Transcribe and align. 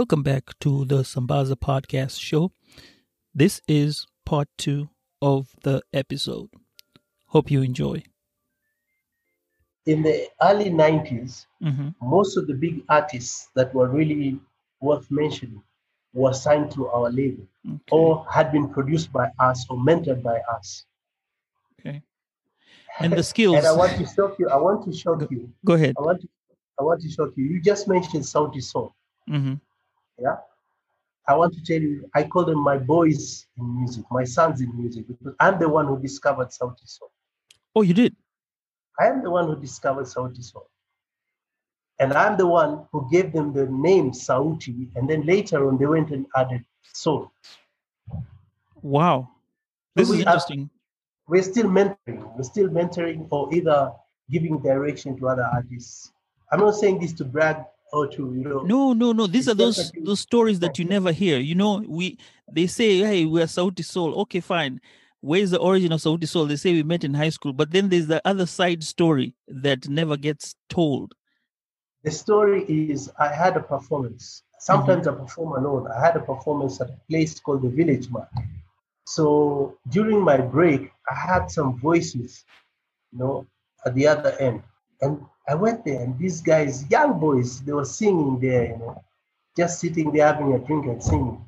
Welcome 0.00 0.22
back 0.22 0.58
to 0.60 0.86
the 0.86 1.02
Sambaza 1.02 1.56
Podcast 1.56 2.18
Show. 2.18 2.52
This 3.34 3.60
is 3.68 4.06
part 4.24 4.48
two 4.56 4.88
of 5.20 5.48
the 5.62 5.82
episode. 5.92 6.48
Hope 7.26 7.50
you 7.50 7.60
enjoy. 7.60 8.04
In 9.84 10.00
the 10.02 10.26
early 10.40 10.70
90s, 10.70 11.46
Mhm. 11.60 11.94
most 12.00 12.38
of 12.38 12.46
the 12.46 12.54
big 12.54 12.82
artists 12.88 13.50
that 13.54 13.74
were 13.74 13.88
really 13.90 14.40
worth 14.80 15.10
mentioning 15.10 15.62
were 16.14 16.32
signed 16.32 16.70
to 16.72 16.88
our 16.88 17.10
label 17.10 17.46
Okay. 17.68 17.78
or 17.92 18.24
had 18.32 18.50
been 18.52 18.70
produced 18.70 19.12
by 19.12 19.30
us 19.38 19.66
or 19.68 19.76
mentored 19.76 20.22
by 20.22 20.38
us. 20.56 20.86
okay. 21.78 22.02
And 23.00 23.12
the 23.12 23.22
skills. 23.22 23.56
And 23.58 23.66
I 23.66 23.72
want 23.76 23.98
to 23.98 24.06
shock 24.06 24.38
you. 24.38 24.48
I 24.48 24.56
want 24.56 24.82
to 24.86 24.92
shock 24.94 25.30
you. 25.30 25.52
Go 25.62 25.74
ahead. 25.74 25.94
I 25.98 26.02
want 26.02 26.22
to, 26.22 26.28
I 26.78 26.84
want 26.84 27.02
to 27.02 27.10
shock 27.10 27.36
you. 27.36 27.44
You 27.44 27.60
just 27.60 27.86
mentioned 27.86 28.24
Sauti 28.24 28.62
Sol. 28.62 28.94
hmm 29.28 29.56
Yeah. 30.20 30.36
I 31.28 31.34
want 31.34 31.54
to 31.54 31.62
tell 31.62 31.80
you, 31.80 32.10
I 32.14 32.24
call 32.24 32.44
them 32.44 32.58
my 32.62 32.76
boys 32.76 33.46
in 33.56 33.78
music, 33.78 34.04
my 34.10 34.24
sons 34.24 34.60
in 34.60 34.76
music, 34.76 35.06
because 35.06 35.34
I'm 35.38 35.58
the 35.60 35.68
one 35.68 35.86
who 35.86 35.98
discovered 36.00 36.48
Sauti 36.48 36.86
Sol. 36.86 37.10
Oh, 37.76 37.82
you 37.82 37.94
did. 37.94 38.16
I 38.98 39.06
am 39.06 39.22
the 39.22 39.30
one 39.30 39.46
who 39.46 39.56
discovered 39.56 40.06
Sauti 40.06 40.42
Sol. 40.42 40.68
And 42.00 42.12
I'm 42.14 42.36
the 42.36 42.46
one 42.46 42.86
who 42.90 43.08
gave 43.10 43.32
them 43.32 43.52
the 43.52 43.66
name 43.66 44.10
Sauti, 44.10 44.88
and 44.96 45.08
then 45.08 45.24
later 45.24 45.68
on 45.68 45.78
they 45.78 45.86
went 45.86 46.10
and 46.10 46.26
added 46.36 46.64
Soul. 46.92 47.30
Wow. 48.82 49.28
This 49.94 50.08
we 50.08 50.20
is 50.20 50.24
are- 50.24 50.28
interesting. 50.30 50.70
We're 51.28 51.42
still 51.42 51.66
mentoring. 51.66 52.36
We're 52.36 52.42
still 52.42 52.68
mentoring 52.68 53.28
or 53.30 53.54
either 53.54 53.92
giving 54.30 54.58
direction 54.58 55.16
to 55.18 55.28
other 55.28 55.44
artists. 55.44 56.12
I'm 56.50 56.58
not 56.58 56.74
saying 56.74 56.98
this 56.98 57.12
to 57.14 57.24
brag 57.24 57.58
or 57.92 58.06
to, 58.08 58.32
you 58.34 58.44
know, 58.44 58.60
No, 58.60 58.92
no, 58.92 59.12
no. 59.12 59.26
These 59.26 59.48
are 59.48 59.54
those 59.54 59.92
those 60.02 60.20
stories 60.20 60.60
that 60.60 60.78
you 60.78 60.84
never 60.84 61.12
hear. 61.12 61.38
You 61.38 61.54
know, 61.54 61.84
we 61.86 62.18
they 62.52 62.66
say, 62.66 62.98
"Hey, 62.98 63.24
we're 63.24 63.46
Sauti 63.46 63.84
Sol." 63.84 64.14
Okay, 64.22 64.40
fine. 64.40 64.80
Where's 65.20 65.50
the 65.50 65.58
origin 65.58 65.92
of 65.92 66.00
Sauti 66.00 66.26
Sol? 66.26 66.46
They 66.46 66.56
say 66.56 66.72
we 66.72 66.82
met 66.82 67.04
in 67.04 67.14
high 67.14 67.28
school, 67.28 67.52
but 67.52 67.70
then 67.72 67.88
there's 67.90 68.06
the 68.06 68.22
other 68.24 68.46
side 68.46 68.82
story 68.82 69.34
that 69.48 69.88
never 69.88 70.16
gets 70.16 70.54
told. 70.68 71.14
the 72.02 72.10
story 72.10 72.64
is 72.64 73.10
I 73.18 73.28
had 73.28 73.56
a 73.56 73.60
performance. 73.60 74.42
Sometimes 74.58 75.06
mm-hmm. 75.06 75.20
I 75.20 75.24
perform 75.24 75.64
alone. 75.64 75.88
I 75.90 76.00
had 76.04 76.16
a 76.16 76.20
performance 76.20 76.80
at 76.80 76.88
a 76.88 76.98
place 77.08 77.38
called 77.40 77.62
the 77.62 77.68
Village 77.68 78.08
Market. 78.10 78.44
So 79.06 79.78
during 79.88 80.20
my 80.20 80.38
break, 80.38 80.92
I 81.10 81.14
had 81.14 81.50
some 81.50 81.78
voices, 81.78 82.44
you 83.12 83.18
know, 83.18 83.46
at 83.84 83.94
the 83.94 84.06
other 84.06 84.32
end. 84.38 84.62
And 85.02 85.24
I 85.48 85.54
went 85.54 85.84
there, 85.84 86.02
and 86.02 86.18
these 86.18 86.40
guys, 86.42 86.88
young 86.90 87.18
boys, 87.20 87.60
they 87.62 87.72
were 87.72 87.84
singing 87.84 88.38
there, 88.40 88.64
you 88.64 88.78
know, 88.78 89.04
just 89.56 89.80
sitting 89.80 90.12
there 90.12 90.26
having 90.26 90.52
a 90.54 90.58
drink 90.58 90.86
and 90.86 91.02
singing. 91.02 91.44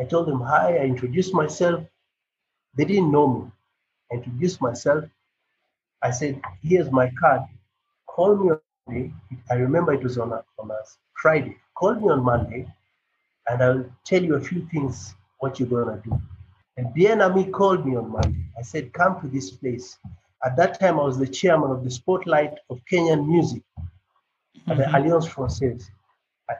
I 0.00 0.04
told 0.04 0.28
them 0.28 0.40
hi, 0.40 0.76
I 0.76 0.84
introduced 0.84 1.34
myself. 1.34 1.84
They 2.76 2.84
didn't 2.84 3.12
know 3.12 3.26
me. 3.28 3.50
I 4.12 4.16
introduced 4.16 4.60
myself. 4.60 5.04
I 6.02 6.10
said, 6.10 6.40
here's 6.62 6.90
my 6.90 7.10
card. 7.20 7.42
Call 8.06 8.36
me 8.36 8.50
on 8.50 8.60
Monday. 8.86 9.12
I 9.50 9.54
remember 9.54 9.92
it 9.94 10.02
was 10.02 10.18
on 10.18 10.32
a, 10.32 10.44
on 10.58 10.70
a 10.70 10.78
Friday. 11.14 11.56
Call 11.74 11.94
me 11.94 12.08
on 12.10 12.22
Monday, 12.24 12.66
and 13.48 13.62
I'll 13.62 13.84
tell 14.04 14.22
you 14.22 14.36
a 14.36 14.40
few 14.40 14.66
things 14.72 15.14
what 15.40 15.58
you're 15.60 15.68
gonna 15.68 16.00
do. 16.04 16.20
And 16.76 16.92
Bien 16.94 17.20
Ami 17.22 17.46
called 17.46 17.86
me 17.86 17.96
on 17.96 18.10
Monday. 18.10 18.46
I 18.58 18.62
said, 18.62 18.92
come 18.92 19.20
to 19.20 19.28
this 19.28 19.50
place. 19.50 19.98
At 20.44 20.56
that 20.56 20.80
time, 20.80 20.98
I 20.98 21.04
was 21.04 21.18
the 21.18 21.26
chairman 21.26 21.70
of 21.70 21.84
the 21.84 21.90
Spotlight 21.90 22.54
of 22.68 22.80
Kenyan 22.90 23.26
Music 23.26 23.62
at 24.66 24.76
the 24.76 24.84
Mhm. 24.84 24.94
Alliance 24.94 25.26
Francaise. 25.26 25.90
I, 26.50 26.54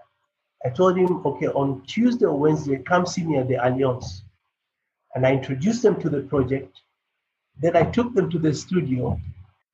I 0.65 0.71
told 0.71 0.97
him, 0.97 1.27
okay, 1.27 1.49
on 1.49 1.83
Tuesday 1.87 2.27
or 2.27 2.39
Wednesday, 2.39 2.79
come 2.79 3.07
see 3.07 3.25
me 3.25 3.39
at 3.39 3.49
the 3.49 3.57
Alliance. 3.57 4.23
And 5.15 5.27
I 5.27 5.33
introduced 5.33 5.83
them 5.83 6.01
to 6.01 6.09
the 6.09 6.23
project. 6.23 6.81
Then 7.61 7.77
I 7.77 7.85
took 7.91 8.15
them 8.15 8.31
to 8.31 8.39
the 8.39 8.55
studio, 8.55 9.21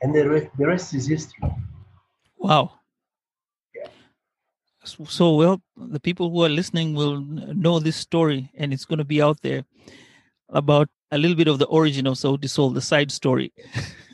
and 0.03 0.15
the 0.15 0.29
rest, 0.29 0.49
the 0.59 0.67
rest 0.67 0.95
is 0.95 1.07
history. 1.07 1.49
Wow. 2.39 2.73
Yeah. 3.75 3.89
So, 4.85 5.05
so, 5.05 5.35
well, 5.37 5.63
the 5.77 6.01
people 6.01 6.31
who 6.31 6.45
are 6.45 6.49
listening 6.49 6.95
will 6.95 7.21
know 7.21 7.79
this 7.79 7.97
story, 7.97 8.51
and 8.57 8.73
it's 8.73 8.85
going 8.85 8.99
to 8.99 9.05
be 9.05 9.23
out 9.23 9.41
there 9.43 9.65
about 10.49 10.89
a 11.11 11.19
little 11.19 11.37
bit 11.37 11.49
of 11.49 11.59
the 11.59 11.67
origin 11.67 12.07
of 12.07 12.15
Sauti 12.15 12.49
Sol, 12.49 12.71
the 12.71 12.81
side 12.81 13.11
story. 13.11 13.53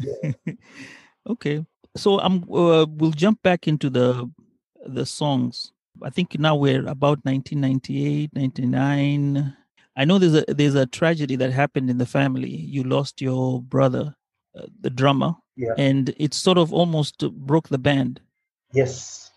okay, 1.28 1.64
so 1.96 2.20
I'm. 2.20 2.42
Uh, 2.52 2.86
we'll 2.88 3.12
jump 3.12 3.42
back 3.42 3.66
into 3.68 3.90
the 3.90 4.30
the 4.86 5.06
songs. 5.06 5.72
I 6.02 6.10
think 6.10 6.38
now 6.38 6.56
we're 6.56 6.86
about 6.86 7.24
1998, 7.24 8.30
99. 8.34 9.56
I 9.96 10.04
know 10.04 10.18
there's 10.18 10.34
a 10.34 10.44
there's 10.48 10.74
a 10.74 10.86
tragedy 10.86 11.36
that 11.36 11.52
happened 11.52 11.88
in 11.90 11.98
the 11.98 12.06
family. 12.06 12.50
You 12.50 12.82
lost 12.84 13.20
your 13.22 13.62
brother, 13.62 14.14
uh, 14.58 14.66
the 14.80 14.90
drummer, 14.90 15.34
Yeah. 15.56 15.74
and 15.78 16.12
it 16.18 16.34
sort 16.34 16.58
of 16.58 16.72
almost 16.72 17.18
broke 17.46 17.68
the 17.68 17.78
band 17.78 18.20
Yes. 18.72 19.30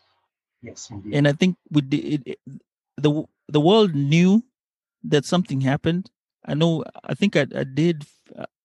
Yes, 0.64 0.90
indeed. 0.90 1.14
and 1.14 1.28
I 1.28 1.34
think 1.34 1.56
we 1.70 1.82
did 1.82 2.06
it, 2.06 2.22
it- 2.26 2.40
the 2.98 3.24
the 3.48 3.62
world 3.62 3.94
knew 3.94 4.44
that 5.04 5.24
something 5.26 5.62
happened. 5.62 6.10
I 6.48 6.54
know. 6.54 6.84
I 7.04 7.14
think 7.14 7.36
I, 7.36 7.46
I 7.56 7.64
did. 7.64 8.06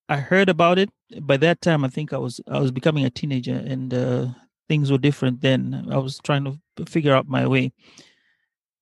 I 0.09 0.17
heard 0.17 0.49
about 0.49 0.79
it. 0.79 0.91
By 1.23 1.37
that 1.39 1.61
time, 1.61 1.85
I 1.85 1.89
think 1.89 2.13
I 2.13 2.19
was 2.19 2.41
I 2.49 2.61
was 2.61 2.71
becoming 2.71 3.05
a 3.05 3.11
teenager, 3.11 3.55
and 3.55 3.93
uh, 3.93 4.27
things 4.69 4.91
were 4.91 4.99
different 4.99 5.41
then. 5.41 5.89
I 5.91 5.99
was 5.99 6.19
trying 6.23 6.45
to 6.45 6.87
figure 6.87 7.15
out 7.15 7.27
my 7.29 7.47
way, 7.47 7.73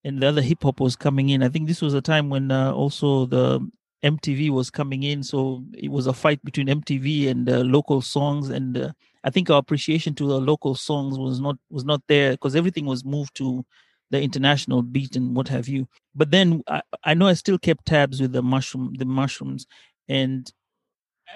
and 0.05 0.23
the 0.23 0.27
other 0.29 0.43
hip 0.43 0.63
hop 0.63 0.81
was 0.81 0.97
coming 0.97 1.29
in. 1.29 1.43
I 1.43 1.49
think 1.49 1.69
this 1.69 1.83
was 1.83 1.95
a 1.95 2.01
time 2.01 2.31
when 2.31 2.51
uh, 2.51 2.73
also 2.73 3.27
the 3.27 3.61
MTV 4.03 4.51
was 4.51 4.71
coming 4.71 5.03
in, 5.03 5.23
so 5.23 5.65
it 5.77 5.91
was 5.91 6.07
a 6.07 6.13
fight 6.13 6.43
between 6.45 6.69
MTV 6.69 7.29
and 7.29 7.49
uh, 7.49 7.59
local 7.59 8.01
songs, 8.01 8.49
and 8.49 8.77
uh, 8.79 8.93
I 9.25 9.31
think 9.31 9.51
our 9.51 9.59
appreciation 9.59 10.15
to 10.17 10.27
the 10.27 10.41
local 10.41 10.75
songs 10.75 11.19
was 11.19 11.41
not 11.41 11.57
was 11.71 11.85
not 11.85 12.03
there 12.09 12.33
because 12.33 12.57
everything 12.57 12.87
was 12.87 13.05
moved 13.05 13.35
to 13.37 13.65
the 14.11 14.21
international 14.21 14.83
beat 14.83 15.17
and 15.17 15.35
what 15.37 15.49
have 15.49 15.69
you. 15.69 15.89
But 16.15 16.31
then 16.31 16.63
I, 16.67 16.83
I 17.05 17.15
know 17.15 17.29
I 17.29 17.35
still 17.35 17.59
kept 17.59 17.87
tabs 17.87 18.21
with 18.21 18.33
the 18.33 18.43
mushroom 18.43 18.95
the 18.99 19.05
mushrooms, 19.05 19.67
and 20.09 20.51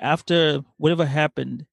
after 0.01 0.63
whatever 0.77 1.07
happened, 1.07 1.67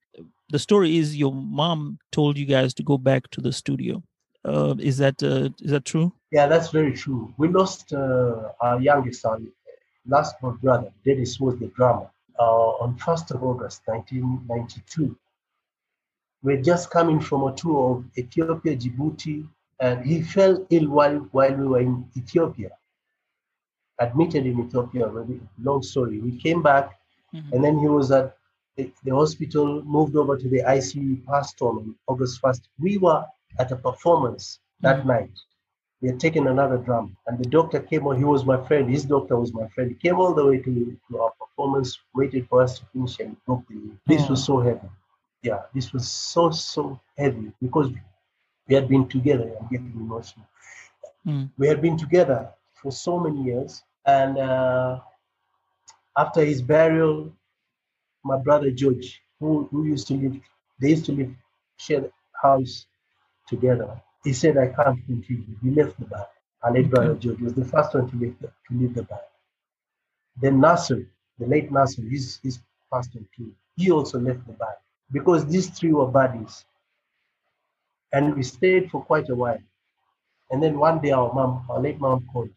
the 0.49 0.59
story 0.59 0.97
is 0.97 1.17
your 1.17 1.33
mom 1.33 1.99
told 2.11 2.37
you 2.37 2.45
guys 2.45 2.73
to 2.75 2.83
go 2.83 2.97
back 2.97 3.29
to 3.31 3.41
the 3.41 3.51
studio. 3.51 4.03
Uh, 4.43 4.75
is 4.79 4.97
that 4.97 5.21
uh, 5.23 5.49
is 5.61 5.71
that 5.71 5.85
true? 5.85 6.13
yeah, 6.31 6.47
that's 6.47 6.69
very 6.69 6.93
true. 6.93 7.33
We 7.37 7.49
lost 7.49 7.93
uh, 7.93 8.51
our 8.61 8.79
youngest 8.79 9.21
son, 9.21 9.51
last 10.07 10.35
brother. 10.39 10.91
Dennis 11.05 11.39
was 11.39 11.59
the 11.59 11.67
drummer 11.67 12.09
uh, 12.39 12.69
on 12.83 12.97
1st 12.97 13.35
of 13.35 13.43
August, 13.43 13.81
1992. 13.85 15.15
We're 16.41 16.61
just 16.61 16.89
coming 16.89 17.19
from 17.19 17.43
a 17.43 17.53
tour 17.53 17.97
of 17.97 18.17
Ethiopia, 18.17 18.75
Djibouti, 18.75 19.47
and 19.81 20.05
he 20.05 20.21
fell 20.21 20.65
ill 20.69 20.89
while, 20.89 21.19
while 21.37 21.55
we 21.55 21.67
were 21.67 21.81
in 21.81 22.05
Ethiopia, 22.17 22.69
admitted 23.99 24.45
in 24.45 24.59
Ethiopia. 24.65 25.07
Really 25.07 25.39
Long 25.61 25.81
story. 25.83 26.19
We 26.19 26.33
came 26.45 26.61
back, 26.61 26.85
Mhm. 27.33 27.51
and 27.53 27.63
then 27.65 27.77
he 27.79 27.87
was 27.87 28.11
at 28.11 28.27
the, 28.77 28.83
the 29.05 29.13
hospital, 29.21 29.67
moved 29.97 30.15
over 30.15 30.37
to 30.37 30.47
the 30.49 30.61
ICU, 30.77 31.15
passed 31.31 31.61
on 31.61 31.73
on 31.81 31.95
August 32.07 32.39
1st. 32.41 32.63
We 32.79 32.97
were 33.05 33.23
at 33.59 33.71
a 33.71 33.77
performance 33.87 34.59
that 34.85 34.99
Mhm. 35.01 35.07
night. 35.15 35.35
We 36.01 36.05
had 36.09 36.19
taken 36.19 36.47
another 36.47 36.77
drum, 36.87 37.05
and 37.27 37.35
the 37.41 37.49
doctor 37.57 37.79
came 37.91 38.03
on. 38.07 38.17
He 38.23 38.27
was 38.35 38.43
my 38.53 38.59
friend. 38.67 38.83
His 38.97 39.05
doctor 39.15 39.35
was 39.43 39.51
my 39.61 39.67
friend. 39.73 39.87
He 39.93 39.97
came 40.05 40.17
all 40.21 40.33
the 40.39 40.45
way 40.49 40.57
to, 40.65 40.71
to 41.07 41.11
our 41.23 41.31
performance, 41.43 41.89
waited 42.19 42.43
for 42.49 42.57
us 42.65 42.71
to 42.79 42.85
finish, 42.93 43.19
and 43.23 43.31
broke 43.45 43.65
the. 43.69 43.77
This 44.13 44.27
was 44.31 44.41
so 44.51 44.55
heavy. 44.67 44.89
Yeah, 45.49 45.61
this 45.75 45.87
was 45.93 46.05
so, 46.33 46.43
so 46.51 46.83
heavy 47.17 47.47
because 47.65 47.87
we 48.71 48.75
had 48.75 48.87
been 48.87 49.05
together. 49.09 49.51
I'm 49.59 49.67
getting 49.67 49.91
emotional. 49.97 50.47
Mm. 51.27 51.49
We 51.57 51.67
had 51.67 51.81
been 51.81 51.97
together 51.97 52.49
for 52.81 52.89
so 52.89 53.19
many 53.19 53.43
years, 53.43 53.83
and 54.05 54.37
uh, 54.37 55.01
after 56.17 56.45
his 56.45 56.61
burial, 56.61 57.33
my 58.23 58.37
brother 58.37 58.71
George, 58.71 59.21
who, 59.41 59.67
who 59.71 59.83
used 59.85 60.07
to 60.07 60.13
live, 60.13 60.39
they 60.79 60.91
used 60.91 61.05
to 61.07 61.11
live, 61.11 61.31
share 61.75 61.99
the 61.99 62.11
house 62.41 62.85
together. 63.45 64.01
He 64.23 64.31
said, 64.31 64.57
I 64.57 64.67
can't 64.67 65.05
continue. 65.05 65.57
He 65.61 65.71
left 65.71 65.99
the 65.99 66.05
band. 66.05 66.27
Our 66.63 66.71
late 66.71 66.89
brother 66.89 67.15
George 67.15 67.41
was 67.41 67.53
the 67.53 67.65
first 67.65 67.93
one 67.93 68.09
to 68.09 68.15
leave 68.15 68.39
the, 68.39 68.47
to 68.47 68.71
leave 68.71 68.93
the 68.93 69.03
band. 69.03 69.31
Then 70.41 70.61
Nasser, 70.61 71.09
the 71.39 71.45
late 71.45 71.69
Nasser, 71.73 72.03
he's, 72.03 72.39
he's 72.41 72.61
passed 72.91 73.17
on 73.17 73.27
too. 73.35 73.51
He 73.75 73.91
also 73.91 74.17
left 74.17 74.47
the 74.47 74.53
band 74.53 74.77
because 75.11 75.45
these 75.45 75.67
three 75.67 75.91
were 75.91 76.07
buddies. 76.07 76.63
And 78.13 78.35
we 78.35 78.43
stayed 78.43 78.91
for 78.91 79.03
quite 79.03 79.29
a 79.29 79.35
while. 79.35 79.59
And 80.49 80.61
then 80.61 80.77
one 80.77 80.99
day 80.99 81.11
our 81.11 81.33
mom, 81.33 81.65
our 81.69 81.79
late 81.79 81.99
mom 81.99 82.27
called, 82.31 82.49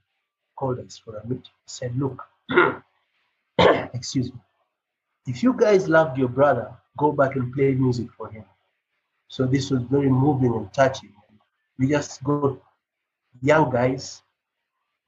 called 0.57 0.81
us 0.81 0.99
for 0.99 1.17
a 1.17 1.27
meeting. 1.27 1.45
Said, 1.67 1.97
look, 1.97 2.23
excuse 3.95 4.33
me. 4.33 4.41
If 5.27 5.43
you 5.43 5.55
guys 5.55 5.89
loved 5.89 6.19
your 6.19 6.29
brother, 6.29 6.71
go 6.99 7.13
back 7.13 7.37
and 7.37 7.53
play 7.53 7.73
music 7.75 8.09
for 8.17 8.29
him. 8.29 8.45
So 9.29 9.47
this 9.47 9.71
was 9.71 9.83
very 9.85 10.11
moving 10.11 10.55
and 10.55 10.73
touching. 10.73 11.13
We 11.79 11.89
just 11.89 12.23
got 12.23 12.59
young 13.43 13.71
guys, 13.71 14.23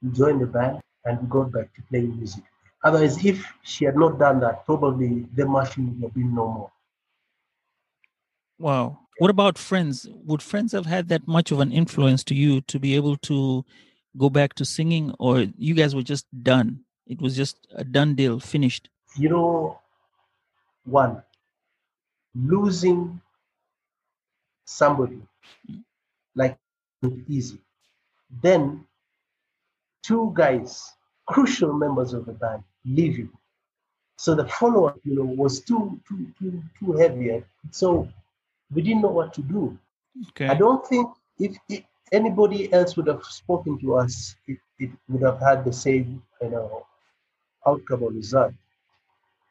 we 0.01 0.11
joined 0.11 0.41
the 0.41 0.47
band, 0.47 0.81
and 1.05 1.21
we 1.21 1.27
got 1.27 1.51
back 1.51 1.73
to 1.75 1.81
playing 1.83 2.17
music. 2.17 2.43
Otherwise, 2.83 3.23
if 3.25 3.45
she 3.63 3.85
had 3.85 3.95
not 3.95 4.19
done 4.19 4.39
that, 4.41 4.65
probably 4.65 5.27
the 5.35 5.45
machine 5.45 5.93
would 5.93 6.03
have 6.03 6.13
been 6.13 6.33
no 6.33 6.47
more. 6.47 6.71
Wow. 8.59 9.06
What 9.19 9.31
about 9.31 9.57
friends? 9.57 10.07
Would 10.25 10.43
friends 10.43 10.71
have 10.73 10.85
had 10.85 11.09
that 11.09 11.27
much 11.27 11.51
of 11.51 11.59
an 11.59 11.71
influence 11.71 12.23
to 12.25 12.35
you 12.35 12.61
to 12.61 12.79
be 12.79 12.95
able 12.95 13.17
to 13.17 13.65
go 14.17 14.29
back 14.29 14.53
to 14.55 14.65
singing, 14.65 15.13
or 15.19 15.47
you 15.57 15.73
guys 15.73 15.95
were 15.95 16.03
just 16.03 16.25
done? 16.43 16.81
It 17.07 17.21
was 17.21 17.35
just 17.35 17.67
a 17.73 17.83
done 17.83 18.15
deal, 18.15 18.39
finished. 18.39 18.89
You 19.15 19.29
know, 19.29 19.79
one, 20.85 21.23
losing 22.35 23.21
somebody 24.65 25.21
like 26.35 26.57
easy. 27.27 27.59
Then 28.43 28.85
two 30.03 30.31
guys, 30.35 30.91
crucial 31.25 31.73
members 31.73 32.13
of 32.13 32.25
the 32.25 32.33
band, 32.33 32.63
leave 32.85 33.17
you. 33.17 33.29
So 34.17 34.35
the 34.35 34.47
follow-up, 34.47 34.99
you 35.03 35.15
know, 35.15 35.23
was 35.23 35.61
too 35.61 35.99
too 36.07 36.27
too 36.39 36.63
too 36.79 36.91
heavy. 36.93 37.43
So 37.71 38.09
we 38.73 38.81
didn't 38.81 39.01
know 39.01 39.09
what 39.09 39.33
to 39.33 39.41
do. 39.41 39.77
Okay. 40.29 40.47
I 40.47 40.55
don't 40.55 40.85
think 40.85 41.09
if, 41.39 41.57
if 41.69 41.83
anybody 42.11 42.71
else 42.73 42.95
would 42.97 43.07
have 43.07 43.23
spoken 43.23 43.79
to 43.79 43.95
us, 43.95 44.35
it, 44.47 44.57
it 44.79 44.91
would 45.09 45.21
have 45.21 45.39
had 45.39 45.63
the 45.63 45.73
same, 45.73 46.21
you 46.41 46.49
know, 46.49 46.85
outcome 47.65 48.03
or 48.03 48.11
result. 48.11 48.53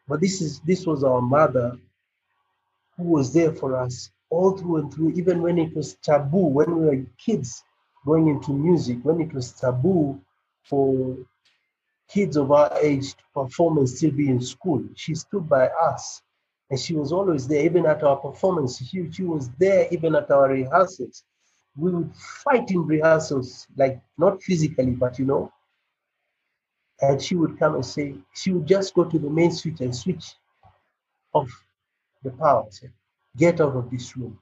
But 0.09 0.21
this 0.21 0.41
is 0.41 0.61
this 0.61 0.87
was 0.87 1.03
our 1.03 1.21
mother 1.21 1.79
who 2.97 3.05
was 3.05 3.33
there 3.33 3.53
for 3.53 3.77
us 3.77 4.11
all 4.31 4.57
through 4.57 4.77
and 4.77 4.95
through, 4.95 5.11
even 5.11 5.43
when 5.43 5.59
it 5.59 5.75
was 5.75 5.95
taboo, 6.03 6.47
when 6.47 6.77
we 6.77 6.85
were 6.87 7.07
kids 7.19 7.63
going 8.05 8.29
into 8.29 8.53
music, 8.53 8.99
when 9.03 9.21
it 9.21 9.33
was 9.33 9.53
taboo 9.53 10.21
for 10.65 11.17
kids 12.09 12.37
of 12.37 12.53
our 12.53 12.73
age 12.81 13.15
to 13.15 13.23
perform 13.35 13.79
and 13.79 13.89
still 13.89 14.13
be 14.13 14.29
in 14.29 14.41
school. 14.41 14.83
She 14.95 15.15
stood 15.15 15.49
by 15.49 15.67
us 15.69 16.23
and 16.71 16.79
she 16.79 16.95
was 16.95 17.13
always 17.13 17.47
there, 17.47 17.65
even 17.65 17.87
at 17.87 18.03
our 18.03 18.17
performance. 18.17 18.79
She, 18.79 19.11
she 19.13 19.23
was 19.23 19.51
there 19.59 19.87
even 19.91 20.15
at 20.17 20.31
our 20.31 20.49
rehearsals. 20.49 21.25
We 21.77 21.93
would 21.93 22.13
fight 22.45 22.71
in 22.71 22.87
rehearsals, 22.87 23.67
like 23.77 24.01
not 24.19 24.43
physically, 24.43 24.93
but 24.93 25.19
you 25.19 25.27
know. 25.27 25.53
And 27.03 27.21
she 27.23 27.35
would 27.35 27.59
come 27.59 27.75
and 27.75 27.85
say, 27.85 28.15
she 28.35 28.53
would 28.53 28.67
just 28.67 28.95
go 28.95 29.05
to 29.05 29.19
the 29.19 29.29
main 29.31 29.53
switch 29.53 29.81
and 29.81 29.95
switch 29.95 30.35
off 31.35 31.51
the 32.25 32.31
power. 32.31 32.67
Say, 32.71 32.89
Get 33.37 33.61
out 33.61 33.77
of 33.77 33.91
this 33.91 34.17
room. 34.17 34.39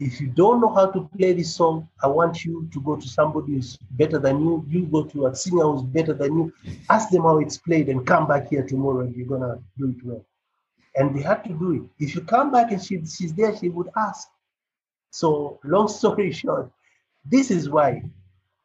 If 0.00 0.20
you 0.20 0.28
don't 0.28 0.60
know 0.60 0.74
how 0.74 0.86
to 0.90 1.08
play 1.16 1.34
this 1.34 1.54
song, 1.54 1.88
I 2.02 2.08
want 2.08 2.44
you 2.44 2.68
to 2.72 2.80
go 2.80 2.96
to 2.96 3.06
somebody 3.06 3.54
who's 3.54 3.76
better 3.92 4.18
than 4.18 4.40
you. 4.40 4.64
You 4.68 4.86
go 4.86 5.04
to 5.04 5.26
a 5.26 5.34
singer 5.36 5.64
who's 5.64 5.82
better 5.82 6.14
than 6.14 6.34
you. 6.34 6.52
Ask 6.88 7.10
them 7.10 7.22
how 7.22 7.38
it's 7.38 7.58
played 7.58 7.88
and 7.90 8.06
come 8.06 8.26
back 8.26 8.48
here 8.48 8.66
tomorrow 8.66 9.00
and 9.00 9.14
you're 9.14 9.26
going 9.26 9.42
to 9.42 9.62
do 9.78 9.90
it 9.90 10.04
well. 10.04 10.24
And 10.96 11.16
they 11.16 11.22
had 11.22 11.44
to 11.44 11.50
do 11.50 11.72
it. 11.72 12.04
If 12.04 12.14
you 12.14 12.22
come 12.22 12.50
back 12.50 12.72
and 12.72 12.82
she, 12.82 13.04
she's 13.06 13.32
there, 13.34 13.56
she 13.56 13.68
would 13.68 13.90
ask. 13.96 14.28
So, 15.10 15.58
long 15.64 15.88
story 16.00 16.32
short, 16.32 16.70
this 17.24 17.50
is 17.50 17.68
why 17.68 18.02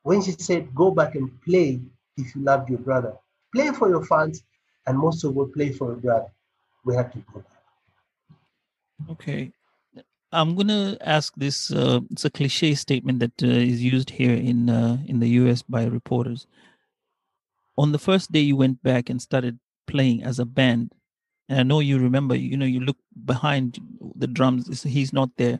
when 0.06 0.22
she 0.22 0.31
said, 0.31 0.74
go 0.75 0.92
back 0.92 1.16
and 1.16 1.30
play 1.42 1.81
if 2.16 2.36
you 2.36 2.44
loved 2.44 2.69
your 2.69 2.80
brother, 2.80 3.13
play 3.54 3.72
for 3.72 3.89
your 3.89 4.06
fans, 4.06 4.44
and 4.86 4.98
most 4.98 5.24
of 5.24 5.36
all, 5.36 5.48
play 5.48 5.72
for 5.72 5.88
your 5.88 5.98
brother, 5.98 6.31
we 6.86 6.95
had 6.95 7.12
to 7.12 7.18
go 7.33 7.39
back. 7.39 9.10
Okay. 9.10 9.51
I'm 10.31 10.56
gonna 10.56 10.98
ask 11.01 11.33
this. 11.36 11.71
Uh, 11.71 12.01
it's 12.12 12.25
a 12.25 12.30
cliche 12.30 12.75
statement 12.75 13.19
that 13.19 13.42
uh, 13.42 13.48
is 13.48 13.81
used 13.81 14.12
here 14.12 14.36
in 14.36 14.69
uh, 14.69 14.98
in 15.07 15.19
the 15.19 15.30
U.S. 15.42 15.62
by 15.63 15.86
reporters. 15.86 16.45
On 17.78 17.92
the 17.92 18.00
first 18.00 18.31
day 18.31 18.42
you 18.42 18.56
went 18.56 18.83
back 18.83 19.10
and 19.10 19.21
started 19.21 19.60
playing 19.88 20.24
as 20.24 20.38
a 20.39 20.45
band, 20.45 20.92
and 21.50 21.59
I 21.59 21.63
know 21.63 21.80
you 21.80 22.00
remember. 22.00 22.36
You 22.36 22.57
know, 22.57 22.65
you 22.65 22.80
look 22.80 22.97
behind 23.25 23.80
the 24.15 24.27
drums. 24.27 24.83
He's 24.83 25.13
not 25.13 25.30
there. 25.38 25.59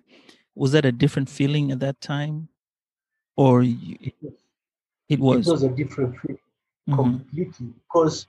Was 0.56 0.72
that 0.72 0.86
a 0.86 0.92
different 0.92 1.30
feeling 1.30 1.72
at 1.72 1.80
that 1.80 2.02
time, 2.02 2.50
or 3.36 3.64
you, 3.64 4.12
it 5.10 5.20
was? 5.20 5.48
It 5.48 5.52
was 5.52 5.64
a 5.64 5.70
different 5.70 6.16
feeling 6.20 6.40
Mhm. 6.88 6.96
completely 6.96 7.68
because 7.84 8.28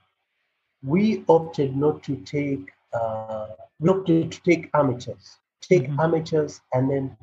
we 0.83 1.23
opted 1.27 1.75
not 1.75 2.03
to 2.03 2.15
take. 2.17 2.71
Uh, 2.93 3.47
we 3.79 3.89
opted 3.89 4.31
to 4.31 4.41
take 4.43 4.69
amateurs 4.73 5.37
take 5.61 5.87
Mhm. 5.87 5.99
amateurs 5.99 6.61
and 6.73 6.89
then 6.89 7.17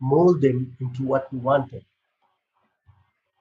mold 0.00 0.40
them 0.40 0.76
into 0.80 1.02
what 1.04 1.32
we 1.32 1.38
wanted. 1.38 1.84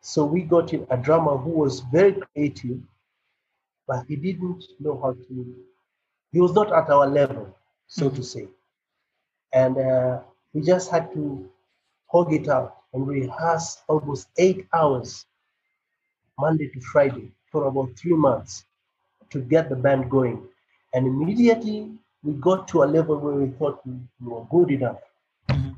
So 0.01 0.23
we 0.25 0.43
got 0.43 0.73
in 0.73 0.85
a 0.89 0.97
drummer 0.97 1.35
who 1.37 1.49
was 1.49 1.79
very 1.91 2.13
creative, 2.13 2.79
but 3.87 4.05
he 4.07 4.15
didn't 4.15 4.63
know 4.79 4.99
how 5.01 5.13
to, 5.13 5.55
he 6.33 6.41
was 6.41 6.53
not 6.53 6.73
at 6.73 6.89
our 6.89 7.07
level, 7.07 7.47
so 7.87 8.09
to 8.09 8.23
say. 8.23 8.47
And 9.53 9.77
uh, 9.77 10.21
we 10.53 10.61
just 10.61 10.91
had 10.91 11.13
to 11.13 11.49
hog 12.07 12.33
it 12.33 12.49
out 12.49 12.77
and 12.93 13.07
rehearse 13.07 13.83
almost 13.87 14.29
eight 14.37 14.67
hours, 14.73 15.25
Monday 16.39 16.69
to 16.69 16.81
Friday, 16.81 17.31
for 17.51 17.65
about 17.67 17.91
three 17.97 18.15
months 18.15 18.65
to 19.31 19.39
get 19.41 19.69
the 19.69 19.75
band 19.75 20.09
going. 20.09 20.41
And 20.93 21.07
immediately 21.07 21.91
we 22.23 22.33
got 22.33 22.67
to 22.69 22.83
a 22.83 22.85
level 22.85 23.17
where 23.19 23.35
we 23.35 23.47
thought 23.57 23.79
we, 23.85 23.93
we 24.21 24.33
were 24.33 24.45
good 24.51 24.71
enough. 24.71 24.99
Mhm. 25.49 25.75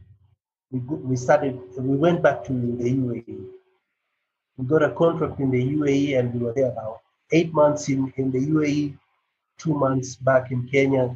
We, 0.72 0.80
we 0.80 1.16
started, 1.18 1.60
we 1.78 1.98
went 1.98 2.24
back 2.24 2.44
to 2.46 2.54
the 2.54 2.90
UAE. 2.92 3.46
We 4.58 4.66
got 4.66 4.84
a 4.84 4.92
contract 4.92 5.40
in 5.40 5.52
the 5.52 5.62
UAE 5.76 6.20
and 6.20 6.34
we 6.34 6.40
were 6.46 6.54
there 6.54 6.72
about 6.72 7.02
eight 7.32 7.54
months 7.54 7.90
in, 7.90 8.12
in 8.18 8.32
the 8.32 8.40
UAE, 8.40 8.98
two 9.58 9.74
months 9.74 10.16
back 10.16 10.52
in 10.52 10.68
Kenya, 10.68 11.16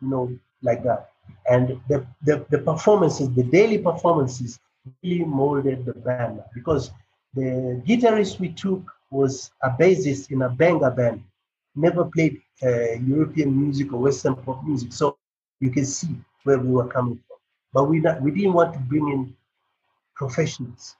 you 0.00 0.08
know, 0.08 0.30
like 0.62 0.82
that. 0.84 1.10
And 1.48 1.80
the, 1.88 2.06
the, 2.24 2.44
the 2.50 2.58
performances, 2.58 3.30
the 3.34 3.44
daily 3.44 3.78
performances 3.78 4.58
really 5.02 5.24
molded 5.24 5.84
the 5.86 5.94
band 5.94 6.40
because 6.54 6.90
the 7.34 7.80
guitarist 7.86 8.38
we 8.40 8.48
took 8.50 8.82
was 9.10 9.50
a 9.62 9.70
bassist 9.70 10.30
in 10.30 10.42
a 10.42 10.48
benga 10.48 10.90
band, 10.90 11.22
never 11.74 12.04
played 12.04 12.40
uh, 12.62 12.92
European 13.06 13.50
music 13.60 13.92
or 13.92 13.98
Western 14.00 14.34
pop 14.36 14.64
music. 14.64 14.92
So 14.92 15.16
you 15.60 15.70
can 15.70 15.84
see 15.84 16.14
where 16.44 16.58
we 16.58 16.70
were 16.70 16.88
coming 16.88 17.18
from. 17.26 17.38
But 17.72 17.84
we, 17.90 18.00
not, 18.00 18.22
we 18.22 18.30
didn't 18.30 18.54
want 18.54 18.74
to 18.74 18.80
bring 18.80 19.08
in 19.08 19.34
professionals. 20.14 20.96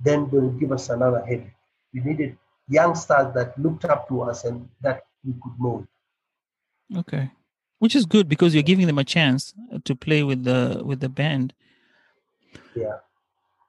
Then 0.00 0.28
they 0.30 0.38
would 0.38 0.58
give 0.60 0.72
us 0.72 0.88
another 0.90 1.20
headache. 1.24 1.54
We 1.92 2.00
needed 2.00 2.36
youngsters 2.70 3.34
that 3.34 3.58
looked 3.58 3.84
up 3.84 4.08
to 4.08 4.22
us 4.22 4.44
and 4.44 4.68
that 4.80 5.02
we 5.24 5.34
could 5.42 5.52
mold. 5.58 5.86
Okay, 6.96 7.30
which 7.80 7.94
is 7.94 8.06
good 8.06 8.28
because 8.28 8.54
you're 8.54 8.62
giving 8.62 8.86
them 8.86 8.98
a 8.98 9.04
chance 9.04 9.52
uh, 9.72 9.78
to 9.84 9.94
play 9.94 10.22
with 10.22 10.44
the 10.44 10.80
with 10.84 11.00
the 11.00 11.08
band. 11.08 11.52
Yeah. 12.74 12.98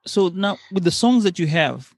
So 0.06 0.30
now 0.30 0.58
with 0.72 0.84
the 0.84 0.92
songs 0.92 1.24
that 1.24 1.38
you 1.38 1.48
have, 1.48 1.94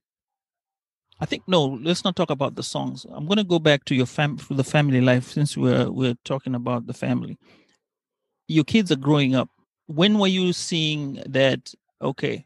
I 1.20 1.26
think 1.26 1.44
no, 1.48 1.66
let's 1.82 2.04
not 2.04 2.16
talk 2.16 2.30
about 2.30 2.56
the 2.56 2.64
songs. 2.64 3.06
I'm 3.10 3.28
going 3.28 3.38
to 3.38 3.44
go 3.44 3.60
back 3.60 3.86
to 3.86 3.96
your 3.96 4.06
fam 4.06 4.38
to 4.38 4.54
the 4.54 4.64
family 4.64 5.02
life 5.02 5.32
since 5.32 5.56
we're 5.56 5.90
we're 5.92 6.18
talking 6.24 6.56
about 6.56 6.88
the 6.88 6.94
family. 6.94 7.38
Your 8.48 8.66
kids 8.66 8.92
are 8.92 8.98
growing 8.98 9.36
up. 9.36 9.50
When 9.88 10.20
were 10.20 10.28
you 10.28 10.54
seeing 10.54 11.22
that? 11.28 11.74
Okay, 12.02 12.46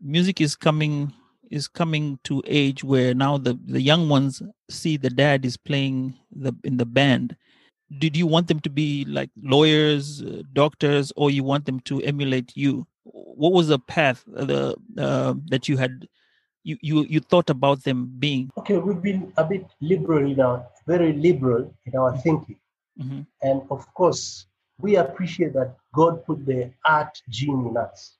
music 0.00 0.40
is 0.40 0.56
coming 0.56 1.12
is 1.54 1.68
coming 1.68 2.18
to 2.24 2.42
age 2.46 2.82
where 2.82 3.14
now 3.14 3.38
the 3.38 3.58
the 3.66 3.80
young 3.90 4.08
ones 4.08 4.42
see 4.70 4.96
the 4.96 5.10
dad 5.10 5.44
is 5.44 5.56
playing 5.56 6.14
the 6.44 6.52
in 6.64 6.76
the 6.76 6.86
band 6.86 7.36
did 7.98 8.16
you 8.16 8.26
want 8.26 8.48
them 8.48 8.60
to 8.60 8.70
be 8.70 9.04
like 9.18 9.30
lawyers 9.42 10.22
uh, 10.22 10.42
doctors 10.52 11.12
or 11.16 11.30
you 11.30 11.44
want 11.44 11.64
them 11.66 11.80
to 11.80 12.00
emulate 12.02 12.50
you 12.56 12.86
what 13.04 13.52
was 13.52 13.68
the 13.68 13.78
path 13.78 14.24
uh, 14.36 14.44
the 14.44 14.76
uh, 14.98 15.34
that 15.50 15.68
you 15.68 15.76
had 15.76 16.08
you, 16.64 16.78
you 16.80 17.04
you 17.04 17.20
thought 17.20 17.50
about 17.50 17.84
them 17.84 18.10
being? 18.18 18.50
Okay, 18.58 18.78
we've 18.78 19.02
been 19.02 19.32
a 19.36 19.44
bit 19.44 19.66
liberal 19.80 20.30
in 20.30 20.40
our 20.40 20.66
very 20.86 21.12
liberal 21.12 21.72
in 21.86 21.96
our 21.96 22.16
thinking, 22.18 22.58
hmm 22.98 23.20
and 23.42 23.62
of 23.70 23.92
course, 23.94 24.46
we 24.80 24.96
appreciate 24.96 25.52
that 25.52 25.76
God 25.94 26.24
put 26.24 26.46
the 26.46 26.70
art 26.86 27.20
gene 27.28 27.66
in 27.68 27.76
us. 27.76 28.16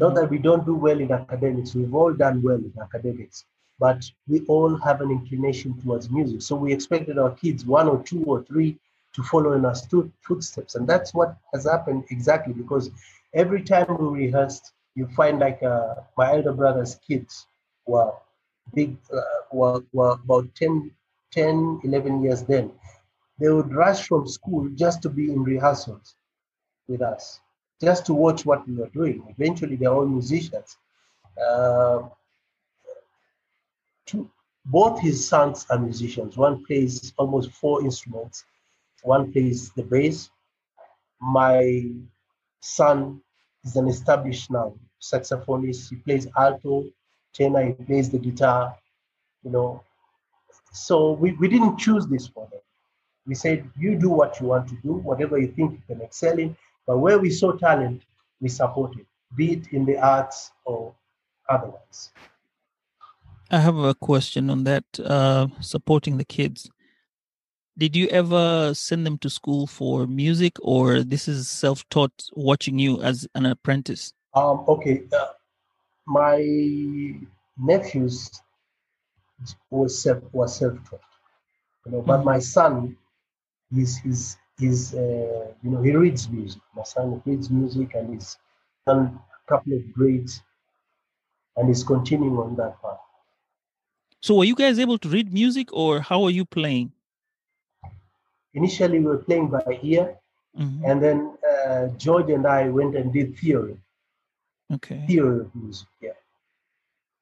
Not 0.00 0.14
that 0.14 0.30
we 0.30 0.38
don't 0.38 0.64
do 0.64 0.74
well 0.74 0.98
in 0.98 1.12
academics, 1.12 1.74
we've 1.74 1.94
all 1.94 2.14
done 2.14 2.40
well 2.40 2.56
in 2.56 2.72
academics, 2.80 3.44
but 3.78 4.02
we 4.26 4.40
all 4.46 4.74
have 4.78 5.02
an 5.02 5.10
inclination 5.10 5.78
towards 5.82 6.08
music. 6.08 6.40
So 6.40 6.56
we 6.56 6.72
expected 6.72 7.18
our 7.18 7.32
kids, 7.32 7.66
one 7.66 7.86
or 7.86 8.02
two 8.02 8.24
or 8.24 8.42
three, 8.44 8.78
to 9.12 9.22
follow 9.22 9.52
in 9.52 9.66
our 9.66 9.74
footsteps. 10.22 10.74
And 10.74 10.88
that's 10.88 11.12
what 11.12 11.36
has 11.52 11.66
happened 11.66 12.04
exactly 12.10 12.54
because 12.54 12.90
every 13.34 13.62
time 13.62 13.94
we 13.98 14.24
rehearsed, 14.24 14.72
you 14.94 15.06
find 15.08 15.38
like 15.38 15.62
uh, 15.62 15.96
my 16.16 16.32
elder 16.32 16.54
brother's 16.54 16.94
kids 17.06 17.46
were 17.84 18.10
big, 18.74 18.96
uh, 19.12 19.20
were, 19.52 19.84
were 19.92 20.12
about 20.12 20.48
10, 20.54 20.90
10, 21.30 21.80
11 21.84 22.22
years 22.22 22.42
then. 22.44 22.72
They 23.38 23.50
would 23.50 23.74
rush 23.74 24.08
from 24.08 24.26
school 24.26 24.70
just 24.70 25.02
to 25.02 25.10
be 25.10 25.30
in 25.30 25.44
rehearsals 25.44 26.14
with 26.88 27.02
us 27.02 27.40
just 27.80 28.06
to 28.06 28.14
watch 28.14 28.44
what 28.44 28.66
we 28.68 28.74
were 28.74 28.88
doing. 28.88 29.22
Eventually, 29.38 29.76
they're 29.76 29.92
all 29.92 30.06
musicians. 30.06 30.76
Uh, 31.42 32.02
two, 34.06 34.30
both 34.66 35.00
his 35.00 35.26
sons 35.26 35.66
are 35.70 35.78
musicians. 35.78 36.36
One 36.36 36.64
plays 36.64 37.12
almost 37.16 37.50
four 37.52 37.82
instruments. 37.82 38.44
One 39.02 39.32
plays 39.32 39.70
the 39.72 39.82
bass. 39.82 40.30
My 41.20 41.86
son 42.60 43.20
is 43.64 43.76
an 43.76 43.88
established 43.88 44.50
now 44.50 44.74
saxophonist. 45.00 45.88
He 45.88 45.96
plays 45.96 46.26
alto, 46.36 46.84
tenor. 47.32 47.64
He 47.64 47.72
plays 47.72 48.10
the 48.10 48.18
guitar. 48.18 48.76
You 49.42 49.50
know, 49.50 49.82
so 50.72 51.12
we, 51.12 51.32
we 51.32 51.48
didn't 51.48 51.78
choose 51.78 52.06
this 52.06 52.26
for 52.26 52.46
them. 52.50 52.60
We 53.26 53.34
said, 53.34 53.70
you 53.78 53.96
do 53.96 54.10
what 54.10 54.40
you 54.40 54.46
want 54.46 54.68
to 54.68 54.76
do, 54.82 54.94
whatever 54.94 55.38
you 55.38 55.48
think 55.48 55.72
you 55.72 55.82
can 55.86 56.02
excel 56.02 56.38
in. 56.38 56.56
But 56.90 56.98
where 56.98 57.20
we 57.20 57.30
saw 57.30 57.52
talent, 57.52 58.02
we 58.40 58.48
supported, 58.48 59.06
be 59.36 59.52
it 59.52 59.68
in 59.70 59.84
the 59.84 59.96
arts 59.96 60.50
or 60.64 60.92
otherwise. 61.48 62.10
I 63.48 63.60
have 63.60 63.76
a 63.76 63.94
question 63.94 64.50
on 64.50 64.64
that. 64.64 64.82
Uh, 64.98 65.46
supporting 65.60 66.16
the 66.16 66.24
kids. 66.24 66.68
Did 67.78 67.94
you 67.94 68.08
ever 68.08 68.74
send 68.74 69.06
them 69.06 69.18
to 69.18 69.30
school 69.30 69.68
for 69.68 70.08
music, 70.08 70.56
or 70.62 71.04
this 71.04 71.28
is 71.28 71.48
self-taught, 71.48 72.24
watching 72.34 72.80
you 72.80 73.00
as 73.00 73.24
an 73.36 73.46
apprentice? 73.46 74.12
Um, 74.34 74.64
okay, 74.66 75.04
uh, 75.12 75.26
my 76.06 76.40
nephews 77.56 78.32
was 79.70 80.02
self 80.02 80.24
was 80.32 80.56
self-taught, 80.56 81.00
you 81.86 81.92
know, 81.92 82.02
but 82.02 82.22
Mhm. 82.22 82.24
my 82.24 82.40
son, 82.40 82.96
he's 83.72 83.96
he's 83.98 84.36
he's 84.60 84.94
uh, 84.94 85.46
you 85.62 85.70
know 85.70 85.82
he 85.82 85.92
reads 86.04 86.28
music. 86.28 86.62
My 86.76 86.84
son 86.84 87.20
reads 87.26 87.50
music 87.50 87.94
and 87.94 88.12
he's 88.14 88.38
done 88.86 89.02
a 89.38 89.50
couple 89.50 89.72
of 89.78 89.82
grades, 89.92 90.42
and 91.56 91.68
he's 91.68 91.82
continuing 91.82 92.36
on 92.38 92.56
that 92.56 92.80
path. 92.82 92.98
So, 94.20 94.34
were 94.36 94.44
you 94.44 94.54
guys 94.54 94.78
able 94.78 94.98
to 94.98 95.08
read 95.08 95.32
music, 95.32 95.72
or 95.72 96.00
how 96.00 96.22
are 96.24 96.30
you 96.38 96.44
playing? 96.44 96.92
Initially, 98.54 98.98
we 98.98 99.06
were 99.06 99.18
playing 99.28 99.48
by 99.48 99.62
ear, 99.82 100.06
Mhm. 100.58 100.80
and 100.88 101.02
then 101.04 101.18
uh, 101.52 101.88
George 102.04 102.30
and 102.30 102.46
I 102.46 102.68
went 102.68 102.96
and 102.96 103.12
did 103.12 103.36
theory, 103.38 103.76
Okay. 104.76 105.04
theory 105.06 105.40
of 105.40 105.54
music. 105.54 105.88
Yeah. 106.00 106.09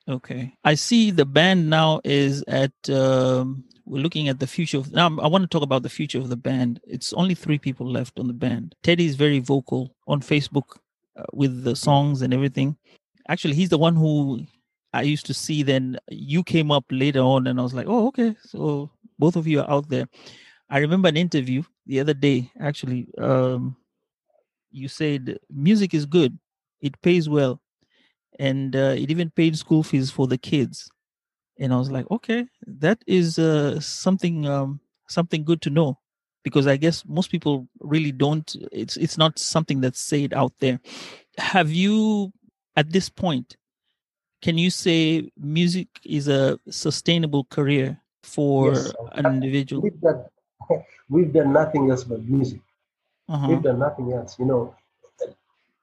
Okay. 0.08 0.54
I 0.64 0.74
see 0.74 1.10
the 1.10 1.26
band 1.26 1.68
now 1.68 2.00
is 2.02 2.42
at 2.48 2.72
um 2.88 3.64
we're 3.84 4.02
looking 4.02 4.28
at 4.28 4.38
the 4.38 4.46
future 4.46 4.78
of 4.78 4.90
now 4.92 5.06
I 5.20 5.26
want 5.28 5.42
to 5.42 5.48
talk 5.48 5.62
about 5.62 5.82
the 5.82 5.90
future 5.90 6.18
of 6.18 6.30
the 6.30 6.36
band. 6.36 6.80
It's 6.86 7.12
only 7.12 7.34
3 7.34 7.58
people 7.58 7.90
left 7.90 8.18
on 8.18 8.26
the 8.26 8.32
band. 8.32 8.74
Teddy 8.82 9.04
is 9.06 9.16
very 9.16 9.38
vocal 9.38 9.94
on 10.06 10.20
Facebook 10.20 10.78
uh, 11.16 11.24
with 11.32 11.62
the 11.64 11.76
songs 11.76 12.22
and 12.22 12.32
everything. 12.32 12.76
Actually, 13.28 13.54
he's 13.54 13.68
the 13.68 13.78
one 13.78 13.96
who 13.96 14.46
I 14.94 15.02
used 15.02 15.26
to 15.26 15.34
see 15.34 15.62
then 15.62 15.98
you 16.08 16.42
came 16.42 16.70
up 16.70 16.84
later 16.90 17.20
on 17.20 17.46
and 17.46 17.60
I 17.60 17.62
was 17.62 17.74
like, 17.74 17.86
"Oh, 17.86 18.08
okay. 18.08 18.34
So 18.42 18.90
both 19.18 19.36
of 19.36 19.46
you 19.46 19.60
are 19.60 19.70
out 19.70 19.90
there." 19.90 20.08
I 20.70 20.78
remember 20.78 21.08
an 21.08 21.16
interview 21.16 21.62
the 21.86 22.00
other 22.00 22.14
day 22.14 22.50
actually 22.60 23.08
um 23.18 23.76
you 24.70 24.88
said 24.88 25.38
music 25.50 25.92
is 25.92 26.06
good. 26.06 26.38
It 26.80 27.00
pays 27.02 27.28
well 27.28 27.60
and 28.38 28.76
uh, 28.76 28.94
it 28.96 29.10
even 29.10 29.30
paid 29.30 29.56
school 29.56 29.82
fees 29.82 30.10
for 30.10 30.26
the 30.26 30.38
kids 30.38 30.90
and 31.58 31.72
i 31.72 31.76
was 31.76 31.90
like 31.90 32.08
okay 32.10 32.46
that 32.66 33.02
is 33.06 33.38
uh, 33.38 33.78
something 33.80 34.46
um, 34.46 34.80
something 35.08 35.44
good 35.44 35.60
to 35.62 35.70
know 35.70 35.98
because 36.44 36.66
i 36.66 36.76
guess 36.76 37.04
most 37.06 37.30
people 37.30 37.68
really 37.80 38.12
don't 38.12 38.56
it's 38.72 38.96
it's 38.96 39.18
not 39.18 39.38
something 39.38 39.80
that's 39.80 40.00
said 40.00 40.32
out 40.32 40.52
there 40.60 40.78
have 41.38 41.70
you 41.70 42.32
at 42.76 42.90
this 42.92 43.08
point 43.08 43.56
can 44.42 44.56
you 44.56 44.70
say 44.70 45.28
music 45.36 45.88
is 46.04 46.28
a 46.28 46.58
sustainable 46.70 47.44
career 47.44 48.00
for 48.22 48.72
Yes. 48.74 48.92
an 49.12 49.26
individual 49.26 49.82
We've 49.82 50.00
done, 50.00 50.24
we've 51.08 51.32
done 51.32 51.52
nothing 51.52 51.90
else 51.90 52.04
but 52.04 52.22
music. 52.22 52.60
uh-huh. 53.28 53.48
We've 53.48 53.62
done 53.62 53.78
nothing 53.78 54.12
else. 54.12 54.38
You 54.38 54.44
know, 54.46 54.74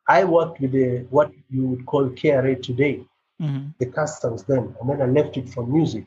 I 0.07 0.23
worked 0.25 0.59
with 0.61 0.71
the 0.71 1.05
what 1.09 1.31
you 1.49 1.67
would 1.67 1.85
call 1.85 2.09
KRA 2.09 2.55
today, 2.55 3.05
Mhm. 3.39 3.73
the 3.79 3.85
customs 3.87 4.43
then, 4.43 4.75
and 4.79 4.89
then 4.89 5.01
I 5.01 5.05
left 5.07 5.37
it 5.37 5.49
for 5.49 5.65
music. 5.65 6.05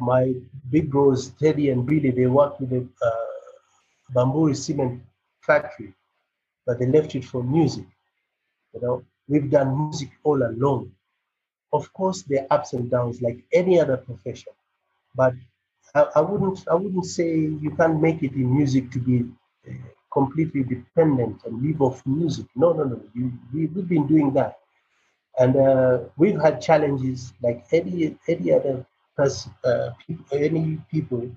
My 0.00 0.32
big 0.70 0.90
bros, 0.90 1.30
Teddy 1.40 1.70
and 1.70 1.86
Billy, 1.86 2.10
they 2.10 2.26
worked 2.26 2.60
with 2.60 2.70
the 2.70 2.82
uh, 3.08 3.26
Bamburi 4.14 4.54
cement 4.56 5.00
factory, 5.40 5.92
but 6.66 6.78
they 6.78 6.86
left 6.86 7.14
it 7.14 7.24
for 7.24 7.42
music. 7.42 7.86
You 8.74 8.80
know, 8.82 9.02
we've 9.28 9.50
done 9.50 9.76
music 9.78 10.10
all 10.24 10.42
along. 10.42 10.90
Of 11.72 11.92
course, 11.92 12.22
there 12.22 12.42
are 12.50 12.58
ups 12.58 12.72
and 12.74 12.90
downs 12.90 13.20
like 13.22 13.38
any 13.52 13.80
other 13.80 13.96
profession, 13.96 14.52
but 15.14 15.34
I, 15.94 16.02
I 16.16 16.20
wouldn't 16.20 16.60
I 16.70 16.74
wouldn't 16.74 17.06
say 17.06 17.28
you 17.64 17.70
can't 17.78 18.00
make 18.00 18.22
it 18.22 18.32
in 18.34 18.54
music 18.56 18.90
to 18.92 18.98
be 19.00 19.24
completely 20.12 20.62
dependent 20.62 21.42
and 21.44 21.62
live 21.62 21.80
off 21.82 22.04
music. 22.06 22.46
No, 22.54 22.72
no, 22.72 22.84
no. 22.84 23.00
You, 23.14 23.32
we, 23.52 23.66
we've 23.66 23.88
been 23.88 24.06
doing 24.06 24.32
that, 24.34 24.58
and 25.38 25.56
uh, 25.56 25.98
we've 26.16 26.40
had 26.40 26.60
challenges 26.60 27.32
like 27.42 27.64
any 27.72 28.16
any 28.28 28.52
other 28.52 28.84
person, 29.16 29.52
uh, 29.64 29.90
people, 30.06 30.38
any 30.38 30.78
people 30.90 31.30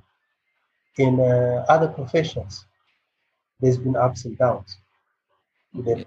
in 0.97 1.19
uh, 1.19 1.65
other 1.69 1.87
professions. 1.87 2.65
There's 3.59 3.77
been 3.77 3.95
ups 3.95 4.25
and 4.25 4.37
downs. 4.37 4.77
Then, 5.73 6.05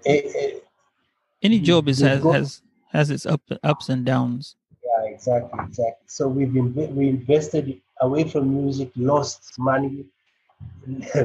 any 1.41 1.59
job 1.59 1.87
is 1.87 1.99
has 1.99 2.23
has 2.23 2.61
has 2.91 3.09
its 3.09 3.25
up 3.25 3.41
ups 3.63 3.89
and 3.89 4.05
downs 4.05 4.55
Yeah, 4.83 5.11
exactly, 5.13 5.59
exactly. 5.63 6.05
So 6.07 6.27
we've 6.27 6.53
been 6.53 6.73
we 6.95 7.09
invested 7.09 7.81
away 8.01 8.23
from 8.29 8.53
music, 8.53 8.91
lost 8.95 9.53
money, 9.59 10.05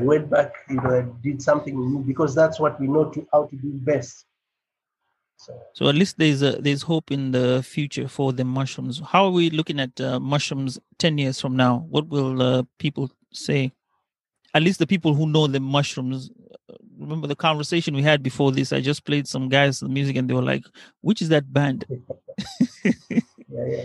went 0.02 0.30
back, 0.30 0.52
you 0.68 0.76
know, 0.76 1.16
did 1.22 1.42
something 1.42 1.74
new 1.74 2.00
because 2.00 2.34
that's 2.34 2.60
what 2.60 2.80
we 2.80 2.86
know 2.86 3.10
to 3.10 3.26
how 3.32 3.44
to 3.46 3.56
do 3.56 3.70
best. 3.72 4.26
So 5.36 5.52
So 5.72 5.88
at 5.88 5.94
least 5.94 6.18
there's 6.18 6.42
a 6.42 6.52
there's 6.52 6.82
hope 6.82 7.10
in 7.10 7.32
the 7.32 7.62
future 7.62 8.08
for 8.08 8.32
the 8.32 8.44
mushrooms. 8.44 9.00
How 9.04 9.24
are 9.24 9.30
we 9.30 9.50
looking 9.50 9.80
at 9.80 10.00
uh, 10.00 10.20
mushrooms 10.20 10.78
ten 10.98 11.18
years 11.18 11.40
from 11.40 11.56
now? 11.56 11.86
What 11.90 12.08
will 12.08 12.40
uh, 12.40 12.62
people 12.78 13.10
say? 13.32 13.72
At 14.54 14.62
least 14.62 14.78
the 14.78 14.86
people 14.86 15.14
who 15.14 15.26
know 15.26 15.46
the 15.46 15.60
mushrooms. 15.60 16.30
uh, 16.70 16.74
Remember 16.96 17.26
the 17.26 17.36
conversation 17.36 17.94
we 17.94 18.02
had 18.02 18.22
before 18.22 18.52
this? 18.52 18.72
I 18.72 18.80
just 18.80 19.04
played 19.04 19.26
some 19.26 19.48
guys 19.48 19.80
the 19.80 19.88
music, 19.88 20.16
and 20.16 20.30
they 20.30 20.34
were 20.34 20.42
like, 20.42 20.64
"Which 21.00 21.20
is 21.20 21.28
that 21.30 21.52
band?" 21.52 21.84
yeah, 22.84 23.20
yeah, 23.48 23.84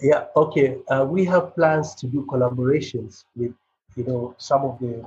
yeah. 0.00 0.24
Okay, 0.36 0.78
uh, 0.88 1.04
we 1.04 1.24
have 1.24 1.54
plans 1.56 1.96
to 1.96 2.06
do 2.06 2.24
collaborations 2.30 3.24
with 3.34 3.52
you 3.98 4.04
know 4.04 4.34
some 4.38 4.62
of 4.62 4.78
the 4.80 5.04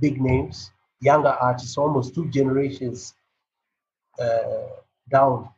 big 0.00 0.20
names, 0.20 0.72
younger 1.00 1.34
artists, 1.48 1.78
almost 1.78 2.14
two 2.14 2.28
generations 2.30 3.14
uh, 4.20 4.68
down, 5.10 5.48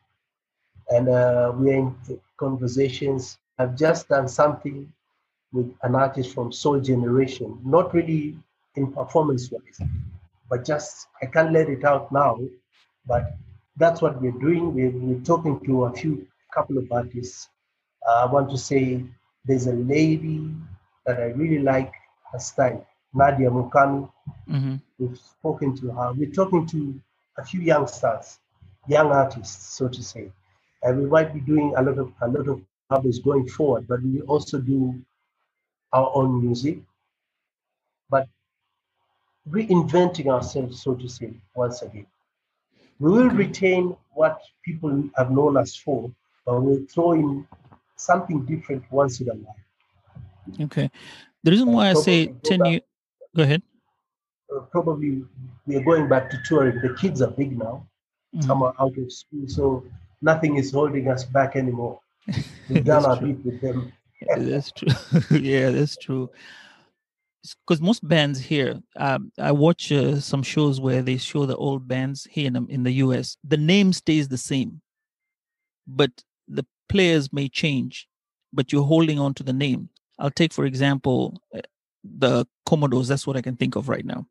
and 0.90 1.08
uh, 1.08 1.52
we 1.56 1.70
are 1.70 1.78
in 1.78 1.96
conversations. 2.38 3.38
I've 3.58 3.76
just 3.76 4.08
done 4.08 4.28
something 4.28 4.92
with 5.52 5.74
an 5.82 5.94
artist 5.94 6.34
from 6.34 6.52
Sol 6.52 6.80
Generation, 6.80 7.58
not 7.64 7.94
really 7.94 8.38
in 8.76 8.92
performance 8.92 9.50
wise, 9.50 9.80
but 10.48 10.64
just 10.66 11.08
I 11.22 11.26
can't 11.26 11.52
let 11.52 11.68
it 11.68 11.84
out 11.84 12.12
now. 12.12 12.38
But 13.06 13.36
that's 13.76 14.02
what 14.02 14.20
we're 14.20 14.40
doing. 14.46 14.74
We're, 14.74 14.90
we're 14.90 15.24
talking 15.24 15.58
to 15.66 15.84
a 15.84 15.92
few 15.92 16.26
couple 16.54 16.78
of 16.78 16.90
artists. 16.92 17.48
Uh, 18.08 18.26
I 18.28 18.32
want 18.32 18.50
to 18.50 18.58
say 18.58 19.04
there's 19.44 19.66
a 19.66 19.72
lady 19.72 20.50
that 21.06 21.18
I 21.18 21.26
really 21.40 21.60
like 21.60 21.92
her 22.32 22.38
style, 22.38 22.86
Nadia 23.14 23.50
Mukami. 23.50 24.10
hmm 24.46 24.76
We've 24.98 25.18
spoken 25.18 25.76
to 25.76 25.90
her. 25.92 26.12
We're 26.12 26.30
talking 26.30 26.66
to 26.66 27.00
a 27.38 27.44
few 27.44 27.60
youngsters, 27.60 28.38
young 28.86 29.10
artists, 29.12 29.74
so 29.76 29.88
to 29.88 30.02
say. 30.02 30.30
And 30.82 30.98
we 31.00 31.06
might 31.06 31.32
be 31.32 31.40
doing 31.40 31.74
a 31.76 31.82
lot 31.82 31.98
of 31.98 32.12
a 32.20 32.28
lot 32.28 32.48
of 32.48 32.60
others 32.90 33.18
going 33.18 33.48
forward, 33.48 33.86
but 33.88 34.02
we 34.02 34.20
also 34.22 34.58
do 34.58 35.00
our 35.92 36.10
own 36.14 36.44
music, 36.44 36.78
but 38.10 38.28
reinventing 39.48 40.26
ourselves, 40.26 40.82
so 40.82 40.94
to 40.94 41.08
say, 41.08 41.32
once 41.54 41.82
again. 41.82 42.06
We 42.98 43.10
will 43.10 43.30
retain 43.30 43.96
what 44.12 44.40
people 44.62 45.04
have 45.16 45.30
known 45.30 45.56
us 45.56 45.74
for, 45.74 46.10
but 46.44 46.60
we'll 46.60 46.84
throw 46.86 47.12
in 47.12 47.46
something 47.96 48.44
different 48.44 48.84
once 48.90 49.20
in 49.20 49.30
a 49.30 49.34
while. 49.34 49.56
Okay. 50.60 50.90
The 51.42 51.50
reason 51.50 51.72
why 51.72 51.90
I 51.90 51.94
say 51.94 52.26
10 52.44 52.64
years, 52.66 52.82
go 53.34 53.42
ahead. 53.42 53.62
Uh, 54.54 54.60
probably 54.72 55.24
we 55.66 55.76
are 55.76 55.82
going 55.84 56.08
back 56.08 56.30
to 56.30 56.38
touring. 56.44 56.80
The 56.80 56.94
kids 56.94 57.22
are 57.22 57.30
big 57.30 57.56
now. 57.56 57.86
Mhm. 58.34 58.44
Some 58.44 58.62
are 58.62 58.74
out 58.78 58.96
of 58.96 59.12
school, 59.12 59.48
so 59.48 59.84
nothing 60.20 60.56
is 60.56 60.72
holding 60.72 61.08
us 61.08 61.24
back 61.24 61.56
anymore. 61.56 62.00
We've 62.68 62.84
done 62.84 63.04
our 63.06 63.20
bit 63.20 63.44
with 63.44 63.60
them. 63.60 63.92
that's 64.36 64.72
true. 64.72 64.88
yeah, 65.38 65.70
that's 65.70 65.96
true. 65.96 66.30
Because 67.66 67.80
most 67.80 68.06
bands 68.06 68.38
here, 68.38 68.82
um, 68.96 69.32
I 69.38 69.50
watch 69.50 69.90
uh, 69.90 70.20
some 70.20 70.42
shows 70.42 70.78
where 70.78 71.00
they 71.00 71.16
show 71.16 71.46
the 71.46 71.56
old 71.56 71.88
bands 71.88 72.26
here 72.30 72.46
in, 72.48 72.68
in 72.68 72.82
the 72.82 72.92
US. 73.04 73.38
The 73.42 73.56
name 73.56 73.94
stays 73.94 74.28
the 74.28 74.36
same, 74.36 74.82
but 75.86 76.10
the 76.48 76.66
players 76.90 77.32
may 77.32 77.48
change, 77.48 78.06
but 78.52 78.72
you're 78.72 78.84
holding 78.84 79.18
on 79.18 79.32
to 79.34 79.42
the 79.42 79.54
name. 79.54 79.88
I'll 80.20 80.30
take, 80.30 80.52
for 80.52 80.64
example, 80.66 81.40
uh, 81.54 81.60
the 82.04 82.46
Commodores. 82.66 83.08
That's 83.08 83.26
what 83.26 83.36
I 83.36 83.42
can 83.42 83.56
think 83.56 83.74
of 83.74 83.88
right 83.88 84.04
now. 84.04 84.26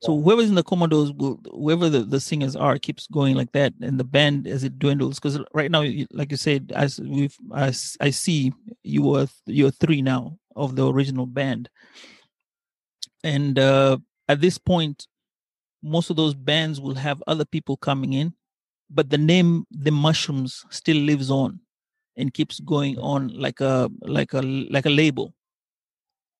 So 0.00 0.16
whoever's 0.16 0.48
in 0.48 0.54
the 0.54 0.62
Commodores 0.62 1.12
will, 1.12 1.40
whoever 1.50 1.88
the, 1.88 2.04
the 2.04 2.20
singers 2.20 2.54
are, 2.54 2.78
keeps 2.78 3.08
going 3.08 3.34
like 3.34 3.50
that, 3.52 3.72
and 3.82 3.98
the 3.98 4.04
band 4.04 4.46
as 4.46 4.62
it 4.62 4.78
dwindles. 4.78 5.18
Because 5.18 5.40
right 5.52 5.70
now, 5.70 5.84
like 6.12 6.30
you 6.30 6.36
said, 6.36 6.72
as 6.74 7.00
we've, 7.00 7.36
as 7.54 7.96
I 8.00 8.10
see, 8.10 8.52
you 8.84 9.02
were 9.02 9.26
you're 9.46 9.72
three 9.72 10.00
now 10.00 10.38
of 10.54 10.76
the 10.76 10.88
original 10.88 11.26
band, 11.26 11.68
and 13.24 13.58
uh, 13.58 13.98
at 14.28 14.40
this 14.40 14.56
point, 14.56 15.08
most 15.82 16.10
of 16.10 16.16
those 16.16 16.34
bands 16.34 16.80
will 16.80 16.94
have 16.94 17.20
other 17.26 17.44
people 17.44 17.76
coming 17.76 18.12
in, 18.12 18.34
but 18.88 19.10
the 19.10 19.18
name 19.18 19.66
the 19.72 19.90
Mushrooms 19.90 20.64
still 20.70 20.96
lives 20.96 21.28
on, 21.28 21.58
and 22.18 22.34
keeps 22.34 22.60
going 22.60 22.98
on 22.98 23.28
like 23.28 23.60
a 23.60 23.90
like 24.02 24.34
a 24.34 24.42
like 24.42 24.86
a 24.86 24.90
label. 24.90 25.32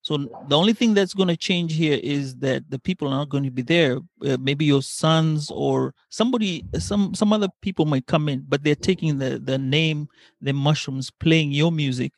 So 0.02 0.16
the 0.48 0.56
only 0.56 0.72
thing 0.72 0.94
that's 0.94 1.12
going 1.12 1.28
to 1.28 1.36
change 1.36 1.74
here 1.74 1.98
is 2.02 2.36
that 2.36 2.70
the 2.70 2.78
people 2.78 3.08
are 3.08 3.18
not 3.18 3.28
going 3.28 3.44
to 3.44 3.50
be 3.50 3.62
there. 3.62 3.98
Uh, 4.24 4.38
maybe 4.40 4.64
your 4.64 4.80
sons 4.80 5.50
or 5.50 5.92
somebody, 6.08 6.64
some 6.78 7.14
some 7.14 7.32
other 7.32 7.48
people 7.62 7.84
might 7.84 8.06
come 8.06 8.28
in, 8.28 8.44
but 8.48 8.62
they're 8.62 8.74
taking 8.74 9.18
the 9.18 9.38
the 9.38 9.58
name, 9.58 10.08
the 10.40 10.52
mushrooms, 10.52 11.10
playing 11.10 11.52
your 11.52 11.72
music 11.72 12.12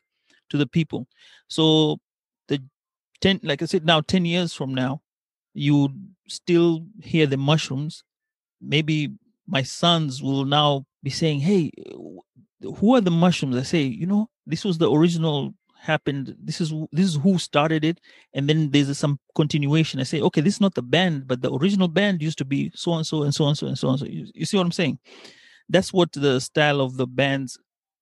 to 0.51 0.57
the 0.57 0.67
people. 0.67 1.07
So 1.49 1.99
the 2.49 2.63
ten, 3.21 3.41
like 3.43 3.63
I 3.63 3.67
said, 3.67 3.85
now 3.85 4.01
ten 4.01 4.25
years 4.25 4.55
from 4.55 4.75
now, 4.75 5.03
you 5.55 5.89
still 6.29 6.87
hear 7.03 7.27
the 7.27 7.37
mushrooms. 7.37 8.05
Maybe 8.61 9.11
my 9.47 9.63
sons 9.63 10.23
will 10.23 10.45
now 10.45 10.87
be 11.03 11.11
saying, 11.11 11.41
"Hey, 11.41 11.71
who 12.63 12.95
are 12.95 13.01
the 13.01 13.11
mushrooms?" 13.11 13.57
I 13.57 13.63
say, 13.63 13.83
"You 13.83 14.07
know, 14.07 14.29
this 14.47 14.65
was 14.65 14.79
the 14.79 14.91
original." 14.91 15.55
happened 15.83 16.37
this 16.39 16.61
is 16.61 16.75
this 16.93 17.07
is 17.07 17.15
who 17.17 17.39
started 17.39 17.87
it 17.87 17.99
and 18.35 18.47
then 18.47 18.71
there's 18.71 18.99
some 18.99 19.19
continuation 19.35 19.99
i 19.99 20.03
say 20.03 20.21
okay 20.21 20.43
this 20.43 20.57
is 20.57 20.61
not 20.61 20.75
the 20.75 20.83
band 20.83 21.27
but 21.27 21.41
the 21.41 21.51
original 21.55 21.89
band 21.89 22.21
used 22.21 22.37
to 22.37 22.45
be 22.45 22.71
so 22.75 22.93
and 22.93 23.07
so 23.07 23.23
and 23.23 23.35
so 23.35 23.47
and 23.47 23.57
so 23.57 23.67
and 23.67 23.79
so 23.79 23.89
and 23.89 23.99
so 23.99 24.05
you, 24.05 24.27
you 24.35 24.45
see 24.45 24.59
what 24.59 24.67
i'm 24.67 24.71
saying 24.73 24.99
that's 25.71 25.91
what 25.91 26.13
the 26.13 26.39
style 26.39 26.83
of 26.83 26.99
the 26.99 27.07
bands 27.07 27.59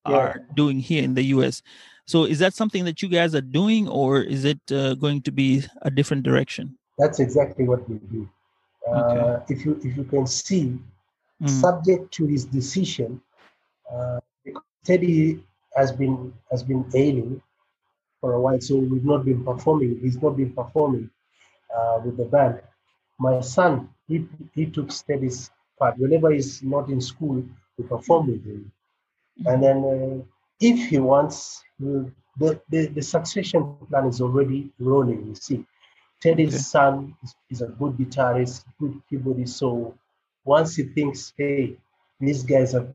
Yeah. 0.08 0.16
are 0.16 0.40
doing 0.56 0.80
here 0.80 1.04
in 1.04 1.14
the 1.14 1.22
us 1.22 1.62
so 2.04 2.24
is 2.24 2.40
that 2.40 2.52
something 2.52 2.84
that 2.84 3.00
you 3.00 3.08
guys 3.08 3.32
are 3.32 3.46
doing 3.60 3.86
or 3.86 4.22
is 4.22 4.44
it 4.44 4.58
uh, 4.72 4.94
going 4.94 5.22
to 5.22 5.30
be 5.30 5.62
a 5.82 5.90
different 5.98 6.24
direction 6.24 6.76
That's 6.98 7.20
exactly 7.20 7.64
what 7.64 7.88
we 7.88 7.96
do. 8.11 8.28
Uh, 8.90 9.38
If 9.48 9.64
you 9.64 9.72
if 9.84 9.96
you 9.96 10.02
can 10.02 10.26
see, 10.26 10.64
Mm, 11.40 11.66
subject 11.66 12.12
to 12.14 12.27
his 12.27 12.44
decision, 12.46 13.20
uh, 13.92 14.18
because 14.44 14.62
Teddy 14.85 15.42
has 15.77 15.92
been 15.92 16.33
has 16.51 16.62
been 16.62 16.85
ailing 16.94 17.40
for 18.20 18.33
a 18.35 18.40
while, 18.40 18.61
so 18.61 18.77
we've 18.77 19.05
not 19.05 19.24
been 19.24 19.44
performing. 19.44 19.98
He's 20.01 20.20
not 20.22 20.37
been 20.37 20.53
performing 20.53 21.11
uh, 21.77 22.01
with 22.05 22.16
the 22.16 22.24
band. 22.24 22.61
My 23.18 23.40
son, 23.40 23.88
he 24.09 24.27
he 24.55 24.66
took 24.66 24.88
Teddy's 24.90 25.51
part. 25.79 25.98
Whenever 25.98 26.31
he's 26.33 26.62
not 26.62 26.88
in 26.88 27.01
school, 27.01 27.42
we 27.79 27.85
perform 27.85 28.27
with 28.29 28.44
him. 28.44 28.70
And 29.46 29.62
then 29.62 29.79
uh, 29.92 30.24
if 30.61 30.88
he 30.90 30.98
wants, 30.98 31.62
we'll, 31.81 32.11
the, 32.38 32.61
the 32.70 32.87
the 32.96 33.03
succession 33.03 33.64
plan 33.72 33.90
is 33.92 34.05
already 34.07 34.53
rolling. 34.64 35.11
You 35.12 35.20
see, 35.22 35.48
Teddy's 36.09 36.46
Okay. 36.46 36.64
son 36.66 37.07
is, 37.14 37.29
is 37.51 37.61
a 37.61 37.66
good 37.66 37.92
guitarist, 37.96 38.64
good 38.79 38.94
keyboardist. 39.11 39.51
So 39.61 39.94
once 40.56 40.76
he 40.84 40.84
thinks, 40.96 41.38
hey, 41.44 41.76
these 42.20 42.42
guys 42.44 42.74
are 42.74 42.87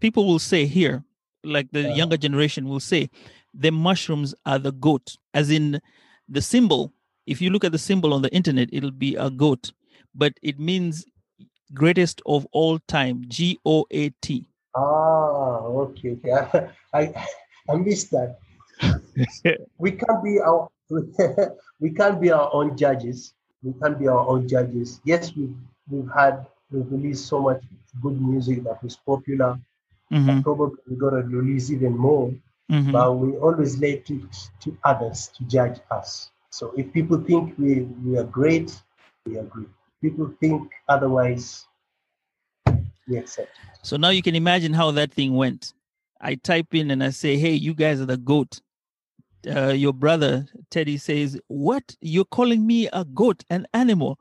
people 0.00 0.26
will 0.26 0.38
say 0.38 0.64
here 0.64 1.04
like 1.44 1.68
the 1.70 1.84
Uh-huh. 1.84 1.94
younger 2.00 2.16
generation 2.16 2.66
will 2.66 2.80
say 2.80 3.10
the 3.58 3.70
mushrooms 3.70 4.34
are 4.44 4.58
the 4.58 4.72
goat 4.72 5.16
as 5.34 5.50
in 5.50 5.80
the 6.28 6.42
symbol 6.42 6.92
if 7.26 7.40
you 7.40 7.50
look 7.50 7.64
at 7.64 7.72
the 7.72 7.78
symbol 7.78 8.12
on 8.14 8.22
the 8.22 8.32
internet 8.34 8.68
it'll 8.72 8.90
be 8.90 9.14
a 9.16 9.30
goat 9.30 9.72
but 10.14 10.32
it 10.42 10.58
means 10.58 11.04
greatest 11.74 12.22
of 12.26 12.46
all 12.52 12.78
time 12.86 13.24
g-o-a-t 13.28 14.46
Ah, 14.76 15.58
okay, 15.88 16.10
okay. 16.12 16.32
I, 16.32 16.68
I, 17.00 17.26
I 17.70 17.76
missed 17.76 18.10
that. 18.10 18.38
we 19.78 19.92
can't 19.92 20.22
be 20.22 20.38
our 20.38 20.68
we 21.80 21.90
can't 21.92 22.20
be 22.20 22.30
our 22.30 22.50
own 22.52 22.76
judges. 22.76 23.32
We 23.62 23.72
can't 23.80 23.98
be 23.98 24.06
our 24.06 24.26
own 24.28 24.46
judges. 24.46 25.00
Yes, 25.04 25.34
we've 25.34 25.56
we've 25.90 26.10
had 26.14 26.46
we've 26.70 26.90
released 26.92 27.26
so 27.26 27.40
much 27.40 27.62
good 28.02 28.20
music 28.20 28.64
that 28.64 28.82
was 28.82 28.96
popular. 28.96 29.58
Mhm, 30.12 30.42
Probably 30.42 30.76
we're 30.88 31.00
gonna 31.10 31.22
release 31.26 31.70
even 31.70 31.96
more, 31.96 32.30
mhm. 32.70 32.92
but 32.92 33.12
we 33.14 33.36
always 33.36 33.78
let 33.78 34.10
it 34.10 34.50
to 34.60 34.76
others 34.84 35.30
to 35.36 35.44
judge 35.44 35.78
us. 35.90 36.30
So 36.50 36.72
if 36.76 36.92
people 36.92 37.18
think 37.18 37.54
we, 37.58 37.82
we 38.04 38.18
are 38.18 38.24
great, 38.24 38.80
we 39.24 39.38
agree. 39.38 39.66
People 40.00 40.32
think 40.40 40.70
otherwise, 40.88 41.66
we 43.08 43.16
accept. 43.16 43.50
so 43.82 43.96
now 43.96 44.08
you 44.08 44.22
can 44.22 44.34
imagine 44.34 44.72
how 44.72 44.90
that 44.90 45.12
thing 45.12 45.36
went 45.36 45.74
i 46.20 46.34
type 46.34 46.74
in 46.74 46.90
and 46.90 47.04
i 47.04 47.10
say 47.10 47.36
hey 47.36 47.52
you 47.52 47.72
guys 47.72 48.00
are 48.00 48.06
the 48.06 48.16
goat 48.16 48.60
uh, 49.48 49.68
your 49.68 49.92
brother 49.92 50.46
Teddy 50.70 50.98
says, 50.98 51.38
"What? 51.48 51.96
You're 52.00 52.24
calling 52.24 52.66
me 52.66 52.88
a 52.92 53.04
goat, 53.04 53.44
an 53.50 53.66
animal?" 53.72 54.18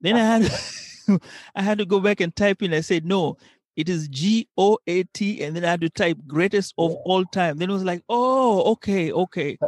Then 0.00 0.16
I 0.16 0.38
had, 0.38 1.20
I 1.54 1.62
had 1.62 1.78
to 1.78 1.86
go 1.86 2.00
back 2.00 2.20
and 2.20 2.34
type 2.34 2.62
in. 2.62 2.74
I 2.74 2.80
said, 2.80 3.04
"No, 3.04 3.36
it 3.76 3.88
is 3.88 4.08
G 4.08 4.48
O 4.56 4.78
A 4.86 5.04
T," 5.04 5.42
and 5.44 5.54
then 5.54 5.64
I 5.64 5.70
had 5.70 5.80
to 5.82 5.90
type 5.90 6.18
"greatest 6.26 6.74
of 6.78 6.92
all 7.04 7.24
time." 7.24 7.58
Then 7.58 7.70
it 7.70 7.72
was 7.72 7.84
like, 7.84 8.02
"Oh, 8.08 8.72
okay, 8.72 9.12
okay." 9.12 9.58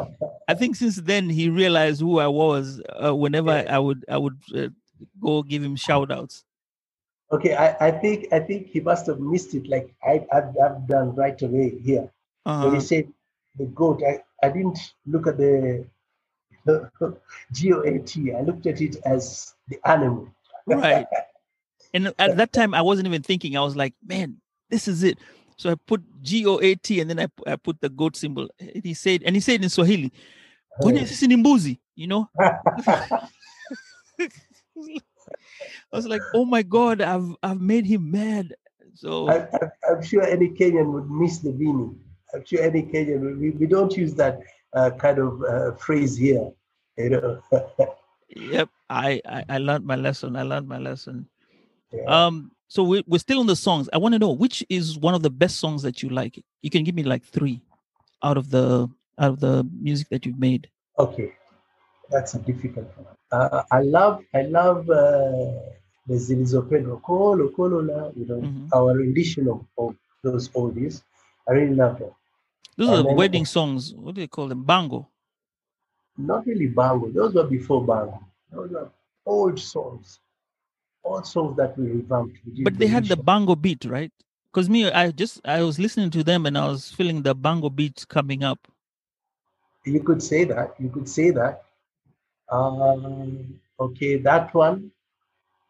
I 0.49 0.55
think 0.55 0.77
since 0.77 0.97
then 0.97 1.29
he 1.29 1.49
realized 1.49 2.01
who 2.01 2.19
I 2.19 2.27
was. 2.27 2.81
Uh, 3.03 3.15
whenever 3.15 3.51
Yeah. 3.51 3.77
I 3.77 3.79
would, 3.79 4.05
I 4.09 4.17
would 4.17 4.39
uh, 4.55 4.69
go 5.21 5.43
give 5.43 5.63
him 5.63 5.77
shout 5.77 6.11
outs. 6.11 6.45
Okay, 7.31 7.55
I, 7.55 7.89
I 7.89 7.91
think 7.91 8.33
I 8.33 8.41
think 8.41 8.69
he 8.69 8.81
must 8.81 9.07
have 9.07 9.21
missed 9.21 9.55
it 9.55 9.69
like 9.69 9.95
I, 10.03 10.27
I've, 10.33 10.57
I've 10.65 10.87
done 10.87 11.15
right 11.15 11.41
away 11.43 11.79
here. 11.85 12.11
When 12.45 12.57
Uh, 12.57 12.71
he 12.71 12.81
said 12.81 13.13
the 13.59 13.67
goat, 13.67 14.03
I, 14.03 14.23
I 14.43 14.49
didn't 14.51 14.79
look 15.07 15.27
at 15.27 15.37
the 15.37 15.87
G 17.53 17.73
O 17.75 17.83
A 17.83 17.99
T. 17.99 18.33
I 18.33 18.41
looked 18.41 18.67
at 18.67 18.81
it 18.81 18.97
as 19.05 19.55
the 19.69 19.79
animal. 19.85 20.29
right. 20.67 21.07
And 21.95 22.13
at 22.19 22.37
that 22.37 22.53
time, 22.53 22.75
I 22.75 22.83
wasn't 22.83 23.09
even 23.09 23.23
thinking. 23.23 23.57
I 23.57 23.61
was 23.61 23.77
like, 23.77 23.95
man, 24.07 24.37
this 24.71 24.89
is 24.89 25.03
it. 25.03 25.19
So 25.57 25.71
I 25.71 25.75
put 25.75 26.03
G 26.23 26.47
O 26.47 26.61
A 26.61 26.75
T, 26.77 27.01
and 27.01 27.11
then 27.11 27.19
I, 27.19 27.27
I 27.47 27.57
put 27.57 27.81
the 27.81 27.89
goat 27.89 28.15
symbol. 28.15 28.49
And 28.61 28.85
he 28.85 28.95
said, 28.95 29.23
and 29.25 29.35
he 29.35 29.41
said 29.41 29.63
in 29.63 29.69
Swahili, 29.69 30.13
"Kwani 30.81 31.01
sisi 31.07 31.27
ni 31.27 31.37
mbuzi?" 31.37 31.79
You 31.97 32.07
know. 32.07 32.31
I 35.93 35.97
was 35.97 36.07
like, 36.07 36.23
"Oh 36.35 36.45
my 36.45 36.63
god, 36.63 37.01
I've 37.01 37.35
I've 37.43 37.61
made 37.61 37.87
him 37.87 38.11
mad." 38.11 38.55
So 38.95 39.29
I, 39.29 39.49
I'm 39.91 40.03
sure 40.03 40.23
any 40.23 40.51
Kenyan 40.51 40.93
would 40.93 41.11
miss 41.11 41.39
the 41.39 41.51
beanie. 41.51 41.97
I'm 42.35 42.45
sure 42.45 42.63
any 42.63 42.83
Kenyan 42.83 43.39
we, 43.41 43.51
we 43.51 43.67
don't 43.67 43.97
use 43.97 44.15
that 44.15 44.41
uh, 44.75 44.91
kind 44.91 45.19
of 45.19 45.43
uh, 45.43 45.73
phrase 45.73 46.17
here. 46.17 46.51
You 46.97 47.11
know. 47.11 47.43
yep, 48.29 48.69
I, 48.91 49.21
I 49.27 49.45
I 49.49 49.59
learned 49.59 49.87
my 49.87 49.97
lesson. 49.97 50.37
I 50.37 50.43
learned 50.43 50.69
my 50.69 50.79
lesson. 50.79 51.29
Yeah. 51.93 52.05
Um, 52.27 52.53
so 52.69 52.83
we're 52.85 53.03
we're 53.07 53.19
still 53.19 53.41
on 53.41 53.47
the 53.47 53.57
songs. 53.57 53.89
I 53.93 53.99
want 53.99 54.13
to 54.15 54.19
know 54.19 54.33
which 54.33 54.65
is 54.69 54.99
one 54.99 55.15
of 55.15 55.23
the 55.23 55.31
best 55.31 55.59
songs 55.59 55.83
that 55.83 56.03
you 56.03 56.09
like. 56.11 56.43
You 56.63 56.71
can 56.71 56.85
give 56.85 56.95
me 56.95 57.03
like 57.03 57.25
three 57.25 57.63
out 58.23 58.37
of 58.37 58.51
the 58.51 58.89
out 59.19 59.31
of 59.33 59.41
the 59.41 59.67
music 59.81 60.09
that 60.11 60.27
you've 60.27 60.39
made. 60.39 60.69
Okay, 60.99 61.33
that's 62.11 62.35
a 62.35 62.39
difficult 62.41 62.87
one. 62.97 63.07
Uh, 63.31 63.63
I 63.71 63.83
love, 63.83 64.23
I 64.35 64.43
love 64.43 64.89
uh, 64.89 65.53
the 66.07 66.15
Zilizopendwa 66.15 67.03
Kolo 67.03 67.49
Kolo 67.51 67.81
La, 67.81 68.11
you 68.17 68.27
know, 68.27 68.41
Mhm. 68.41 68.69
our 68.73 68.95
rendition 68.97 69.49
of, 69.49 69.65
of 69.77 69.95
those 70.23 70.49
oldies. 70.51 71.03
I 71.49 71.53
really 71.53 71.75
love 71.75 71.99
them. 71.99 72.11
Those 72.77 72.89
And 72.89 72.99
are 72.99 73.03
then- 73.03 73.17
wedding 73.17 73.45
songs. 73.45 73.95
What 73.95 74.15
do 74.15 74.21
they 74.23 74.27
call 74.29 74.49
them? 74.49 74.65
Bango. 74.65 75.09
Not 76.17 76.47
really 76.47 76.67
Bango, 76.69 77.11
those 77.11 77.35
were 77.35 77.45
before 77.47 77.85
Bango. 77.85 78.21
Those 78.51 78.73
are 78.75 78.91
old 79.27 79.59
songs, 79.61 80.21
old 81.05 81.27
songs 81.27 81.57
that 81.57 81.79
we 81.79 81.87
revamped. 81.87 82.39
we 82.47 82.65
But 82.65 82.79
they 82.79 82.87
had 82.87 83.07
the 83.07 83.17
bango 83.17 83.55
beat, 83.55 83.85
right? 83.85 84.13
Because 84.53 84.69
me, 84.69 84.91
I 84.91 85.11
just 85.11 85.41
I 85.45 85.63
was 85.63 85.79
listening 85.79 86.11
to 86.11 86.25
them 86.25 86.47
and 86.47 86.57
I 86.57 86.67
was 86.69 86.91
feeling 86.91 87.23
the 87.23 87.35
bango 87.35 87.71
beat 87.71 88.07
coming 88.09 88.43
up. 88.43 88.59
You 89.85 90.03
could 90.03 90.23
say 90.23 90.45
that. 90.45 90.75
You 90.79 90.91
could 90.91 91.09
say 91.09 91.31
that. 91.31 91.63
Um, 92.51 93.61
okay, 93.79 94.17
that 94.19 94.55
one. 94.55 94.91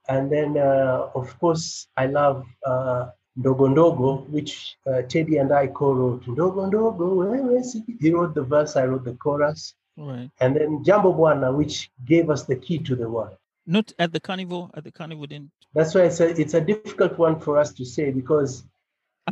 And 0.09 0.33
then, 0.33 0.57
uh, 0.57 1.11
of 1.15 1.39
course, 1.39 1.89
I 1.97 2.07
love 2.07 2.47
uh, 2.65 3.11
Ndogo 3.39 3.69
Ndogo, 3.69 4.29
which 4.31 4.77
uh, 4.87 5.03
Teddy 5.03 5.37
and 5.37 5.53
I 5.53 5.67
co-wrote. 5.67 6.25
Ndogo 6.25 6.71
Ndogo, 6.71 7.17
wewe 7.17 7.63
si-" 7.63 7.85
he 8.01 8.11
wrote 8.11 8.35
the 8.35 8.43
verse, 8.43 8.77
I 8.77 8.87
wrote 8.87 9.05
the 9.05 9.15
chorus. 9.15 9.75
Right. 9.97 10.31
And 10.41 10.57
then 10.57 10.83
Jambo 10.85 11.13
Bwana, 11.13 11.55
which 11.55 11.91
gave 12.07 12.31
us 12.31 12.45
the 12.45 12.57
key 12.57 12.79
to 12.79 12.97
the 12.97 13.09
world. 13.09 13.37
Not 13.69 13.93
at 13.99 14.13
the 14.13 14.21
carnival. 14.21 14.71
At 14.75 14.85
the 14.85 14.91
carnival, 14.91 15.27
didn't. 15.27 15.51
That's 15.75 15.95
why 15.95 16.05
I 16.05 16.09
said 16.09 16.39
it's 16.39 16.55
a 16.55 16.61
difficult 16.61 17.19
one 17.19 17.39
for 17.39 17.59
us 17.59 17.73
to 17.75 17.85
say 17.85 18.11
because 18.11 18.65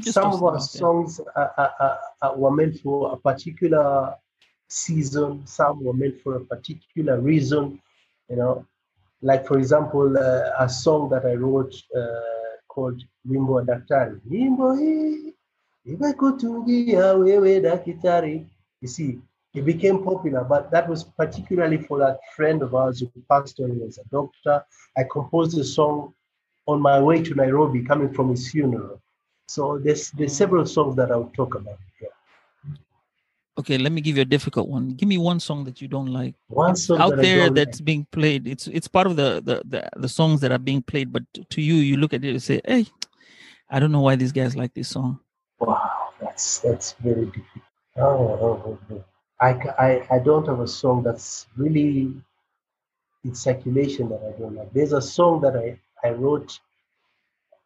some 0.03 0.33
of 0.33 0.43
our 0.43 0.57
it 0.57 0.63
out 0.63 0.73
there. 0.73 0.81
songs 0.81 1.21
are, 1.35 1.53
are, 1.57 1.99
are, 2.23 2.37
were 2.37 2.51
meant 2.51 2.79
for 2.81 3.15
a 3.15 3.17
particular 3.17 4.15
season 4.69 5.47
some 5.47 5.85
were 5.85 5.93
meant 5.93 6.21
for 6.23 6.37
a 6.37 6.45
particular 6.45 7.21
reason 7.21 7.81
you 8.29 8.37
know 8.37 8.67
like 9.23 9.47
for 9.47 9.59
example 9.59 10.17
uh, 10.19 10.51
a 10.59 10.69
song 10.69 11.09
that 11.09 11.25
i 11.25 11.35
wrote 11.35 11.75
uh, 11.97 12.57
called 12.69 13.03
wimbo 13.25 13.53
wa 13.53 13.63
daktari 13.63 14.21
wimbo 14.31 14.75
hii 14.75 15.35
imekutungia 15.85 17.13
wewe 17.15 17.61
daktari 17.61 18.47
you 18.81 18.89
see 18.89 19.19
it 19.57 19.65
became 19.65 20.03
popular 20.05 20.45
but 20.45 20.71
that 20.71 20.89
was 20.89 21.05
particularly 21.05 21.79
for 21.79 21.99
that 21.99 22.19
friend 22.35 22.63
of 22.63 22.75
ours 22.75 23.01
who 23.01 23.11
passed 23.29 23.59
on 23.61 23.81
as 23.87 23.99
a 23.99 24.05
doctor 24.11 24.63
i 24.97 25.03
composed 25.11 25.59
a 25.59 25.65
song 25.65 26.13
on 26.67 26.81
my 26.81 27.01
way 27.01 27.23
to 27.23 27.35
nairobi 27.35 27.83
coming 27.83 28.13
from 28.13 28.29
his 28.31 28.51
funeral 28.51 29.01
so 29.49 29.79
there's 29.79 30.11
there's 30.11 30.33
Mm. 30.33 30.39
several 30.43 30.67
songs 30.67 30.97
that 30.97 31.11
I'll 31.13 31.31
talk 31.37 31.55
about. 31.55 31.79
Yeah. 32.03 32.09
Okay, 33.59 33.79
let 33.79 33.93
me 33.93 34.01
give 34.01 34.17
you 34.17 34.23
a 34.23 34.33
difficult 34.37 34.69
one. 34.69 34.91
Give 34.91 35.09
me 35.09 35.19
one 35.19 35.41
song 35.41 35.65
that 35.65 35.81
you 35.81 35.89
don't 35.89 36.13
like. 36.13 36.35
One 36.49 36.77
song 36.77 37.01
out 37.01 37.17
that 37.17 37.23
there 37.23 37.49
that's 37.49 37.81
being 37.81 38.07
played. 38.11 38.47
It's 38.47 38.67
it's 38.67 38.89
part 38.89 39.07
of 39.07 39.17
the, 39.17 39.41
the 39.49 39.63
the 39.65 39.89
the 39.97 40.09
songs 40.09 40.41
that 40.41 40.53
are 40.53 40.59
being 40.59 40.83
played. 40.83 41.13
But 41.13 41.23
to 41.51 41.63
you, 41.63 41.75
you 41.75 41.97
look 41.97 42.13
at 42.13 42.25
it 42.25 42.31
and 42.31 42.43
say, 42.43 42.61
"Hey, 42.67 42.87
I 43.71 43.81
don't 43.81 43.93
know 43.93 44.03
why 44.03 44.17
these 44.17 44.33
guys 44.33 44.57
like 44.57 44.75
this 44.75 44.89
song." 44.89 45.21
wow, 45.61 46.11
that's 46.21 46.59
that's 46.59 46.93
very 47.01 47.27
difficult. 47.27 47.65
Oh, 47.97 48.03
oh, 48.03 48.63
oh, 48.67 48.79
oh. 48.93 49.05
I, 49.41 49.51
I 49.79 50.17
I 50.17 50.19
don't 50.19 50.47
have 50.49 50.61
a 50.61 50.69
song 50.69 51.03
that's 51.03 51.47
really 51.57 52.15
in 53.25 53.35
circulation 53.35 54.09
that 54.09 54.23
I 54.23 54.39
don't 54.39 54.55
like. 54.57 54.73
There's 54.73 54.93
a 54.93 55.03
song 55.03 55.41
that 55.43 55.57
I 55.57 55.79
I 56.07 56.13
wrote 56.13 56.59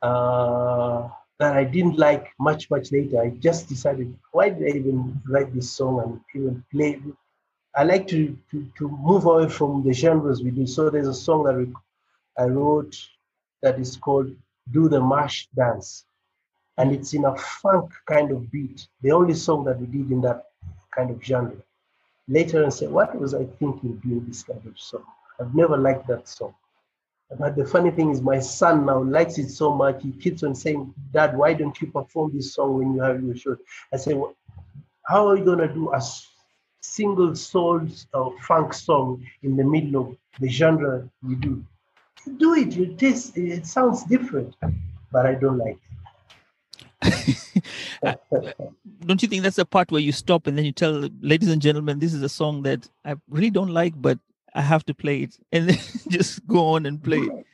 uh, 0.02 1.08
that 1.38 1.56
I 1.56 1.64
didn't 1.64 1.98
like 1.98 2.28
much 2.38 2.70
much 2.70 2.92
later. 2.92 3.20
I 3.22 3.30
just 3.30 3.68
decided 3.68 4.16
why 4.32 4.50
did 4.50 4.64
I 4.64 4.78
even 4.78 5.20
write 5.28 5.54
this 5.54 5.70
song 5.70 6.00
and 6.02 6.20
even 6.34 6.64
play? 6.72 7.00
I 7.76 7.84
like 7.84 8.08
to, 8.08 8.36
to, 8.50 8.66
to 8.78 8.88
move 8.88 9.26
away 9.26 9.48
from 9.48 9.84
the 9.84 9.92
genres 9.92 10.42
we 10.42 10.50
do. 10.50 10.66
So 10.66 10.90
there's 10.90 11.06
a 11.06 11.14
song 11.14 11.44
that 11.44 11.72
I 12.36 12.46
wrote 12.46 12.96
that 13.62 13.78
is 13.78 13.96
called 13.96 14.34
Do 14.72 14.88
the 14.88 15.00
Mash 15.00 15.48
Dance. 15.54 16.04
And 16.78 16.92
it's 16.92 17.14
in 17.14 17.24
a 17.26 17.36
funk 17.36 17.92
kind 18.06 18.32
of 18.32 18.50
beat. 18.50 18.88
The 19.02 19.12
only 19.12 19.34
song 19.34 19.64
that 19.66 19.78
we 19.78 19.86
did 19.86 20.10
in 20.10 20.20
that 20.22 20.46
kind 20.94 21.10
of 21.10 21.22
genre. 21.22 21.56
Later 22.28 22.66
I 22.66 22.68
say, 22.68 22.86
what 22.86 23.18
was 23.18 23.34
I 23.34 23.44
thinking 23.44 24.00
doing 24.04 24.24
this 24.26 24.42
kind 24.42 24.64
of 24.66 24.78
song? 24.78 25.04
I've 25.40 25.54
never 25.54 25.76
liked 25.76 26.06
that 26.08 26.28
song. 26.28 26.54
But 27.38 27.56
the 27.56 27.64
funny 27.64 27.90
thing 27.90 28.10
is 28.10 28.20
my 28.20 28.40
son 28.40 28.86
now 28.86 29.02
likes 29.02 29.38
it 29.38 29.50
so 29.50 29.72
much. 29.72 30.02
He 30.02 30.10
keeps 30.12 30.42
on 30.42 30.54
saying, 30.54 30.92
Dad, 31.12 31.36
why 31.36 31.54
don't 31.54 31.80
you 31.80 31.86
perform 31.86 32.32
this 32.34 32.54
song 32.54 32.78
when 32.78 32.94
you 32.94 33.02
have 33.02 33.22
your 33.22 33.36
show? 33.36 33.56
I 33.92 33.96
say, 33.98 34.14
well, 34.14 34.34
how 35.06 35.28
are 35.28 35.36
you 35.36 35.44
going 35.44 35.58
to 35.58 35.68
do 35.68 35.92
a 35.92 36.02
single 36.80 37.34
soul 37.36 37.86
uh, 38.14 38.30
funk 38.42 38.74
song 38.74 39.24
in 39.42 39.56
the 39.56 39.64
middle 39.64 40.00
of 40.02 40.16
the 40.40 40.48
genre 40.48 41.08
we 41.22 41.36
do? 41.36 41.64
Do 42.36 42.54
it. 42.54 42.72
You 42.72 42.94
taste. 42.96 43.36
It 43.36 43.66
sounds 43.66 44.04
different, 44.04 44.54
but 45.12 45.26
I 45.26 45.34
don't 45.34 45.58
like 45.58 45.76
it. 45.76 45.99
Uh, 48.02 48.14
don't 49.04 49.22
you 49.22 49.28
think 49.28 49.42
that's 49.42 49.56
the 49.56 49.64
part 49.66 49.90
where 49.90 50.00
you 50.00 50.12
stop 50.12 50.46
and 50.46 50.56
then 50.56 50.64
you 50.64 50.72
tell, 50.72 51.06
ladies 51.20 51.50
and 51.50 51.60
gentlemen, 51.60 51.98
this 51.98 52.14
is 52.14 52.22
a 52.22 52.28
song 52.30 52.62
that 52.62 52.88
I 53.04 53.16
really 53.28 53.50
don't 53.50 53.68
like, 53.68 53.92
but 54.00 54.18
I 54.54 54.62
have 54.62 54.84
to 54.86 54.94
play 54.94 55.22
it, 55.22 55.38
and 55.52 55.68
then 55.68 55.78
just 56.08 56.46
go 56.46 56.68
on 56.68 56.86
and 56.86 57.02
play 57.02 57.18
it. 57.18 57.46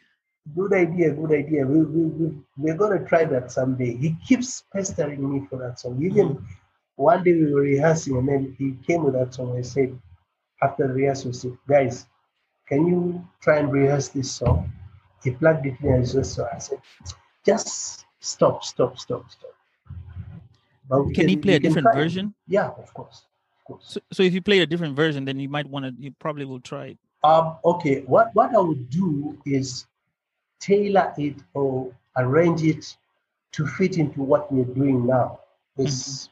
Good 0.54 0.72
idea. 0.72 1.11
Good 1.12 1.32
idea. 1.32 1.66
We, 1.66 1.82
we, 1.82 2.04
we, 2.04 2.38
we're 2.56 2.76
going 2.76 2.98
to 2.98 3.04
try 3.04 3.24
that 3.24 3.50
someday. 3.50 3.96
He 3.96 4.16
keeps 4.26 4.62
pestering 4.72 5.32
me 5.32 5.46
for 5.50 5.59
that 5.59 5.80
song. 5.80 6.00
Even 6.02 6.46
one 6.94 7.24
day 7.24 7.32
we 7.32 7.52
were 7.52 7.62
rehearsing, 7.62 8.16
and 8.16 8.28
then 8.28 8.56
he 8.59 8.76
came 8.87 9.04
with 9.04 9.14
that 9.14 9.35
song. 9.35 9.59
I 9.59 9.62
said, 9.62 9.98
after 10.62 10.87
the 10.87 10.94
rehearsal, 10.94 11.32
said, 11.32 11.59
guys, 11.68 12.06
can 12.68 12.87
you 12.87 13.26
try 13.42 13.59
and 13.59 13.72
rehearse 13.72 14.09
this 14.09 14.30
song? 14.30 14.72
He 15.22 15.32
plugged 15.32 15.66
it 15.66 15.74
in 15.82 15.92
and 15.92 16.09
just 16.09 16.35
so. 16.35 16.48
I 16.52 16.59
said, 16.59 16.80
just 17.44 18.06
stop, 18.27 18.65
stop, 18.65 18.99
stop, 18.99 19.31
stop. 19.31 19.55
But 20.89 21.05
we 21.05 21.15
Can 21.15 21.29
he 21.29 21.37
play 21.37 21.55
a 21.55 21.61
different 21.61 21.89
version? 21.95 22.35
Yeah, 22.47 22.69
of 22.69 22.93
course, 22.95 23.25
of 23.59 23.65
course. 23.65 23.85
So, 23.89 24.01
so 24.12 24.23
if 24.23 24.33
you 24.35 24.43
play 24.43 24.61
a 24.61 24.67
different 24.67 24.95
version, 24.95 25.25
then 25.25 25.39
you 25.39 25.49
might 25.49 25.67
want 25.67 25.85
to. 25.85 25.93
You 25.99 26.12
probably 26.19 26.45
will 26.45 26.61
try 26.61 26.87
it. 26.87 26.99
Um, 27.25 27.57
okay, 27.65 28.03
what, 28.03 28.31
what 28.35 28.55
I 28.55 28.59
would 28.59 28.89
do 28.89 29.37
is 29.45 29.87
tailor 30.61 31.12
it 31.19 31.37
or 31.55 31.93
arrange 32.17 32.62
it 32.62 32.97
to 33.53 33.67
fit 33.67 33.99
into 33.99 34.23
what 34.23 34.53
we're 34.53 34.65
doing 34.65 35.07
now. 35.07 35.41
This, 35.77 36.29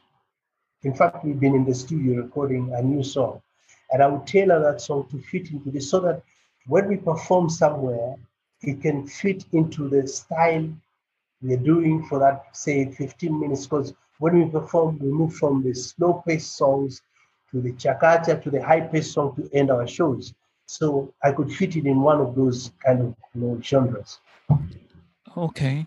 In 0.83 0.93
fact, 0.93 1.25
we've 1.25 1.39
been 1.39 1.55
in 1.55 1.65
the 1.65 1.75
studio 1.75 2.21
recording 2.21 2.73
a 2.73 2.81
new 2.81 3.03
song, 3.03 3.41
and 3.91 4.01
I 4.01 4.07
would 4.07 4.25
tailor 4.25 4.61
that 4.61 4.79
song 4.79 5.07
to 5.11 5.19
fit 5.19 5.51
into 5.51 5.69
this 5.69 5.89
so 5.89 5.99
that 6.01 6.21
when 6.67 6.87
we 6.87 6.95
perform 6.95 7.49
somewhere, 7.49 8.15
it 8.61 8.81
can 8.81 9.05
fit 9.07 9.45
into 9.51 9.89
the 9.89 10.07
style 10.07 10.67
we're 11.41 11.57
doing 11.57 12.05
for 12.05 12.19
that, 12.19 12.55
say, 12.55 12.91
15 12.91 13.39
minutes. 13.39 13.65
Because 13.65 13.93
when 14.19 14.39
we 14.39 14.49
perform, 14.49 14.99
we 14.99 15.09
move 15.09 15.33
from 15.33 15.63
the 15.63 15.73
slow 15.73 16.23
paced 16.27 16.55
songs 16.57 17.01
to 17.51 17.61
the 17.61 17.73
chakacha 17.73 18.41
to 18.43 18.49
the 18.49 18.61
high 18.61 18.81
paced 18.81 19.13
song 19.13 19.35
to 19.35 19.49
end 19.53 19.71
our 19.71 19.87
shows. 19.87 20.33
So 20.67 21.13
I 21.23 21.31
could 21.31 21.51
fit 21.51 21.75
it 21.75 21.85
in 21.85 22.01
one 22.01 22.19
of 22.19 22.35
those 22.35 22.71
kind 22.83 23.01
of 23.01 23.15
you 23.33 23.41
know, 23.41 23.61
genres. 23.61 24.19
Okay. 25.37 25.85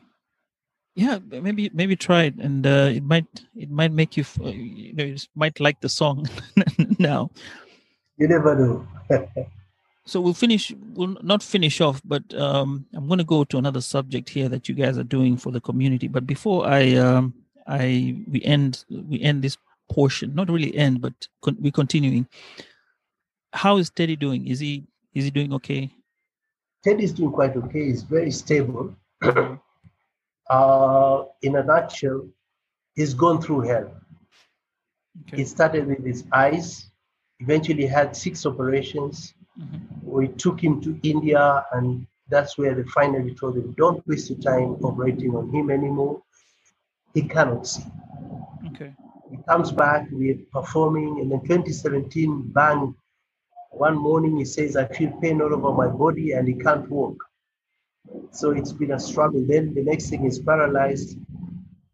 Yeah, 0.94 1.18
maybe 1.30 1.70
maybe 1.72 1.94
try 1.94 2.24
it, 2.24 2.34
and 2.36 2.66
uh, 2.66 2.90
it 2.92 3.04
might 3.04 3.26
it 3.54 3.70
might 3.70 3.92
make 3.92 4.16
you 4.16 4.24
you 4.42 4.92
know 4.94 5.04
you 5.04 5.12
just 5.12 5.30
might 5.36 5.60
like 5.60 5.80
the 5.80 5.88
song 5.88 6.28
now. 6.98 7.30
You 8.16 8.26
never 8.26 8.56
know. 8.56 9.46
So 10.08 10.20
we'll 10.22 10.32
finish. 10.32 10.72
We'll 10.94 11.18
not 11.22 11.42
finish 11.42 11.82
off, 11.82 12.00
but 12.02 12.32
um, 12.32 12.86
I'm 12.94 13.08
going 13.08 13.18
to 13.18 13.24
go 13.24 13.44
to 13.44 13.58
another 13.58 13.82
subject 13.82 14.30
here 14.30 14.48
that 14.48 14.66
you 14.66 14.74
guys 14.74 14.96
are 14.96 15.04
doing 15.04 15.36
for 15.36 15.52
the 15.52 15.60
community. 15.60 16.08
But 16.08 16.26
before 16.26 16.66
I 16.66 16.94
um, 16.94 17.34
I 17.66 18.16
we 18.26 18.42
end 18.42 18.86
we 18.88 19.20
end 19.20 19.42
this 19.42 19.58
portion, 19.92 20.34
not 20.34 20.48
really 20.48 20.74
end, 20.74 21.02
but 21.02 21.12
con- 21.42 21.58
we're 21.60 21.72
continuing. 21.72 22.26
How 23.52 23.76
is 23.76 23.90
Teddy 23.90 24.16
doing? 24.16 24.46
Is 24.46 24.60
he 24.60 24.86
is 25.12 25.24
he 25.24 25.30
doing 25.30 25.52
okay? 25.52 25.92
Teddy 26.82 27.04
is 27.04 27.12
doing 27.12 27.30
quite 27.30 27.54
okay. 27.54 27.84
He's 27.84 28.02
very 28.02 28.30
stable. 28.30 28.96
uh, 29.22 29.56
in 31.42 31.56
a 31.56 31.62
nutshell, 31.62 32.26
he's 32.94 33.12
gone 33.12 33.42
through 33.42 33.60
hell. 33.60 33.92
Okay. 35.26 35.42
It 35.42 35.48
started 35.48 35.86
with 35.86 36.02
his 36.02 36.24
eyes, 36.32 36.90
eventually 37.40 37.84
had 37.84 38.16
six 38.16 38.46
operations. 38.46 39.34
Mhm. 39.58 40.02
We 40.02 40.28
took 40.28 40.60
him 40.62 40.80
to 40.82 40.98
India, 41.02 41.64
and 41.72 42.06
that's 42.28 42.56
where 42.58 42.74
they 42.74 42.84
finally 42.84 43.34
told 43.34 43.56
him, 43.56 43.74
don't 43.76 44.06
waste 44.06 44.30
your 44.30 44.38
time 44.38 44.76
operating 44.84 45.34
on 45.34 45.50
him 45.50 45.70
anymore. 45.70 46.22
He 47.14 47.22
cannot 47.22 47.66
see. 47.66 47.84
Okay. 48.68 48.94
He 49.30 49.38
comes 49.48 49.72
back, 49.72 50.08
we're 50.10 50.38
performing, 50.52 51.20
and 51.20 51.30
then 51.30 51.40
2017, 51.40 52.42
bang, 52.52 52.94
one 53.70 53.96
morning 53.96 54.36
he 54.36 54.44
says, 54.44 54.76
I 54.76 54.86
feel 54.86 55.12
pain 55.20 55.40
all 55.42 55.54
over 55.54 55.72
my 55.72 55.88
body 55.88 56.32
and 56.32 56.48
he 56.48 56.54
can't 56.54 56.88
walk. 56.90 57.22
So 58.30 58.50
it's 58.50 58.72
been 58.72 58.92
a 58.92 59.00
struggle. 59.00 59.44
Then 59.46 59.74
the 59.74 59.82
next 59.82 60.08
thing 60.10 60.24
is 60.24 60.38
paralyzed. 60.38 61.18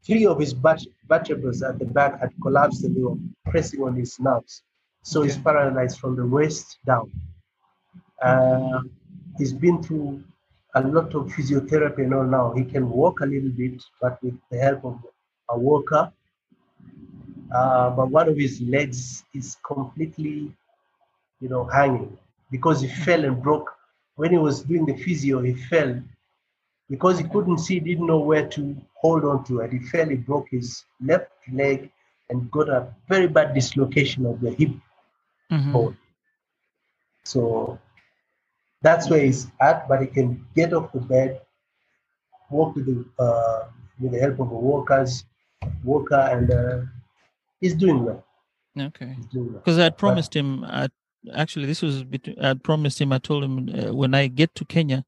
Three 0.07 0.27
of 0.27 0.39
his 0.39 0.53
vertebrae 0.53 1.53
at 1.67 1.79
the 1.79 1.87
back 1.87 2.21
had 2.21 2.31
collapsed 2.43 2.85
and 2.85 2.95
they 2.97 3.03
were 3.03 3.17
pressing 3.47 3.83
on 3.83 3.97
his 3.97 4.19
nerves. 4.21 4.63
So 5.03 5.23
he's 5.23 5.37
paralyzed 5.37 5.99
from 5.99 6.17
the 6.17 6.27
waist 6.27 6.79
down. 6.87 7.11
Uh, 8.25 8.81
he's 9.39 9.53
been 9.53 9.83
through 9.83 10.23
a 10.75 10.83
lot 10.83 11.15
of 11.15 11.27
physiotherapy 11.35 12.01
and 12.05 12.15
all 12.15 12.25
now. 12.25 12.53
He 12.55 12.65
can 12.65 12.89
walk 12.91 13.21
a 13.21 13.27
little 13.27 13.51
bit, 13.51 13.83
but 14.01 14.19
with 14.23 14.35
the 14.51 14.59
help 14.59 14.85
of 14.85 14.99
a 15.51 15.59
walker. 15.59 16.13
Uh, 17.55 17.91
but 17.91 18.11
one 18.11 18.29
of 18.29 18.37
his 18.37 18.61
legs 18.63 19.25
is 19.35 19.57
completely, 19.67 20.53
you 21.41 21.49
know, 21.49 21.65
hanging 21.65 22.17
because 22.51 22.81
he 22.81 22.89
fell 22.89 23.25
and 23.25 23.43
broke. 23.43 23.71
When 24.17 24.31
he 24.33 24.39
was 24.39 24.63
doing 24.63 24.87
the 24.87 24.97
physio, 24.97 25.41
he 25.43 25.55
fell 25.55 26.01
because 26.91 27.19
he 27.19 27.25
couldn't 27.29 27.59
see, 27.59 27.81
didn't 27.81 28.07
know 28.07 28.19
where 28.21 28.47
to 28.49 28.77
hold 29.01 29.25
on 29.25 29.45
to, 29.47 29.61
and 29.61 29.73
he 29.73 29.79
fell. 29.91 30.09
He 30.09 30.17
broke 30.17 30.49
his 30.51 30.85
left 31.01 31.31
leg 31.53 31.91
and 32.31 32.51
got 32.51 32.69
a 32.69 32.87
very 33.09 33.29
bad 33.29 33.55
dislocation 33.55 34.27
of 34.27 34.41
the 34.41 34.51
hip 34.51 34.71
Mhm. 35.51 35.73
bone. 35.73 35.97
So 37.25 37.79
that's 38.85 39.11
where 39.11 39.23
he's 39.27 39.49
at, 39.61 39.89
but 39.89 40.01
he 40.03 40.07
can 40.07 40.29
get 40.55 40.73
off 40.73 40.93
the 40.93 41.01
bed, 41.01 41.41
walk 42.51 42.77
with 42.77 42.87
the 42.91 42.99
uh, 43.27 43.61
with 44.01 44.13
the 44.13 44.21
help 44.25 44.39
of 44.45 44.51
a 44.53 44.61
walker's 44.69 45.25
walker, 45.83 46.23
and 46.35 46.47
uh, 46.53 46.79
he's 47.61 47.75
doing 47.75 48.05
well. 48.05 48.25
Okay. 48.79 49.17
Because 49.33 49.79
I 49.79 49.85
had 49.85 49.97
promised 49.97 50.35
him. 50.35 50.65
I, 50.65 50.89
actually, 51.35 51.67
this 51.67 51.81
was 51.83 52.05
between. 52.05 52.39
I 52.39 52.55
promised 52.55 53.01
him. 53.01 53.13
I 53.13 53.19
told 53.19 53.43
him 53.45 53.55
uh, 53.69 53.95
when 53.95 54.15
I 54.15 54.27
get 54.27 54.55
to 54.57 54.65
Kenya, 54.65 55.05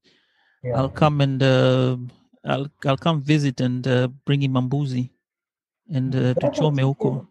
Yeah. 0.63 0.77
I'll 0.77 0.89
come 1.03 1.21
and 1.21 1.39
uh, 1.43 1.97
I'll 2.43 2.67
I'll 2.85 2.97
come 3.07 3.21
visit 3.21 3.61
and 3.61 3.87
uh, 3.87 4.07
bring 4.25 4.41
him 4.41 4.53
mambuzi 4.53 5.11
and 5.97 6.15
uh, 6.15 6.33
to 6.33 6.39
That's 6.41 6.59
chome 6.59 6.81
okay. 6.81 6.83
huko. 6.83 7.27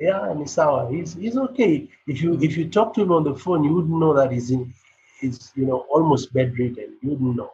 Yeah, 0.00 0.30
and 0.30 0.40
he's 0.40 0.52
sour. 0.52 0.90
He's 0.90 1.14
he's 1.14 1.36
okay. 1.36 1.72
If 2.06 2.22
you 2.22 2.40
if 2.40 2.56
you 2.56 2.64
talk 2.78 2.94
to 2.94 3.02
him 3.02 3.12
on 3.12 3.24
the 3.24 3.34
phone, 3.34 3.62
you 3.64 3.72
wouldn't 3.74 3.98
know 4.00 4.14
that 4.14 4.32
he's 4.32 4.50
in 4.50 4.72
he's 5.22 5.52
you 5.54 5.64
know 5.64 5.86
almost 5.88 6.32
bedridden. 6.34 6.98
You 7.00 7.10
wouldn't 7.10 7.36
know. 7.36 7.52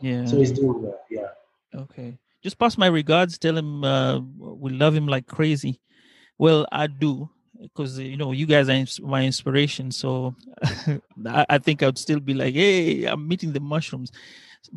Yeah. 0.00 0.24
So 0.24 0.38
he's 0.38 0.50
doing 0.50 0.82
well. 0.82 1.00
Yeah. 1.08 1.28
Okay. 1.74 2.18
Just 2.42 2.58
pass 2.58 2.76
my 2.76 2.88
regards. 2.88 3.38
Tell 3.38 3.56
him 3.56 3.84
uh, 3.84 4.18
we 4.18 4.72
love 4.72 4.94
him 4.94 5.06
like 5.06 5.26
crazy. 5.26 5.80
Well, 6.36 6.66
I 6.72 6.88
do 6.88 7.30
because 7.60 7.98
you 7.98 8.16
know 8.16 8.32
you 8.32 8.46
guys 8.46 8.68
are 8.68 9.06
my 9.06 9.24
inspiration. 9.24 9.92
So 9.92 10.34
I, 11.26 11.46
I 11.48 11.58
think 11.58 11.82
I'd 11.82 11.98
still 11.98 12.20
be 12.20 12.34
like, 12.34 12.54
hey, 12.54 13.04
I'm 13.04 13.28
meeting 13.28 13.52
the 13.52 13.60
mushrooms. 13.60 14.10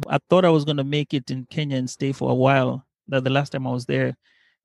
I 0.07 0.19
thought 0.29 0.45
I 0.45 0.49
was 0.49 0.65
gonna 0.65 0.83
make 0.83 1.13
it 1.13 1.31
in 1.31 1.47
Kenya 1.49 1.77
and 1.77 1.89
stay 1.89 2.11
for 2.11 2.29
a 2.29 2.35
while. 2.35 2.85
That 3.07 3.23
the 3.23 3.29
last 3.29 3.51
time 3.51 3.65
I 3.65 3.71
was 3.71 3.85
there, 3.85 4.17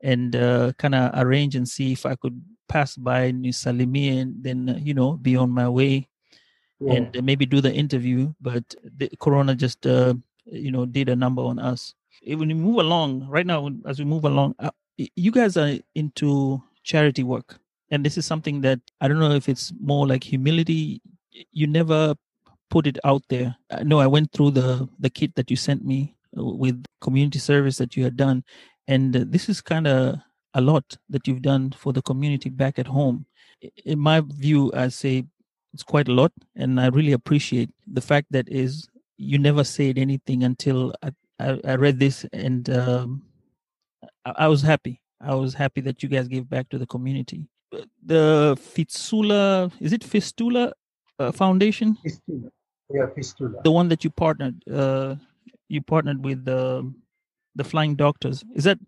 and 0.02 0.34
uh, 0.34 0.72
kind 0.78 0.94
of 0.94 1.12
arrange 1.14 1.54
and 1.54 1.68
see 1.68 1.92
if 1.92 2.04
I 2.04 2.16
could 2.16 2.42
pass 2.68 2.96
by 2.96 3.30
Nisalimi 3.32 4.20
and 4.20 4.42
then 4.42 4.68
uh, 4.68 4.78
you 4.78 4.94
know 4.94 5.14
be 5.14 5.36
on 5.36 5.50
my 5.50 5.68
way 5.68 6.08
Yeah. 6.86 6.94
and 6.94 7.24
maybe 7.24 7.46
do 7.46 7.60
the 7.60 7.72
interview 7.72 8.32
but 8.40 8.64
the 8.98 9.08
corona 9.20 9.54
just 9.54 9.86
uh, 9.86 10.14
you 10.46 10.70
know 10.70 10.84
did 10.86 11.08
a 11.08 11.16
number 11.16 11.42
on 11.42 11.58
us. 11.58 11.94
When 12.26 12.48
we 12.48 12.54
move 12.54 12.78
along 12.78 13.28
right 13.28 13.46
now 13.46 13.68
as 13.86 13.98
we 13.98 14.04
move 14.04 14.24
along 14.24 14.54
uh, 14.58 14.70
you 14.96 15.30
guys 15.30 15.56
are 15.56 15.72
into 15.94 16.62
charity 16.84 17.22
work. 17.22 17.58
And 17.90 18.04
this 18.06 18.16
is 18.18 18.26
something 18.26 18.60
that 18.62 18.80
i 19.00 19.08
don't 19.08 19.18
know 19.20 19.32
if 19.32 19.48
it's 19.48 19.72
more 19.80 20.06
like 20.06 20.24
humility 20.24 21.00
you 21.52 21.66
never 21.66 22.14
put 22.70 22.86
it 22.86 22.98
out 23.04 23.22
there. 23.28 23.56
Know 23.84 24.00
i 24.00 24.06
went 24.06 24.32
through 24.32 24.52
the 24.52 24.88
the 24.98 25.10
kit 25.10 25.34
that 25.36 25.50
you 25.50 25.56
sent 25.56 25.84
me 25.84 26.16
uh, 26.38 26.44
with 26.44 26.84
community 27.00 27.38
service 27.38 27.76
that 27.78 27.96
you 27.96 28.04
had 28.04 28.16
done 28.16 28.44
and 28.88 29.14
this 29.14 29.48
is 29.48 29.60
kind 29.60 29.86
of 29.86 30.16
a 30.54 30.60
lot 30.60 30.96
that 31.08 31.26
you've 31.26 31.42
done 31.42 31.72
for 31.72 31.92
the 31.92 32.02
community 32.02 32.50
back 32.50 32.78
at 32.78 32.86
home. 32.86 33.24
In 33.84 33.98
my 33.98 34.20
view 34.20 34.72
i 34.74 34.88
say 34.88 35.24
it's 35.72 35.82
quite 35.82 36.08
a 36.08 36.12
lot 36.12 36.32
and 36.56 36.80
i 36.80 36.86
really 36.88 37.12
appreciate 37.12 37.70
the 37.86 38.00
fact 38.00 38.26
that 38.30 38.48
is 38.48 38.88
you 39.16 39.38
never 39.38 39.64
said 39.64 39.98
anything 39.98 40.44
until 40.44 40.92
i, 41.02 41.10
I, 41.38 41.60
I 41.64 41.74
read 41.76 41.98
this 41.98 42.24
and 42.32 42.68
um, 42.70 43.22
I, 44.24 44.32
I 44.36 44.48
was 44.48 44.62
happy 44.62 45.00
i 45.20 45.34
was 45.34 45.54
happy 45.54 45.80
that 45.82 46.02
you 46.02 46.08
guys 46.08 46.28
gave 46.28 46.48
back 46.48 46.68
to 46.70 46.78
the 46.78 46.86
community 46.86 47.48
the 48.04 48.56
fistula 48.60 49.70
is 49.80 49.92
it 49.92 50.04
fistula 50.04 50.72
uh, 51.18 51.32
foundation 51.32 51.96
Fistula. 52.02 52.48
Yeah, 52.90 53.06
fistula. 53.14 53.62
the 53.64 53.70
one 53.70 53.88
that 53.88 54.04
you 54.04 54.10
partnered 54.10 54.62
uh 54.68 55.16
you 55.68 55.80
partnered 55.80 56.24
with 56.24 56.44
the 56.44 56.92
the 57.54 57.64
flying 57.64 57.94
doctors 57.94 58.44
is 58.54 58.64
that 58.64 58.78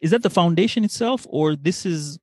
is 0.00 0.10
that 0.10 0.22
the 0.22 0.30
foundation 0.30 0.84
itself 0.84 1.26
or 1.30 1.56
this 1.56 1.86
is 1.86 2.18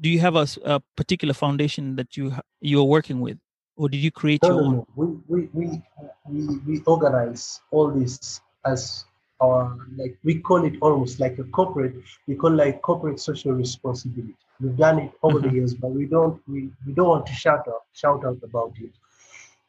do 0.00 0.08
you 0.08 0.20
have 0.20 0.36
a, 0.36 0.46
a 0.64 0.80
particular 0.96 1.34
foundation 1.34 1.96
that 1.96 2.16
you 2.16 2.32
you 2.60 2.80
are 2.80 2.84
working 2.84 3.20
with 3.20 3.38
or 3.76 3.88
did 3.88 3.98
you 3.98 4.10
create 4.10 4.42
No, 4.42 4.48
your 4.48 4.58
no, 4.60 4.64
own. 4.64 4.86
We, 4.96 5.06
we, 5.28 5.48
we, 5.52 5.82
we, 6.28 6.58
we 6.66 6.82
organize 6.86 7.60
all 7.70 7.90
this 7.90 8.40
as 8.64 9.04
our, 9.40 9.76
like, 9.96 10.18
we 10.24 10.40
call 10.40 10.64
it 10.64 10.74
almost 10.80 11.20
like 11.20 11.38
a 11.38 11.44
corporate, 11.44 11.94
we 12.26 12.34
call 12.34 12.52
like 12.52 12.82
corporate 12.82 13.20
social 13.20 13.52
responsibility. 13.52 14.36
We've 14.60 14.76
done 14.76 14.98
it 15.00 15.12
over 15.22 15.38
the 15.40 15.48
Mhm. 15.48 15.54
years, 15.56 15.74
but 15.74 15.90
we 15.90 16.06
don't, 16.06 16.40
we, 16.48 16.70
we 16.86 16.92
don't 16.92 17.08
want 17.08 17.26
to 17.26 17.32
shout 17.34 17.66
out, 17.68 17.82
shout 17.92 18.24
out 18.24 18.38
about 18.42 18.72
it. 18.80 18.90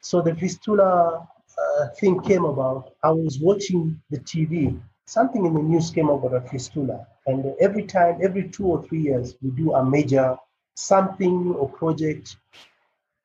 So 0.01 0.21
the 0.21 0.35
fistula 0.35 1.27
uh, 1.59 1.87
thing 1.99 2.21
came 2.21 2.45
about. 2.45 2.93
I 3.03 3.11
was 3.11 3.39
watching 3.39 4.01
the 4.09 4.19
TV. 4.19 4.79
Something 5.05 5.45
in 5.45 5.53
the 5.53 5.61
news 5.61 5.91
came 5.91 6.09
about 6.09 6.33
a 6.33 6.41
fistula, 6.41 7.07
and 7.25 7.55
every 7.59 7.83
time, 7.83 8.19
every 8.21 8.49
two 8.49 8.65
or 8.65 8.83
three 8.83 9.01
years, 9.01 9.35
we 9.41 9.51
do 9.51 9.73
a 9.73 9.85
major 9.85 10.37
something 10.75 11.53
or 11.53 11.69
project 11.69 12.37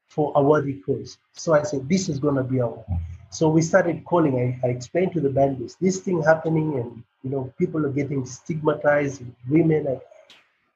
for 0.09 0.33
a 0.37 0.43
worthy 0.43 0.75
cause. 0.75 1.19
So 1.33 1.55
I 1.55 1.63
said, 1.63 1.89
this 1.89 2.09
is 2.09 2.19
going 2.19 2.37
to 2.37 2.43
be 2.43 2.61
our. 2.61 2.85
So 3.31 3.49
we 3.49 3.63
started 3.63 4.05
calling. 4.05 4.39
I, 4.39 4.67
I 4.67 4.71
explained 4.71 5.13
to 5.13 5.21
the 5.21 5.31
bandits 5.31 5.75
this 5.75 6.01
thing 6.01 6.23
happening, 6.23 6.79
and 6.79 7.03
you 7.23 7.31
know, 7.31 7.53
people 7.59 7.85
are 7.85 7.91
getting 7.91 8.25
stigmatized, 8.25 9.23
women. 9.49 9.87
And 9.87 10.01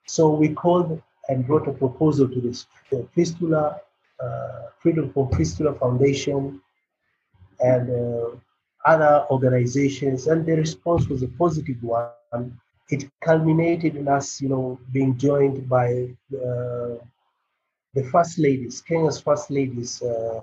so 0.07 0.31
we 0.31 0.51
called 0.51 1.01
and 1.29 1.49
wrote 1.49 1.69
a 1.69 1.73
proposal 1.73 2.29
to 2.29 2.41
this 2.41 2.67
the 2.91 3.07
Fistula 3.15 3.81
uh, 4.23 4.63
Freedom 4.81 5.13
from 5.13 5.31
Fistula 5.31 5.75
Foundation 5.75 6.61
and 7.61 7.91
uh, 7.91 8.31
other 8.85 9.27
organizations, 9.31 10.27
and 10.27 10.45
the 10.45 10.53
response 10.53 11.09
was 11.09 11.23
a 11.23 11.29
positive 11.29 11.83
one. 11.83 12.59
It 12.93 13.05
culminated 13.25 13.97
in 13.97 14.09
us, 14.09 14.41
you 14.43 14.49
know, 14.51 14.79
being 14.93 15.17
joined 15.19 15.69
by 15.69 15.87
uh, 16.35 16.97
the 17.95 18.05
first 18.13 18.39
ladies, 18.39 18.83
Kenya's 18.83 19.21
first 19.21 19.51
ladies, 19.51 20.03
uh, 20.03 20.41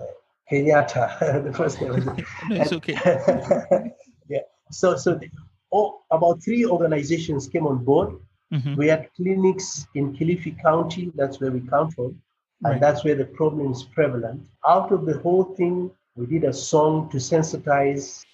Kenyatta, 0.50 1.44
the 1.46 1.52
first 1.52 1.80
lady. 1.80 2.04
no, 2.50 2.62
it's 2.62 2.72
okay 2.72 2.96
yeah. 4.28 4.40
So, 4.70 4.96
so 4.96 5.14
the, 5.14 5.28
oh, 5.72 6.00
about 6.10 6.42
three 6.44 6.64
organizations 6.66 7.48
came 7.48 7.66
on 7.66 7.84
board. 7.84 8.10
Mhm. 8.52 8.76
We 8.76 8.88
had 8.88 9.08
clinics 9.16 9.86
in 9.94 10.14
Kilifi 10.16 10.60
County. 10.62 11.12
That's 11.14 11.40
where 11.40 11.52
we 11.52 11.60
come 11.60 11.90
from, 11.90 12.20
and 12.64 12.74
Right. 12.74 12.80
that's 12.80 13.04
where 13.04 13.16
the 13.16 13.26
problem 13.40 13.72
is 13.72 13.82
prevalent. 13.84 14.40
Out 14.66 14.92
of 14.92 15.06
the 15.06 15.18
whole 15.18 15.44
thing, 15.58 15.90
we 16.16 16.26
did 16.26 16.44
a 16.44 16.52
song 16.52 17.08
to 17.10 17.18
sensitize 17.18 18.24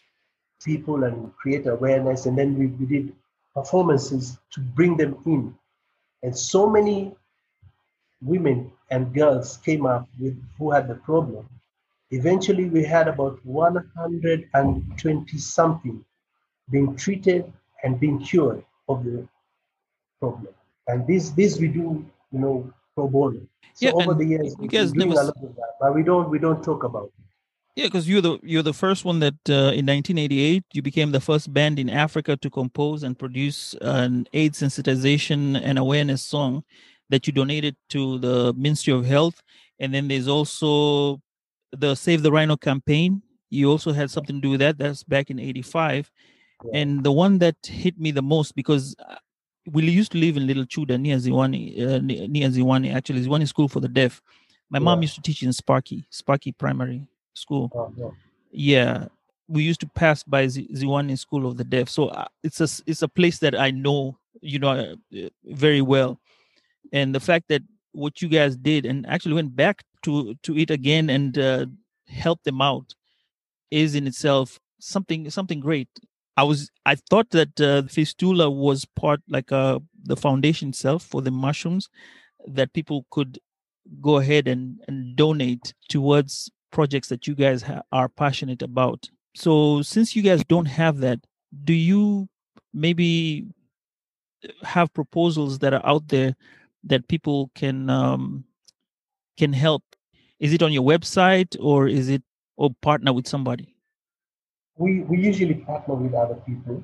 people 0.64 1.04
and 1.04 1.34
create 1.36 1.66
awareness, 1.66 2.26
and 2.26 2.36
then 2.38 2.58
we, 2.58 2.66
we 2.78 2.86
did 2.86 3.12
performances 3.56 4.38
to 4.52 4.60
bring 4.60 4.96
them 4.98 5.16
in. 5.24 5.42
And 6.22 6.36
so 6.36 6.68
many 6.68 7.16
women 8.22 8.70
and 8.90 9.12
girls 9.14 9.56
came 9.58 9.86
up 9.86 10.06
with 10.20 10.36
who 10.58 10.70
had 10.70 10.88
the 10.88 10.96
problem. 10.96 11.48
Eventually, 12.10 12.66
we 12.66 12.84
had 12.84 13.08
about 13.08 13.44
120 13.44 15.38
something 15.38 16.04
being 16.70 16.94
treated 16.96 17.52
and 17.82 17.98
being 17.98 18.18
cured 18.20 18.64
of 18.88 19.04
the 19.04 19.26
problem. 20.20 20.54
And 20.86 21.06
this, 21.06 21.30
this 21.30 21.58
we 21.58 21.68
do, 21.68 22.04
you 22.32 22.38
know, 22.38 22.72
pro 22.94 23.08
bono. 23.08 23.40
So 23.74 23.86
Yeah, 23.86 23.92
over 23.92 24.14
the 24.14 24.24
years, 24.24 24.52
you 24.52 24.56
we've 24.58 24.70
guys 24.70 24.92
been 24.92 25.08
doing 25.08 25.14
never 25.14 25.20
a 25.20 25.24
lot 25.24 25.36
of 25.42 25.56
that, 25.56 25.72
but 25.80 25.94
we 25.94 26.02
don't 26.02 26.30
we 26.30 26.38
don't 26.38 26.62
talk 26.62 26.84
about 26.84 27.10
it. 27.18 27.25
Yeah, 27.76 27.84
because 27.86 28.08
you're 28.08 28.22
the 28.22 28.38
you're 28.42 28.62
the 28.62 28.72
first 28.72 29.04
one 29.04 29.18
that 29.20 29.34
uh, 29.50 29.76
in 29.76 29.84
1988 29.84 30.64
you 30.72 30.80
became 30.80 31.12
the 31.12 31.20
first 31.20 31.52
band 31.52 31.78
in 31.78 31.90
Africa 31.90 32.34
to 32.38 32.48
compose 32.48 33.02
and 33.02 33.18
produce 33.18 33.74
an 33.82 34.26
AIDS 34.32 34.60
sensitization 34.62 35.60
and 35.62 35.78
awareness 35.78 36.22
song 36.22 36.64
that 37.10 37.26
you 37.26 37.34
donated 37.34 37.76
to 37.90 38.18
the 38.18 38.54
Ministry 38.54 38.94
of 38.94 39.04
Health, 39.04 39.42
and 39.78 39.92
then 39.94 40.08
there's 40.08 40.26
also 40.26 41.20
the 41.72 41.94
Save 41.94 42.22
the 42.22 42.32
Rhino 42.32 42.56
campaign. 42.56 43.22
You 43.50 43.70
also 43.70 43.92
had 43.92 44.10
something 44.10 44.36
to 44.36 44.40
do 44.40 44.50
with 44.50 44.60
that. 44.60 44.78
That's 44.78 45.04
back 45.04 45.28
in 45.30 45.38
'85, 45.38 46.10
Yeah. 46.64 46.80
and 46.80 47.04
the 47.04 47.12
one 47.12 47.38
that 47.40 47.56
hit 47.62 48.00
me 48.00 48.10
the 48.10 48.22
most 48.22 48.56
because 48.56 48.96
uh, 49.06 49.16
we 49.70 49.84
used 49.84 50.12
to 50.12 50.18
live 50.18 50.38
in 50.38 50.46
Little 50.46 50.64
Chuda 50.64 50.98
near 50.98 51.18
Ziwani, 51.18 51.78
uh, 51.86 51.98
ne- 51.98 52.26
near 52.26 52.48
Ziwani 52.48 52.94
actually 52.94 53.22
Ziwani 53.22 53.46
School 53.46 53.68
for 53.68 53.80
the 53.80 53.88
Deaf. 53.88 54.22
My 54.70 54.78
mom 54.78 55.02
used 55.02 55.14
to 55.16 55.20
teach 55.20 55.42
in 55.42 55.52
Sparky, 55.52 56.06
Sparky 56.10 56.52
Primary 56.52 57.06
School 57.36 57.70
Oh, 57.74 57.92
no. 57.96 58.14
yeah 58.50 59.06
we 59.48 59.62
used 59.62 59.80
to 59.80 59.88
pass 59.88 60.22
by 60.24 60.48
Z- 60.48 60.68
Ziwani 60.74 61.16
School 61.18 61.46
of 61.46 61.56
the 61.56 61.64
Deaf, 61.64 61.88
so 61.88 62.08
uh, 62.08 62.26
it's 62.42 62.60
a 62.60 62.68
it's 62.90 63.02
a 63.02 63.08
place 63.08 63.38
that 63.40 63.54
I 63.58 63.70
know 63.70 64.18
you 64.40 64.58
know 64.58 64.70
uh, 64.70 64.96
uh, 65.16 65.28
very 65.44 65.80
well, 65.82 66.18
and 66.92 67.14
the 67.14 67.20
fact 67.20 67.44
that 67.48 67.62
what 67.92 68.20
you 68.20 68.28
guys 68.28 68.56
did 68.56 68.86
and 68.86 69.06
actually 69.06 69.34
went 69.34 69.54
back 69.54 69.84
to 70.02 70.34
to 70.42 70.56
it 70.58 70.70
again 70.70 71.10
and 71.10 71.38
uh, 71.38 71.66
helped 72.08 72.44
them 72.44 72.60
out 72.60 72.94
is 73.70 73.94
in 73.94 74.06
itself 74.06 74.58
something 74.80 75.30
something 75.30 75.60
great. 75.60 75.88
I 76.36 76.42
was 76.42 76.70
I 76.84 76.96
thought 76.96 77.30
that 77.30 77.60
uh, 77.60 77.82
Fistula 77.88 78.50
was 78.50 78.84
part 78.84 79.20
like 79.28 79.52
uh, 79.52 79.78
the 80.04 80.16
foundation 80.16 80.70
itself 80.70 81.02
for 81.04 81.22
the 81.22 81.30
mushrooms 81.30 81.88
that 82.46 82.72
people 82.72 83.06
could 83.10 83.38
go 84.00 84.18
ahead 84.18 84.48
and, 84.48 84.80
and 84.88 85.16
donate 85.16 85.74
towards 85.88 86.50
projects 86.76 87.08
that 87.08 87.26
you 87.26 87.34
guys 87.34 87.62
ha- 87.62 87.82
are 87.90 88.08
passionate 88.22 88.62
about. 88.70 89.08
So, 89.34 89.82
since 89.82 90.14
you 90.16 90.22
guys 90.22 90.42
don't 90.54 90.66
have 90.82 90.98
that, 91.06 91.20
do 91.64 91.72
you 91.72 92.28
maybe 92.86 93.46
have 94.62 94.92
proposals 94.92 95.58
that 95.60 95.72
are 95.72 95.84
out 95.92 96.08
there 96.08 96.34
that 96.84 97.08
people 97.08 97.50
can 97.54 97.88
um, 97.90 98.44
can 99.40 99.52
help? 99.52 99.82
Is 100.38 100.52
it 100.52 100.62
on 100.62 100.72
your 100.76 100.82
website 100.92 101.56
or 101.60 101.88
is 101.88 102.08
it 102.08 102.22
or 102.56 102.70
partner 102.82 103.12
with 103.12 103.26
somebody? 103.26 103.74
We 104.76 105.00
we 105.10 105.16
usually 105.30 105.54
partner 105.70 105.94
with 105.94 106.14
other 106.14 106.38
people, 106.48 106.76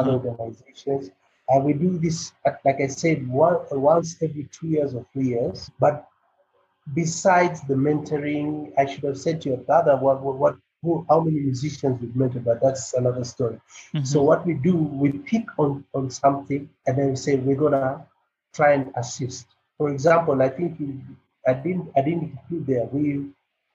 other 0.00 0.16
Uh-huh. 0.16 0.28
organizations, 0.32 1.10
and 1.48 1.64
we 1.64 1.72
do 1.84 1.90
this 1.98 2.18
uh, 2.46 2.52
like 2.66 2.80
I 2.86 2.88
said 3.02 3.26
one, 3.44 3.56
once 3.72 4.08
every 4.26 4.44
two 4.56 4.68
years 4.74 4.94
or 4.94 5.02
three 5.12 5.28
years. 5.34 5.70
But 5.80 5.94
besides 6.94 7.60
the 7.68 7.74
mentoring, 7.74 8.72
I 8.78 8.86
should 8.86 9.04
have 9.04 9.18
said 9.18 9.40
to 9.42 9.50
your 9.50 9.58
brother 9.58 9.96
what 9.96 10.22
what, 10.22 10.36
what 10.36 10.56
who, 10.82 11.04
how 11.08 11.20
many 11.20 11.40
musicians 11.40 12.00
we've 12.00 12.10
mentored, 12.10 12.44
but 12.44 12.60
that's 12.62 12.94
another 12.94 13.24
story. 13.24 13.60
So 14.02 14.20
Mhm. 14.20 14.24
what 14.24 14.46
we 14.46 14.54
do, 14.54 14.76
we 14.76 15.12
pick 15.12 15.46
on, 15.58 15.84
on 15.94 16.10
something 16.10 16.68
and 16.86 16.96
then 16.98 17.10
we 17.10 17.16
say 17.16 17.36
we're 17.36 17.56
gonna 17.56 18.06
try 18.54 18.72
and 18.74 18.92
assist. 18.96 19.46
For 19.76 19.90
example, 19.90 20.40
I 20.42 20.48
think 20.48 20.78
we, 20.78 21.00
I 21.46 21.54
didn't 21.54 21.90
I 21.96 22.02
didn't 22.02 22.32
include 22.32 22.66
there. 22.66 22.86
We 22.92 23.26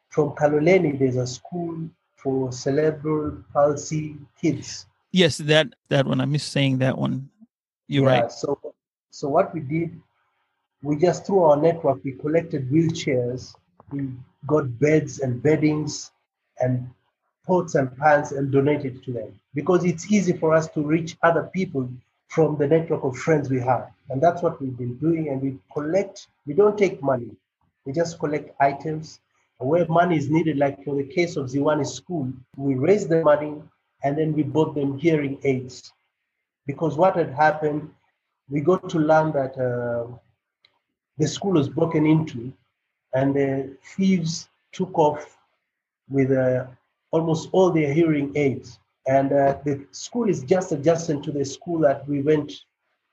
from 0.10 0.32
Kaloleni, 0.32 0.98
there's 0.98 1.18
a 1.18 1.28
school 1.28 1.76
for 2.16 2.52
cerebral 2.52 3.38
palsy 3.54 4.16
kids. 4.42 4.86
yes, 5.12 5.38
that 5.38 5.68
that 5.90 6.06
one. 6.06 6.22
I 6.22 6.26
miss 6.26 6.44
saying 6.44 6.80
that 6.80 6.98
one. 6.98 7.30
You're 7.88 8.06
Yeah, 8.06 8.22
right. 8.22 8.32
So 8.32 8.58
so 9.12 9.28
what 9.30 9.54
we 9.54 9.60
did, 9.62 10.00
we 10.84 10.98
just 10.98 11.26
through 11.26 11.44
our 11.44 11.58
network, 11.58 12.04
we 12.04 12.12
collected 12.12 12.70
wheelchairs, 12.70 13.56
we 13.92 14.10
got 14.46 14.80
beds 14.80 15.20
and 15.20 15.42
beddings 15.42 16.12
and 16.60 16.90
pots 17.48 17.76
and 17.76 17.96
pans 17.98 18.34
and 18.34 18.52
donated 18.52 19.04
to 19.04 19.14
them 19.14 19.40
because 19.54 19.86
it's 19.86 20.12
easy 20.12 20.34
for 20.34 20.54
us 20.54 20.68
to 20.70 20.82
reach 20.82 21.18
other 21.24 21.50
people 21.54 21.90
from 22.28 22.58
the 22.58 22.68
network 22.68 23.04
of 23.04 23.18
friends 23.18 23.50
we 23.50 23.60
have. 23.62 23.90
And 24.10 24.22
that's 24.22 24.42
what 24.42 24.62
we've 24.62 24.78
been 24.78 24.98
doing. 24.98 25.30
And 25.30 25.42
we 25.42 25.58
collect, 25.74 26.28
we 26.46 26.54
don't 26.54 26.78
take 26.78 27.02
money, 27.02 27.32
we 27.86 27.94
just 27.94 28.20
collect 28.20 28.54
items. 28.60 29.20
Where 29.60 29.88
money 29.88 30.18
is 30.18 30.30
needed, 30.30 30.58
like 30.58 30.84
for 30.84 30.96
the 30.96 31.06
case 31.06 31.38
of 31.38 31.46
Ziwani 31.46 31.88
School, 31.88 32.34
we 32.58 32.74
raised 32.76 33.08
the 33.08 33.24
money 33.24 33.54
and 34.04 34.18
then 34.18 34.34
we 34.34 34.44
bought 34.44 34.76
them 34.76 34.98
hearing 34.98 35.40
aids. 35.44 35.94
Because 36.66 36.98
what 36.98 37.16
had 37.16 37.30
happened, 37.30 37.90
we 38.50 38.60
got 38.60 38.90
to 38.90 39.00
learn 39.00 39.32
that 39.32 39.58
uh, 39.58 40.18
the 41.18 41.28
school 41.28 41.54
was 41.54 41.70
broken 41.70 42.06
into 42.06 42.52
and 43.14 43.36
the 43.36 43.70
thieves 43.96 44.50
took 44.72 44.98
off 44.98 45.38
with 46.10 46.32
uh, 46.32 46.66
almost 47.12 47.50
all 47.52 47.72
their 47.72 47.94
hearing 47.94 48.32
aids. 48.36 48.80
And 49.08 49.32
uh, 49.34 49.58
the 49.66 49.86
school 49.92 50.30
is 50.30 50.44
just 50.44 50.72
adjacent 50.72 51.24
to 51.26 51.32
the 51.32 51.46
school 51.46 51.80
that 51.80 52.08
we 52.08 52.22
went, 52.22 52.52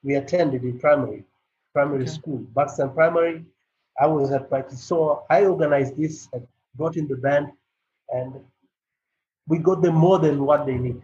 we 0.02 0.14
attended 0.16 0.62
in 0.64 0.78
primary, 0.78 1.24
primary 1.72 2.06
Okay. 2.06 2.06
school, 2.06 2.38
Buxton 2.54 2.90
Primary. 2.90 3.44
I 4.00 4.06
was 4.06 4.30
at 4.32 4.48
practice. 4.48 4.82
So 4.82 5.24
I 5.30 5.44
organized 5.44 5.96
this, 5.96 6.28
I 6.34 6.38
brought 6.76 6.96
in 6.96 7.08
the 7.08 7.16
band, 7.16 7.48
and 8.10 8.34
we 9.48 9.58
got 9.58 9.82
them 9.82 9.94
more 9.94 10.18
than 10.18 10.44
what 10.44 10.66
they 10.66 10.76
needed. 10.76 11.02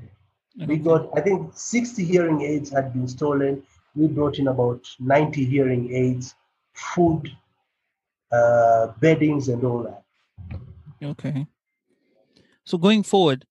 We 0.66 0.76
got, 0.78 1.08
I 1.16 1.20
think, 1.20 1.50
60 1.54 2.04
hearing 2.04 2.42
aids 2.42 2.70
had 2.70 2.92
been 2.92 3.08
stolen. 3.08 3.62
We 3.94 4.06
brought 4.08 4.38
in 4.38 4.48
about 4.48 4.86
90 5.00 5.44
hearing 5.44 5.92
aids, 5.92 6.34
food, 6.76 7.34
uh, 8.32 8.88
beddings, 9.00 9.48
and 9.48 9.64
all 9.64 9.82
that. 9.82 10.02
Okay. 11.02 11.46
So 12.64 12.78
going 12.78 13.02
forward, 13.02 13.46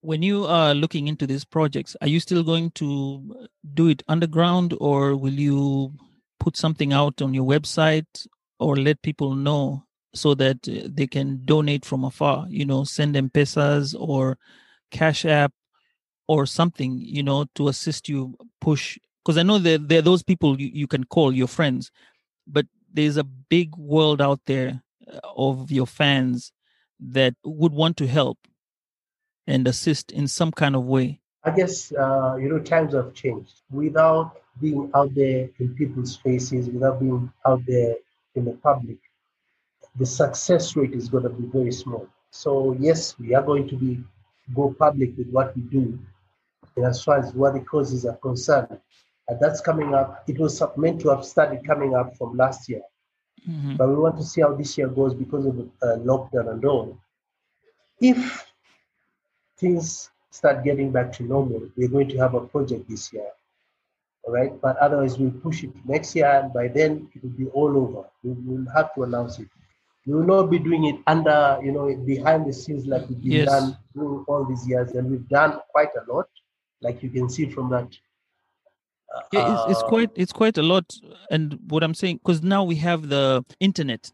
when 0.00 0.22
you 0.22 0.44
are 0.44 0.74
looking 0.74 1.08
into 1.08 1.26
these 1.26 1.44
projects, 1.44 1.96
are 2.00 2.08
you 2.08 2.20
still 2.20 2.42
going 2.42 2.70
to 2.72 3.48
do 3.72 3.88
it 3.88 4.02
underground 4.06 4.74
or 4.80 5.16
will 5.16 5.32
you 5.32 5.92
put 6.38 6.56
something 6.56 6.92
out 6.92 7.22
on 7.22 7.32
your 7.32 7.44
website 7.44 8.26
or 8.60 8.76
let 8.76 9.00
people 9.02 9.34
know 9.34 9.84
so 10.14 10.34
that 10.34 10.68
uh, 10.68 10.88
they 10.90 11.06
can 11.06 11.42
donate 11.44 11.84
from 11.84 12.04
afar, 12.04 12.46
you 12.48 12.64
know, 12.64 12.84
send 12.84 13.14
them 13.14 13.30
pesas 13.30 13.94
or 13.98 14.38
cash 14.90 15.24
app 15.24 15.52
or 16.28 16.46
something, 16.46 16.98
you 17.00 17.22
know, 17.22 17.46
to 17.54 17.68
assist 17.68 18.08
you 18.08 18.36
push 18.60 18.98
because 19.24 19.38
I 19.38 19.42
know 19.42 19.58
that 19.58 19.88
there 19.88 20.00
are 20.00 20.02
those 20.02 20.22
people 20.22 20.60
you, 20.60 20.70
you 20.72 20.86
can 20.86 21.04
call 21.04 21.32
your 21.32 21.48
friends, 21.48 21.90
but 22.46 22.66
there's 22.92 23.16
a 23.16 23.24
big 23.24 23.76
world 23.76 24.20
out 24.20 24.40
there 24.46 24.82
uh, 25.12 25.18
of 25.36 25.70
your 25.70 25.86
fans 25.86 26.52
that 27.00 27.34
would 27.44 27.72
want 27.72 27.96
to 27.98 28.06
help 28.06 28.38
and 29.46 29.66
assist 29.68 30.12
in 30.12 30.26
some 30.28 30.52
kind 30.52 30.74
of 30.74 30.84
way. 30.84 31.20
I 31.44 31.50
guess 31.50 31.92
uh, 31.92 32.36
you 32.40 32.48
know 32.48 32.58
times 32.58 32.94
have 32.94 33.12
changed. 33.14 33.60
Without 33.70 34.40
being 34.60 34.90
out 34.94 35.14
there 35.14 35.50
in 35.58 35.74
people's 35.74 36.16
faces, 36.16 36.70
without 36.70 37.00
being 37.00 37.30
out 37.44 37.62
there 37.66 37.96
in 38.34 38.44
the 38.46 38.52
public, 38.52 38.96
the 39.96 40.06
success 40.06 40.74
rate 40.76 40.94
is 40.94 41.08
going 41.08 41.24
to 41.24 41.30
be 41.30 41.46
very 41.46 41.72
small. 41.72 42.08
So 42.30 42.76
yes, 42.80 43.18
we 43.18 43.34
are 43.34 43.42
going 43.42 43.68
to 43.68 43.76
be 43.76 44.02
go 44.54 44.74
public 44.78 45.16
with 45.16 45.28
what 45.30 45.54
we 45.54 45.62
do, 45.62 45.98
and 46.76 46.86
as 46.86 47.04
far 47.04 47.18
as 47.18 47.34
what 47.34 47.54
the 47.54 47.60
causes 47.60 48.06
are 48.06 48.16
concerned, 48.16 48.80
and 49.28 49.38
that's 49.40 49.60
coming 49.60 49.94
up. 49.94 50.22
It 50.28 50.38
was 50.38 50.62
meant 50.76 51.00
to 51.02 51.08
have 51.10 51.24
started 51.24 51.66
coming 51.66 51.94
up 51.94 52.16
from 52.16 52.36
last 52.36 52.68
year, 52.68 52.82
Mhm. 53.48 53.76
but 53.78 53.88
we 53.88 53.96
want 53.96 54.16
to 54.18 54.24
see 54.24 54.40
how 54.42 54.54
this 54.54 54.76
year 54.78 54.88
goes 54.88 55.14
because 55.14 55.46
of 55.46 55.56
the 55.56 55.66
uh, 55.82 55.96
lockdown 55.98 56.50
and 56.52 56.64
all. 56.64 56.96
If 58.00 58.46
things 59.56 60.10
start 60.30 60.64
getting 60.64 60.90
back 60.90 61.12
to 61.12 61.22
normal, 61.22 61.62
we're 61.76 61.88
going 61.88 62.08
to 62.08 62.18
have 62.18 62.34
a 62.34 62.40
project 62.40 62.88
this 62.88 63.12
year. 63.12 63.28
All 64.24 64.32
right. 64.32 64.58
But 64.60 64.76
otherwise, 64.78 65.18
we'll 65.18 65.30
push 65.30 65.64
it 65.64 65.70
next 65.84 66.14
year, 66.16 66.26
and 66.26 66.52
by 66.52 66.68
then 66.68 67.08
it 67.14 67.22
will 67.22 67.30
be 67.42 67.46
all 67.48 67.76
over. 67.76 68.08
We 68.22 68.32
will 68.32 68.66
have 68.74 68.94
to 68.94 69.02
announce 69.04 69.38
it. 69.38 69.48
We 70.06 70.14
will 70.14 70.24
not 70.26 70.50
be 70.50 70.58
doing 70.58 70.84
it 70.84 70.96
under, 71.06 71.58
you 71.62 71.72
know, 71.72 71.94
behind 71.96 72.46
the 72.46 72.52
scenes 72.52 72.86
like 72.86 73.08
we've 73.08 73.20
been 73.22 73.32
Yes. 73.32 73.48
done 73.48 73.76
through 73.92 74.24
all 74.28 74.44
these 74.44 74.66
years, 74.68 74.92
and 74.92 75.10
we've 75.10 75.28
done 75.28 75.60
quite 75.72 75.90
a 75.96 76.12
lot, 76.12 76.28
like 76.82 77.02
you 77.02 77.10
can 77.10 77.28
see 77.28 77.48
from 77.48 77.70
that. 77.70 77.88
Yeah, 79.32 79.52
it's, 79.52 79.72
it's 79.72 79.82
uh, 79.82 79.88
quite 79.88 80.10
it's 80.14 80.32
quite 80.32 80.58
a 80.58 80.62
lot. 80.62 80.94
And 81.30 81.58
what 81.68 81.82
I'm 81.82 81.94
saying, 81.94 82.18
because 82.18 82.42
now 82.42 82.64
we 82.64 82.76
have 82.76 83.08
the 83.08 83.44
internet, 83.60 84.10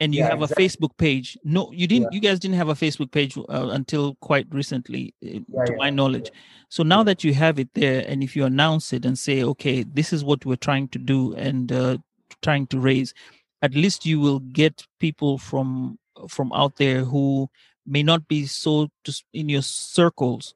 and 0.00 0.14
you 0.14 0.20
Yeah, 0.20 0.30
have 0.30 0.42
exactly. 0.42 0.64
a 0.64 0.68
Facebook 0.68 0.96
page. 0.96 1.38
No, 1.44 1.70
you 1.72 1.86
didn't. 1.86 2.12
Yeah. 2.12 2.16
You 2.16 2.20
guys 2.20 2.38
didn't 2.38 2.56
have 2.56 2.68
a 2.68 2.74
Facebook 2.74 3.10
page 3.10 3.36
uh, 3.36 3.68
until 3.72 4.14
quite 4.16 4.46
recently, 4.50 5.14
uh, 5.24 5.40
Yeah, 5.48 5.64
to 5.66 5.76
my 5.76 5.90
knowledge. 5.90 6.30
So 6.68 6.82
now 6.82 7.02
that 7.04 7.24
you 7.24 7.34
have 7.34 7.58
it 7.58 7.68
there, 7.74 8.04
and 8.06 8.22
if 8.22 8.36
you 8.36 8.44
announce 8.44 8.92
it 8.92 9.04
and 9.04 9.18
say, 9.18 9.42
"Okay, 9.42 9.82
this 9.82 10.12
is 10.12 10.22
what 10.24 10.44
we're 10.44 10.56
trying 10.56 10.88
to 10.88 10.98
do," 10.98 11.34
and 11.34 11.72
uh, 11.72 11.98
trying 12.42 12.66
to 12.68 12.78
raise, 12.78 13.14
at 13.62 13.74
least 13.74 14.06
you 14.06 14.20
will 14.20 14.40
get 14.40 14.86
people 15.00 15.38
from 15.38 15.98
from 16.28 16.52
out 16.52 16.76
there 16.76 17.04
who 17.04 17.48
may 17.86 18.02
not 18.02 18.28
be 18.28 18.46
so 18.46 18.88
just 19.04 19.24
in 19.32 19.48
your 19.48 19.62
circles 19.62 20.54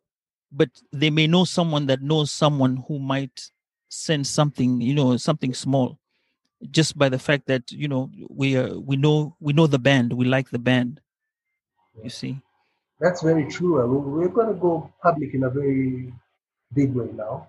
but 0.53 0.69
they 0.93 1.11
may 1.11 1.27
know 1.27 1.45
someone 1.45 1.87
that 1.87 2.03
knows 2.03 2.31
someone 2.31 2.85
who 2.89 2.99
might 2.99 3.51
send 3.89 4.27
something 4.27 4.81
you 4.81 4.95
know 4.95 5.17
something 5.17 5.53
small 5.55 5.99
just 6.71 6.97
by 6.97 7.09
the 7.09 7.19
fact 7.19 7.47
that 7.47 7.71
you 7.73 7.89
know 7.89 8.11
we 8.29 8.57
uh, 8.57 8.75
we 8.79 8.97
know 8.97 9.37
we 9.41 9.53
know 9.53 9.67
the 9.67 9.79
band, 9.79 10.13
we 10.13 10.25
like 10.25 10.51
the 10.51 10.59
band. 10.59 11.01
You 12.03 12.11
see, 12.11 12.41
That's 13.01 13.23
very 13.23 13.47
true. 13.51 13.83
I 13.83 13.87
mean, 13.87 14.11
we're 14.11 14.29
going 14.29 14.49
to 14.49 14.55
go 14.55 14.91
public 15.03 15.35
in 15.35 15.45
a 15.45 15.51
very 15.51 16.13
big 16.73 16.95
way 16.95 17.11
now 17.13 17.49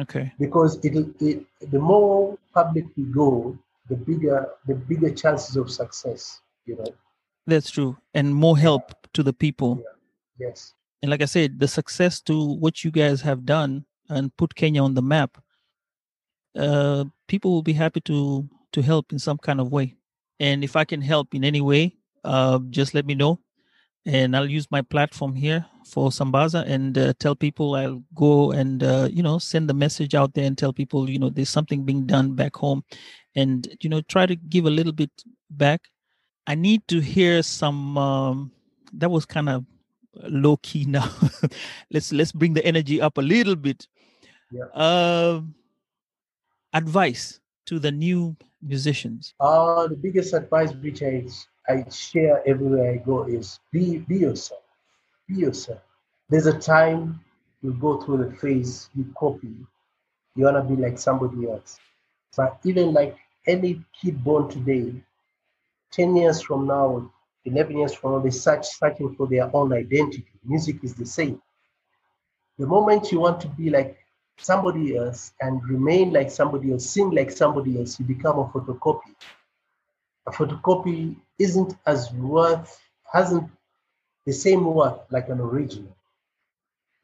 okay, 0.00 0.32
because 0.38 0.82
it, 0.84 0.94
it 1.20 1.44
the 1.70 1.78
more 1.78 2.38
public 2.54 2.86
we 2.96 3.04
go, 3.04 3.58
the 3.88 3.96
bigger 3.96 4.48
the 4.66 4.74
bigger 4.74 5.10
chances 5.10 5.56
of 5.56 5.70
success. 5.70 6.40
You 6.64 6.76
know. 6.76 6.94
that's 7.46 7.70
true, 7.70 7.96
and 8.14 8.34
more 8.34 8.56
help 8.56 8.94
to 9.14 9.22
the 9.22 9.32
people. 9.32 9.82
Yes. 10.38 10.74
And 11.02 11.10
like 11.10 11.20
I 11.22 11.26
said, 11.26 11.58
the 11.58 11.68
success 11.68 12.20
to 12.22 12.54
what 12.54 12.84
you 12.84 12.90
guys 12.90 13.20
have 13.22 13.44
done 13.44 13.84
and 14.08 14.34
put 14.36 14.54
Kenya 14.54 14.82
on 14.82 14.94
the 14.94 15.02
map, 15.02 15.36
uh, 16.56 17.04
people 17.26 17.50
will 17.50 17.62
be 17.62 17.72
happy 17.72 18.00
to 18.02 18.48
to 18.72 18.82
help 18.82 19.12
in 19.12 19.18
some 19.18 19.38
kind 19.38 19.60
of 19.60 19.70
way. 19.70 19.96
And 20.40 20.64
if 20.64 20.76
I 20.76 20.84
can 20.84 21.02
help 21.02 21.34
in 21.34 21.44
any 21.44 21.60
way, 21.60 21.96
uh, 22.24 22.58
just 22.70 22.94
let 22.94 23.04
me 23.04 23.14
know, 23.14 23.40
and 24.06 24.36
I'll 24.36 24.48
use 24.48 24.66
my 24.70 24.82
platform 24.82 25.34
here 25.34 25.66
for 25.86 26.10
Sambaza 26.10 26.64
and 26.66 26.96
uh, 26.96 27.12
tell 27.18 27.34
people 27.34 27.74
I'll 27.74 28.02
go 28.14 28.52
and 28.52 28.82
uh, 28.82 29.08
you 29.10 29.22
know 29.22 29.38
send 29.38 29.68
the 29.68 29.74
message 29.74 30.14
out 30.14 30.34
there 30.34 30.44
and 30.44 30.56
tell 30.56 30.72
people 30.72 31.10
you 31.10 31.18
know 31.18 31.30
there's 31.30 31.48
something 31.50 31.84
being 31.84 32.06
done 32.06 32.34
back 32.34 32.56
home, 32.56 32.84
and 33.34 33.66
you 33.80 33.90
know 33.90 34.00
try 34.02 34.26
to 34.26 34.36
give 34.36 34.66
a 34.66 34.70
little 34.70 34.92
bit 34.92 35.10
back. 35.50 35.88
I 36.46 36.54
need 36.54 36.86
to 36.88 37.00
hear 37.00 37.42
some. 37.42 37.98
Um, 37.98 38.52
that 38.94 39.10
was 39.10 39.24
kind 39.24 39.48
of 39.48 39.64
low 40.14 40.56
key 40.58 40.84
now. 40.84 41.08
let's 41.90 42.12
let's 42.12 42.32
bring 42.32 42.54
the 42.54 42.64
energy 42.64 43.00
up 43.00 43.18
a 43.18 43.22
little 43.22 43.56
bit. 43.56 43.86
Yeah. 44.50 44.68
Um, 44.74 45.54
advice 46.72 47.40
to 47.66 47.78
the 47.78 47.90
new 47.90 48.36
musicians. 48.60 49.34
Uh, 49.40 49.86
the 49.88 49.96
biggest 49.96 50.34
advice 50.34 50.72
which 50.74 51.02
I, 51.02 51.26
I 51.68 51.88
share 51.90 52.46
everywhere 52.46 52.92
I 52.92 52.96
go 52.96 53.24
is 53.24 53.58
be, 53.72 53.98
be 53.98 54.18
yourself. 54.18 54.62
Be 55.28 55.36
yourself. 55.36 55.80
There's 56.28 56.46
a 56.46 56.58
time 56.58 57.20
you 57.62 57.72
go 57.74 58.00
through 58.00 58.24
the 58.24 58.36
phase, 58.36 58.88
you 58.94 59.06
copy, 59.18 59.54
you 60.34 60.44
want 60.44 60.56
to 60.56 60.74
be 60.74 60.80
like 60.80 60.98
somebody 60.98 61.48
else. 61.48 61.78
But 62.36 62.58
even 62.64 62.92
like 62.92 63.16
any 63.46 63.82
kid 64.00 64.22
born 64.24 64.48
today, 64.48 64.94
10 65.92 66.16
years 66.16 66.40
from 66.40 66.66
now, 66.66 67.10
11 67.44 67.76
years 67.76 67.94
from 67.94 68.22
they 68.22 68.30
search 68.30 68.66
searching 68.66 69.14
for 69.14 69.26
their 69.26 69.54
own 69.54 69.72
identity. 69.72 70.24
Music 70.44 70.82
is 70.82 70.94
the 70.94 71.06
same. 71.06 71.40
The 72.58 72.66
moment 72.66 73.10
you 73.10 73.20
want 73.20 73.40
to 73.40 73.48
be 73.48 73.70
like 73.70 73.98
somebody 74.38 74.96
else 74.96 75.32
and 75.40 75.64
remain 75.68 76.12
like 76.12 76.30
somebody 76.30 76.72
else, 76.72 76.88
sing 76.88 77.10
like 77.10 77.30
somebody 77.30 77.78
else, 77.78 77.98
you 77.98 78.06
become 78.06 78.38
a 78.38 78.44
photocopy. 78.46 79.14
A 80.26 80.30
photocopy 80.30 81.16
isn't 81.38 81.76
as 81.86 82.12
worth, 82.12 82.80
hasn't 83.12 83.50
the 84.26 84.32
same 84.32 84.64
worth 84.64 85.00
like 85.10 85.28
an 85.28 85.40
original. 85.40 85.96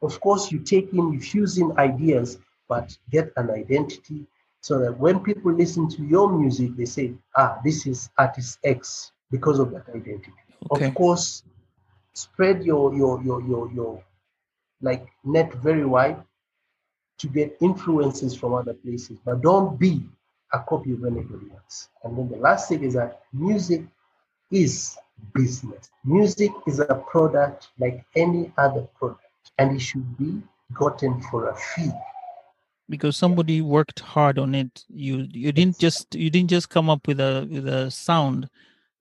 Of 0.01 0.21
course, 0.21 0.51
you 0.51 0.59
take 0.59 0.93
in, 0.93 1.11
you 1.11 1.19
fuse 1.19 1.57
in 1.57 1.77
ideas, 1.77 2.37
but 2.69 2.97
get 3.11 3.33
an 3.35 3.49
identity 3.49 4.25
so 4.61 4.79
that 4.79 4.97
when 4.97 5.19
people 5.19 5.51
listen 5.51 5.89
to 5.89 6.03
your 6.03 6.31
music, 6.31 6.75
they 6.77 6.85
say, 6.85 7.13
ah, 7.35 7.59
this 7.63 7.85
is 7.85 8.09
artist 8.17 8.59
X 8.63 9.11
because 9.31 9.59
of 9.59 9.71
that 9.71 9.87
identity. 9.89 10.33
Okay. 10.71 10.87
Of 10.87 10.95
course, 10.95 11.43
spread 12.13 12.63
your 12.63 12.93
your 12.95 13.21
your 13.23 13.41
your 13.41 13.71
your 13.71 14.03
like 14.81 15.07
net 15.23 15.53
very 15.55 15.85
wide 15.85 16.21
to 17.17 17.27
get 17.27 17.57
influences 17.61 18.35
from 18.35 18.53
other 18.53 18.73
places, 18.73 19.19
but 19.25 19.41
don't 19.41 19.77
be 19.79 20.03
a 20.53 20.59
copy 20.59 20.93
of 20.93 21.03
anybody 21.03 21.51
else. 21.53 21.89
And 22.03 22.17
then 22.17 22.29
the 22.29 22.37
last 22.37 22.69
thing 22.69 22.83
is 22.83 22.93
that 22.93 23.21
music 23.33 23.83
is 24.51 24.97
business. 25.33 25.91
Music 26.05 26.51
is 26.65 26.79
a 26.79 26.95
product 27.11 27.69
like 27.77 28.05
any 28.15 28.51
other 28.57 28.87
product, 28.97 29.51
and 29.57 29.75
it 29.75 29.79
should 29.81 30.17
be 30.17 30.41
gotten 30.73 31.21
for 31.23 31.49
a 31.49 31.55
fee. 31.55 31.91
because 32.89 33.15
somebody 33.15 33.61
worked 33.61 33.99
hard 33.99 34.39
on 34.39 34.55
it 34.55 34.83
you 34.89 35.27
you 35.31 35.51
didn't 35.51 35.77
just 35.77 36.15
you 36.15 36.29
didn't 36.29 36.49
just 36.49 36.69
come 36.69 36.89
up 36.89 37.07
with 37.07 37.19
a 37.19 37.47
with 37.51 37.67
a 37.67 37.91
sound 37.91 38.49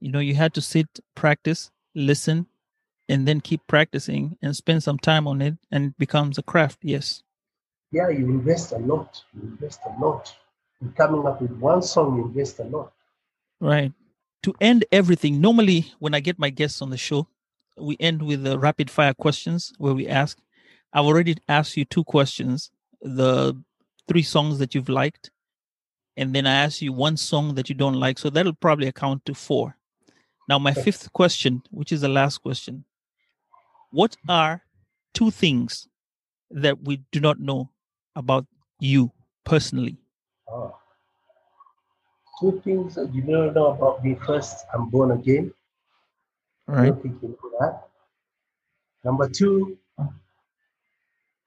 you 0.00 0.10
know 0.12 0.18
you 0.20 0.34
had 0.34 0.54
to 0.54 0.60
sit 0.60 0.86
practice 1.14 1.70
listen 1.94 2.46
and 3.08 3.26
then 3.26 3.40
keep 3.40 3.60
practicing 3.66 4.36
and 4.42 4.54
spend 4.54 4.82
some 4.82 4.98
time 4.98 5.26
on 5.26 5.40
it 5.42 5.54
and 5.72 5.86
it 5.86 5.98
becomes 5.98 6.38
a 6.38 6.42
craft 6.42 6.78
yes 6.82 7.22
Yeah, 7.90 8.10
you 8.10 8.28
invest 8.28 8.72
a 8.72 8.78
lot. 8.78 9.24
You 9.34 9.42
invest 9.48 9.80
a 9.86 9.92
lot. 10.04 10.34
In 10.82 10.92
coming 10.92 11.26
up 11.26 11.40
with 11.40 11.52
one 11.52 11.80
song, 11.82 12.16
you 12.16 12.24
invest 12.26 12.60
a 12.60 12.64
lot. 12.64 12.92
right 13.60 13.92
to 14.44 14.54
end 14.60 14.84
everything 14.92 15.40
normally 15.40 15.80
when 15.98 16.14
i 16.14 16.20
get 16.20 16.38
my 16.38 16.50
guests 16.50 16.80
on 16.82 16.90
the 16.90 16.96
show 17.08 17.26
we 17.88 17.96
end 17.98 18.22
with 18.22 18.40
the 18.44 18.56
rapid 18.58 18.88
fire 18.90 19.14
questions 19.14 19.72
where 19.78 19.94
we 19.94 20.06
ask 20.06 20.38
i've 20.92 21.04
already 21.10 21.34
asked 21.48 21.76
you 21.76 21.84
two 21.84 22.04
questions 22.04 22.70
the 23.02 23.54
three 24.08 24.22
songs 24.34 24.58
that 24.60 24.74
you've 24.74 24.88
liked 25.02 25.30
and 26.16 26.34
then 26.34 26.46
i 26.46 26.54
ask 26.66 26.80
you 26.82 26.92
one 26.92 27.16
song 27.16 27.54
that 27.56 27.68
you 27.68 27.74
don't 27.74 27.98
like 28.06 28.18
so 28.18 28.30
that'll 28.30 28.60
probably 28.66 28.86
account 28.86 29.24
to 29.24 29.34
four 29.34 29.74
now 30.48 30.58
my 30.58 30.72
fifth 30.72 31.12
question 31.12 31.62
which 31.70 31.92
is 31.92 32.00
the 32.00 32.08
last 32.08 32.38
question 32.38 32.84
what 33.90 34.16
are 34.28 34.62
two 35.14 35.30
things 35.30 35.88
that 36.50 36.82
we 36.82 36.96
do 37.12 37.20
not 37.20 37.38
know 37.38 37.70
about 38.16 38.46
you 38.80 39.10
personally 39.44 39.96
Ah. 40.50 40.72
Two 42.40 42.60
things 42.64 42.94
that 42.94 43.12
you 43.12 43.22
don't 43.22 43.52
know 43.52 43.66
about 43.66 44.02
me. 44.04 44.14
First, 44.14 44.64
I'm 44.72 44.88
born 44.88 45.10
again. 45.10 45.52
I 46.68 46.72
right 46.72 46.86
don't 46.86 47.02
think 47.02 47.22
you 47.22 47.28
know 47.42 47.50
that. 47.60 47.88
Number 49.04 49.28
two, 49.28 49.76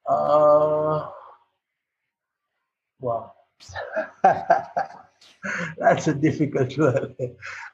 uh, 0.05 1.09
wow. 2.99 3.31
That's 5.77 6.07
a 6.07 6.13
difficult 6.13 6.77
one. 6.77 7.15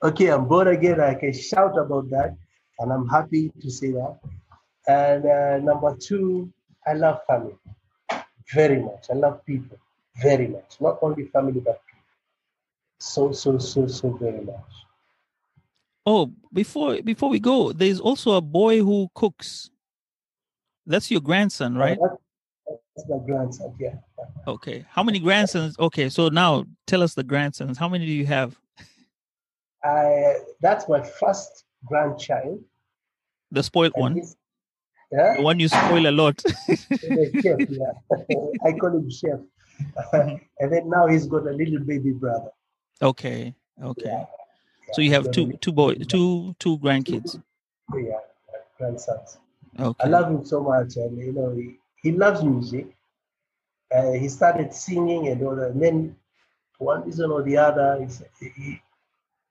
okay, 0.04 0.28
I'm 0.28 0.48
born 0.48 0.68
again. 0.68 1.02
I 1.02 1.16
can 1.16 1.34
shout 1.34 1.78
about 1.78 2.10
that, 2.12 2.36
and 2.80 2.92
I'm 2.92 3.08
happy 3.08 3.52
to 3.62 3.70
say 3.70 3.92
that. 3.92 4.20
And 4.88 5.26
uh, 5.26 5.58
number 5.60 5.96
two, 6.00 6.52
I 6.86 6.94
love 6.94 7.20
family 7.28 7.56
very 8.54 8.82
much. 8.82 9.08
I 9.10 9.14
love 9.14 9.46
people 9.46 9.78
very 10.22 10.48
much. 10.48 10.78
Not 10.80 11.00
only 11.02 11.26
family, 11.26 11.60
but 11.60 11.82
people. 11.86 12.04
So, 13.00 13.32
so, 13.32 13.58
so, 13.58 13.88
so 13.88 14.12
very 14.12 14.42
much. 14.42 14.56
Oh, 16.06 16.32
before 16.54 17.02
before 17.02 17.30
we 17.30 17.40
go, 17.40 17.74
there's 17.74 18.00
also 18.00 18.32
a 18.34 18.42
boy 18.42 18.80
who 18.80 19.10
cooks. 19.14 19.70
That's 20.86 21.12
your 21.12 21.20
grandson, 21.20 21.76
right? 21.76 21.98
That- 22.00 22.18
That's 22.98 23.10
my 23.10 23.18
grandson. 23.26 23.76
Yeah. 23.80 23.96
Okay. 24.48 24.84
How 24.90 25.04
many 25.04 25.20
grandsons? 25.20 25.78
Okay, 25.80 26.10
so 26.10 26.30
now 26.30 26.66
tell 26.88 27.04
us 27.04 27.14
the 27.14 27.24
grandsons. 27.24 27.78
How 27.78 27.88
many 27.88 28.06
do 28.08 28.12
you 28.12 28.26
have? 28.26 28.58
I 29.84 30.38
that's 30.62 30.90
my 30.90 31.04
first 31.04 31.66
grandchild. 31.86 32.64
The 33.52 33.62
spoiled 33.64 33.94
and 33.96 34.02
one, 34.02 34.22
Yeah, 35.12 35.36
the 35.38 35.44
one 35.44 35.60
you 35.60 35.68
spoil 35.68 36.08
a 36.08 36.12
lot. 36.12 36.42
chef, 36.42 37.60
yeah. 37.70 37.92
I 38.66 38.72
call 38.74 38.98
him 38.98 39.10
chef. 39.10 39.40
Mm-hmm. 39.80 40.36
and 40.60 40.74
then 40.74 40.90
now 40.90 41.06
he's 41.06 41.28
got 41.28 41.46
a 41.46 41.52
little 41.52 41.80
baby 41.80 42.12
brother. 42.12 42.50
okay, 43.02 43.54
okay. 43.84 44.04
Yeah. 44.06 44.26
So 44.94 45.02
you 45.02 45.12
have 45.12 45.30
two 45.32 45.54
two 45.62 45.72
boys, 45.72 46.08
two 46.08 46.56
two 46.58 46.80
grandkids. 46.80 47.40
Yeah, 47.94 48.18
grandsons. 48.80 49.38
Okay. 49.80 50.04
I 50.04 50.08
love 50.08 50.32
him 50.32 50.44
so 50.44 50.64
much, 50.64 50.96
and 50.98 51.16
you 51.20 51.32
know 51.32 51.54
he, 51.56 51.78
he 52.08 52.12
loves 52.24 52.42
music. 52.44 52.88
Uh, 53.96 54.12
he 54.14 54.28
started 54.30 54.74
singing 54.74 55.28
and 55.30 55.42
all 55.44 55.56
that. 55.56 55.72
And 55.72 55.82
then 55.82 56.16
one 56.80 57.04
reason 57.06 57.32
or 57.32 57.42
the 57.44 57.58
other, 57.58 58.08
he, 58.40 58.82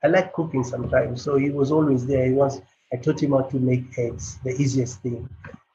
I 0.04 0.08
like 0.08 0.32
cooking 0.32 0.64
sometimes, 0.64 1.22
so 1.22 1.36
he 1.36 1.50
was 1.50 1.70
always 1.70 2.06
there. 2.06 2.26
He 2.26 2.32
was. 2.32 2.60
I 2.92 2.96
taught 2.96 3.22
him 3.22 3.32
how 3.32 3.42
to 3.42 3.58
make 3.58 3.98
eggs, 3.98 4.38
the 4.44 4.52
easiest 4.62 5.02
thing, 5.02 5.28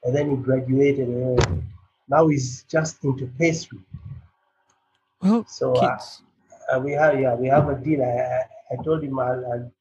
and 0.04 0.16
then 0.16 0.32
he 0.32 0.38
graduated. 0.38 1.10
And 1.10 1.64
now 2.10 2.28
he's 2.28 2.64
just 2.64 3.04
into 3.04 3.28
pastry. 3.40 3.80
Well, 5.22 5.46
So 5.46 5.80
uh, 5.80 5.98
kids. 5.98 6.24
uh, 6.74 6.80
we 6.80 6.94
have 6.94 7.20
yeah 7.20 7.36
we 7.36 7.48
have 7.50 7.70
a 7.70 7.76
deal. 7.76 8.02
I, 8.04 8.14
I, 8.38 8.42
I 8.74 8.84
told 8.84 9.04
him 9.04 9.20
I'll, 9.20 9.46
I'll 9.52 9.72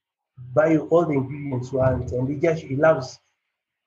buy 0.53 0.69
you 0.73 0.87
all 0.89 1.05
the 1.05 1.13
ingredients 1.13 1.71
you 1.73 1.79
want, 1.79 2.11
and 2.11 2.29
he 2.29 2.35
just 2.37 2.63
he 2.63 2.75
loves 2.75 3.20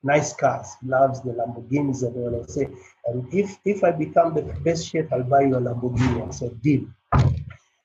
nice 0.05 0.33
cars. 0.33 0.77
Loves 0.85 1.23
the 1.23 1.31
Lamborghinis 1.31 2.03
and 2.03 2.17
all. 2.17 2.43
I 2.43 2.47
say, 2.47 2.69
and 3.07 3.27
if 3.33 3.59
if 3.65 3.83
I 3.83 3.91
become 3.91 4.35
the 4.35 4.43
best 4.43 4.89
chef, 4.89 5.13
I'll 5.13 5.25
buy 5.25 5.43
you 5.43 5.57
a 5.57 5.61
Lamborghini. 5.61 6.27
I 6.27 6.31
said, 6.31 6.61
deal. 6.63 6.85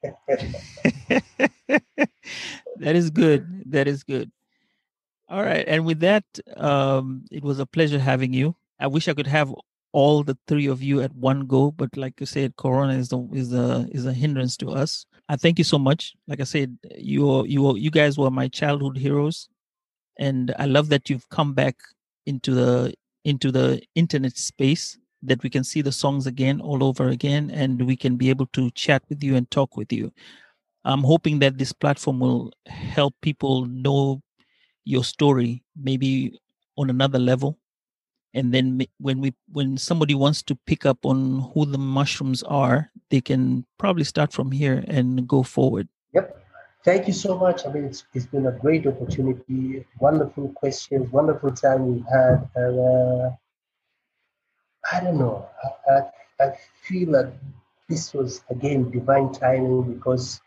that 2.78 2.96
is 2.96 3.10
good. 3.10 3.64
That 3.72 3.88
is 3.88 4.04
good. 4.04 4.32
All 5.30 5.44
right. 5.44 5.66
And 5.68 5.86
with 5.86 6.00
that, 6.00 6.24
um, 6.58 7.26
it 7.32 7.44
was 7.44 7.60
a 7.60 7.66
pleasure 7.66 8.00
having 8.00 8.34
you. 8.34 8.56
I 8.80 8.88
wish 8.88 9.08
I 9.08 9.14
could 9.14 9.28
have 9.28 9.54
all 9.92 10.24
the 10.24 10.38
three 10.48 10.68
of 10.68 10.82
you 10.82 11.02
at 11.02 11.14
one 11.16 11.48
go. 11.48 11.72
But 11.72 11.96
like 11.98 12.20
you 12.20 12.26
said, 12.26 12.56
Corona 12.56 12.94
is 12.94 13.10
the 13.10 13.28
is 13.34 13.54
a 13.54 13.88
is 13.92 14.06
a 14.06 14.14
hindrance 14.14 14.58
to 14.58 14.70
us. 14.70 15.06
I 15.28 15.36
thank 15.36 15.58
you 15.58 15.64
so 15.64 15.78
much. 15.78 16.14
Like 16.28 16.40
I 16.40 16.46
said, 16.46 16.78
you 16.96 17.46
you 17.46 17.76
you 17.78 17.92
guys 17.92 18.18
were 18.18 18.32
my 18.32 18.48
childhood 18.48 18.98
heroes, 18.98 19.50
and 20.18 20.54
I 20.58 20.66
love 20.66 20.90
that 20.90 21.10
you've 21.10 21.28
come 21.30 21.54
back 21.54 21.76
into 22.26 22.54
the 22.54 22.94
into 23.26 23.52
the 23.52 23.82
internet 23.96 24.38
space 24.38 24.98
that 25.22 25.44
we 25.44 25.50
can 25.50 25.64
see 25.64 25.82
the 25.82 25.92
songs 25.92 26.26
again 26.26 26.62
all 26.62 26.84
over 26.84 27.10
again 27.10 27.52
and 27.52 27.86
we 27.86 27.96
can 27.96 28.16
be 28.16 28.30
able 28.30 28.46
to 28.48 28.72
chat 28.72 29.04
with 29.10 29.22
you 29.22 29.36
and 29.36 29.52
talk 29.52 29.76
with 29.76 29.92
you. 29.92 30.12
I'm 30.86 31.04
hoping 31.04 31.40
that 31.40 31.58
this 31.58 31.74
platform 31.74 32.20
will 32.20 32.54
help 32.68 33.14
people 33.22 33.66
know 33.66 34.22
your 34.86 35.04
story 35.04 35.62
maybe 35.76 36.40
on 36.78 36.90
another 36.90 37.20
level. 37.20 37.60
And 38.34 38.54
then 38.54 38.82
when 39.00 39.20
we 39.20 39.34
when 39.52 39.78
somebody 39.78 40.16
wants 40.16 40.42
to 40.44 40.56
pick 40.66 40.86
up 40.86 41.06
on 41.06 41.52
who 41.54 41.66
the 41.66 41.78
mushrooms 41.78 42.44
are 42.44 42.92
they 43.10 43.22
can 43.22 43.66
probably 43.80 44.04
start 44.04 44.32
from 44.32 44.52
here 44.52 44.84
and 44.88 45.28
go 45.28 45.44
forward. 45.44 45.90
Yep 46.14 46.40
thank 46.90 47.08
you 47.08 47.14
so 47.14 47.38
much 47.38 47.68
i 47.68 47.70
mean 47.72 47.86
it's, 47.86 48.06
it's 48.16 48.26
been 48.26 48.48
a 48.48 48.52
great 48.64 48.88
opportunity 48.88 49.86
wonderful 50.00 50.48
questions 50.62 51.12
wonderful 51.12 51.52
time 51.52 51.82
we've 51.90 52.12
had 52.18 52.38
and 52.56 52.80
uh, 52.92 53.30
i 54.94 55.00
don't 55.04 55.20
know 55.24 55.48
I, 55.64 55.94
I, 55.94 56.00
I 56.46 56.48
feel 56.88 57.12
that 57.12 57.32
this 57.90 58.12
was 58.14 58.42
again 58.50 58.90
divine 58.90 59.32
timing 59.32 59.84
because 59.94 60.42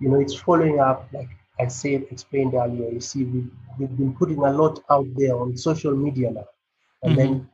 you 0.00 0.08
know 0.08 0.18
it's 0.18 0.34
following 0.34 0.80
up 0.80 1.08
like 1.12 1.30
i 1.60 1.68
said 1.68 2.04
explained 2.10 2.54
earlier 2.54 2.88
you 2.90 3.00
see 3.00 3.22
we, 3.22 3.44
we've 3.78 3.96
been 3.96 4.14
putting 4.20 4.38
a 4.38 4.52
lot 4.62 4.82
out 4.90 5.06
there 5.14 5.36
on 5.38 5.56
social 5.56 5.94
media 5.94 6.32
now 6.32 6.48
and 7.04 7.12
mm-hmm. 7.12 7.32
then 7.32 7.48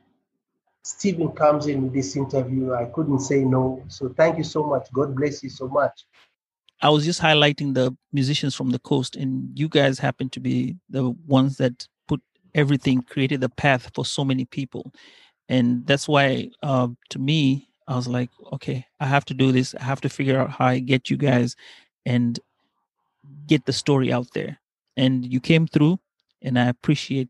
Stephen 0.85 1.29
comes 1.31 1.67
in 1.67 1.83
with 1.83 1.93
this 1.93 2.17
interview. 2.17 2.73
I 2.73 2.83
couldn't 2.93 3.21
say 3.21 3.39
no. 3.45 3.81
So 3.87 4.09
thank 4.17 4.37
you 4.37 4.43
so 4.43 4.63
much. 4.63 4.91
God 4.91 5.15
bless 5.15 5.41
you 5.41 5.49
so 5.49 5.69
much. 5.69 6.03
I 6.83 6.89
was 6.89 7.05
just 7.05 7.21
highlighting 7.21 7.73
the 7.73 7.95
musicians 8.11 8.53
from 8.55 8.71
the 8.71 8.79
coast, 8.79 9.15
and 9.15 9.57
you 9.57 9.69
guys 9.69 9.97
happen 9.97 10.29
to 10.31 10.41
be 10.41 10.75
the 10.89 11.11
ones 11.25 11.55
that 11.55 11.87
put 12.09 12.21
everything, 12.53 13.01
created 13.03 13.39
the 13.39 13.47
path 13.47 13.89
for 13.95 14.05
so 14.05 14.25
many 14.25 14.43
people. 14.43 14.91
And 15.47 15.87
that's 15.87 16.09
why, 16.09 16.49
uh, 16.61 16.89
to 17.11 17.19
me, 17.19 17.69
I 17.87 17.95
was 17.95 18.09
like, 18.09 18.29
okay, 18.51 18.85
I 18.99 19.05
have 19.05 19.23
to 19.25 19.33
do 19.33 19.53
this. 19.53 19.73
I 19.75 19.83
have 19.83 20.01
to 20.01 20.09
figure 20.09 20.37
out 20.37 20.49
how 20.49 20.65
I 20.65 20.79
get 20.79 21.09
you 21.09 21.15
guys 21.15 21.55
and 22.05 22.37
get 23.47 23.65
the 23.65 23.71
story 23.71 24.11
out 24.11 24.27
there. 24.33 24.59
And 24.97 25.25
you 25.25 25.39
came 25.39 25.67
through, 25.67 25.99
and 26.41 26.59
I 26.59 26.67
appreciate 26.67 27.29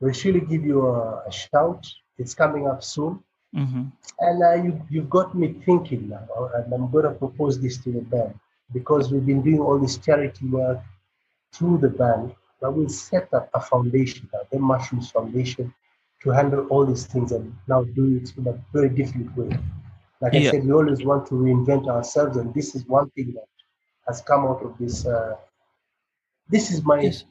We'll 0.00 0.12
surely 0.12 0.40
give 0.40 0.64
you 0.64 0.86
a, 0.86 1.24
a 1.26 1.32
shout. 1.32 1.92
It's 2.18 2.34
coming 2.34 2.68
up 2.68 2.84
soon. 2.84 3.18
Mm-hmm. 3.54 3.82
And 4.20 4.42
uh, 4.44 4.62
you, 4.62 4.80
you've 4.90 5.10
got 5.10 5.34
me 5.36 5.56
thinking 5.66 6.08
now, 6.08 6.50
and 6.54 6.72
I'm 6.72 6.88
going 6.90 7.04
to 7.04 7.10
propose 7.10 7.60
this 7.60 7.78
to 7.78 7.90
the 7.90 8.00
band 8.00 8.34
because 8.72 9.12
we've 9.12 9.26
been 9.26 9.42
doing 9.42 9.60
all 9.60 9.78
this 9.78 9.96
charity 9.98 10.46
work 10.46 10.80
through 11.52 11.78
the 11.78 11.88
band. 11.88 12.34
But 12.60 12.74
we'll 12.74 12.88
set 12.88 13.32
up 13.34 13.50
a 13.54 13.60
foundation, 13.60 14.30
the 14.50 14.58
Mushrooms 14.58 15.10
Foundation, 15.10 15.74
to 16.22 16.30
handle 16.30 16.66
all 16.68 16.86
these 16.86 17.06
things 17.06 17.32
and 17.32 17.52
now 17.66 17.82
do 17.82 18.16
it 18.16 18.32
in 18.36 18.46
a 18.46 18.56
very 18.72 18.88
different 18.88 19.36
way. 19.36 19.50
Like 20.20 20.34
yeah. 20.34 20.40
I 20.40 20.50
said, 20.52 20.64
we 20.64 20.72
always 20.72 21.04
want 21.04 21.26
to 21.26 21.34
reinvent 21.34 21.88
ourselves, 21.88 22.36
and 22.36 22.54
this 22.54 22.76
is 22.76 22.86
one 22.86 23.10
thing 23.10 23.32
that 23.34 23.48
has 24.06 24.20
come 24.20 24.44
out 24.44 24.62
of 24.62 24.78
this. 24.78 25.04
Uh, 25.04 25.34
this 26.48 26.70
is 26.70 26.84
my 26.84 27.00
yes. 27.00 27.24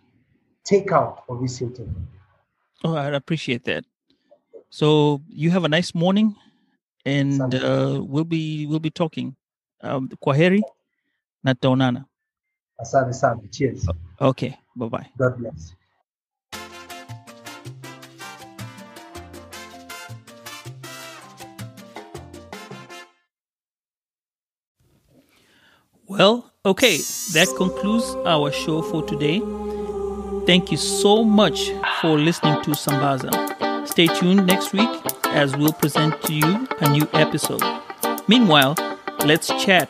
takeout 0.69 1.21
of 1.29 1.41
this 1.41 1.61
interview. 1.61 1.93
Oh, 2.83 2.95
I 2.95 3.07
appreciate 3.07 3.63
that. 3.65 3.85
So 4.69 5.21
you 5.29 5.51
have 5.51 5.63
a 5.63 5.69
nice 5.69 5.95
morning, 5.95 6.35
and 7.05 7.55
uh, 7.55 8.01
we'll 8.03 8.25
be 8.25 8.65
we'll 8.67 8.79
be 8.79 8.91
talking. 8.91 9.35
Um, 9.81 10.09
kwaheri 10.23 10.61
na 11.43 11.55
taonana. 11.55 12.05
Asante 12.79 13.13
sana. 13.13 13.41
Cheers. 13.51 13.87
Okay. 14.19 14.57
Bye 14.75 14.89
bye. 14.89 15.09
God 15.17 15.37
bless. 15.37 15.75
Well, 26.07 26.51
okay, 26.65 26.97
that 26.97 27.47
concludes 27.55 28.03
our 28.25 28.51
show 28.51 28.81
for 28.81 29.01
today. 29.01 29.39
Thank 30.45 30.69
you 30.69 30.77
so 30.77 31.23
much 31.23 31.71
for 32.01 32.19
listening 32.19 32.61
to 32.63 32.71
Sambaza. 32.71 33.87
Stay 33.87 34.07
tuned 34.07 34.45
next 34.45 34.73
week 34.73 34.89
as 35.27 35.55
we'll 35.55 35.71
present 35.71 36.21
to 36.23 36.33
you 36.33 36.67
a 36.81 36.89
new 36.89 37.07
episode. 37.13 37.63
Meanwhile, 38.27 38.75
let's 39.25 39.47
chat 39.63 39.89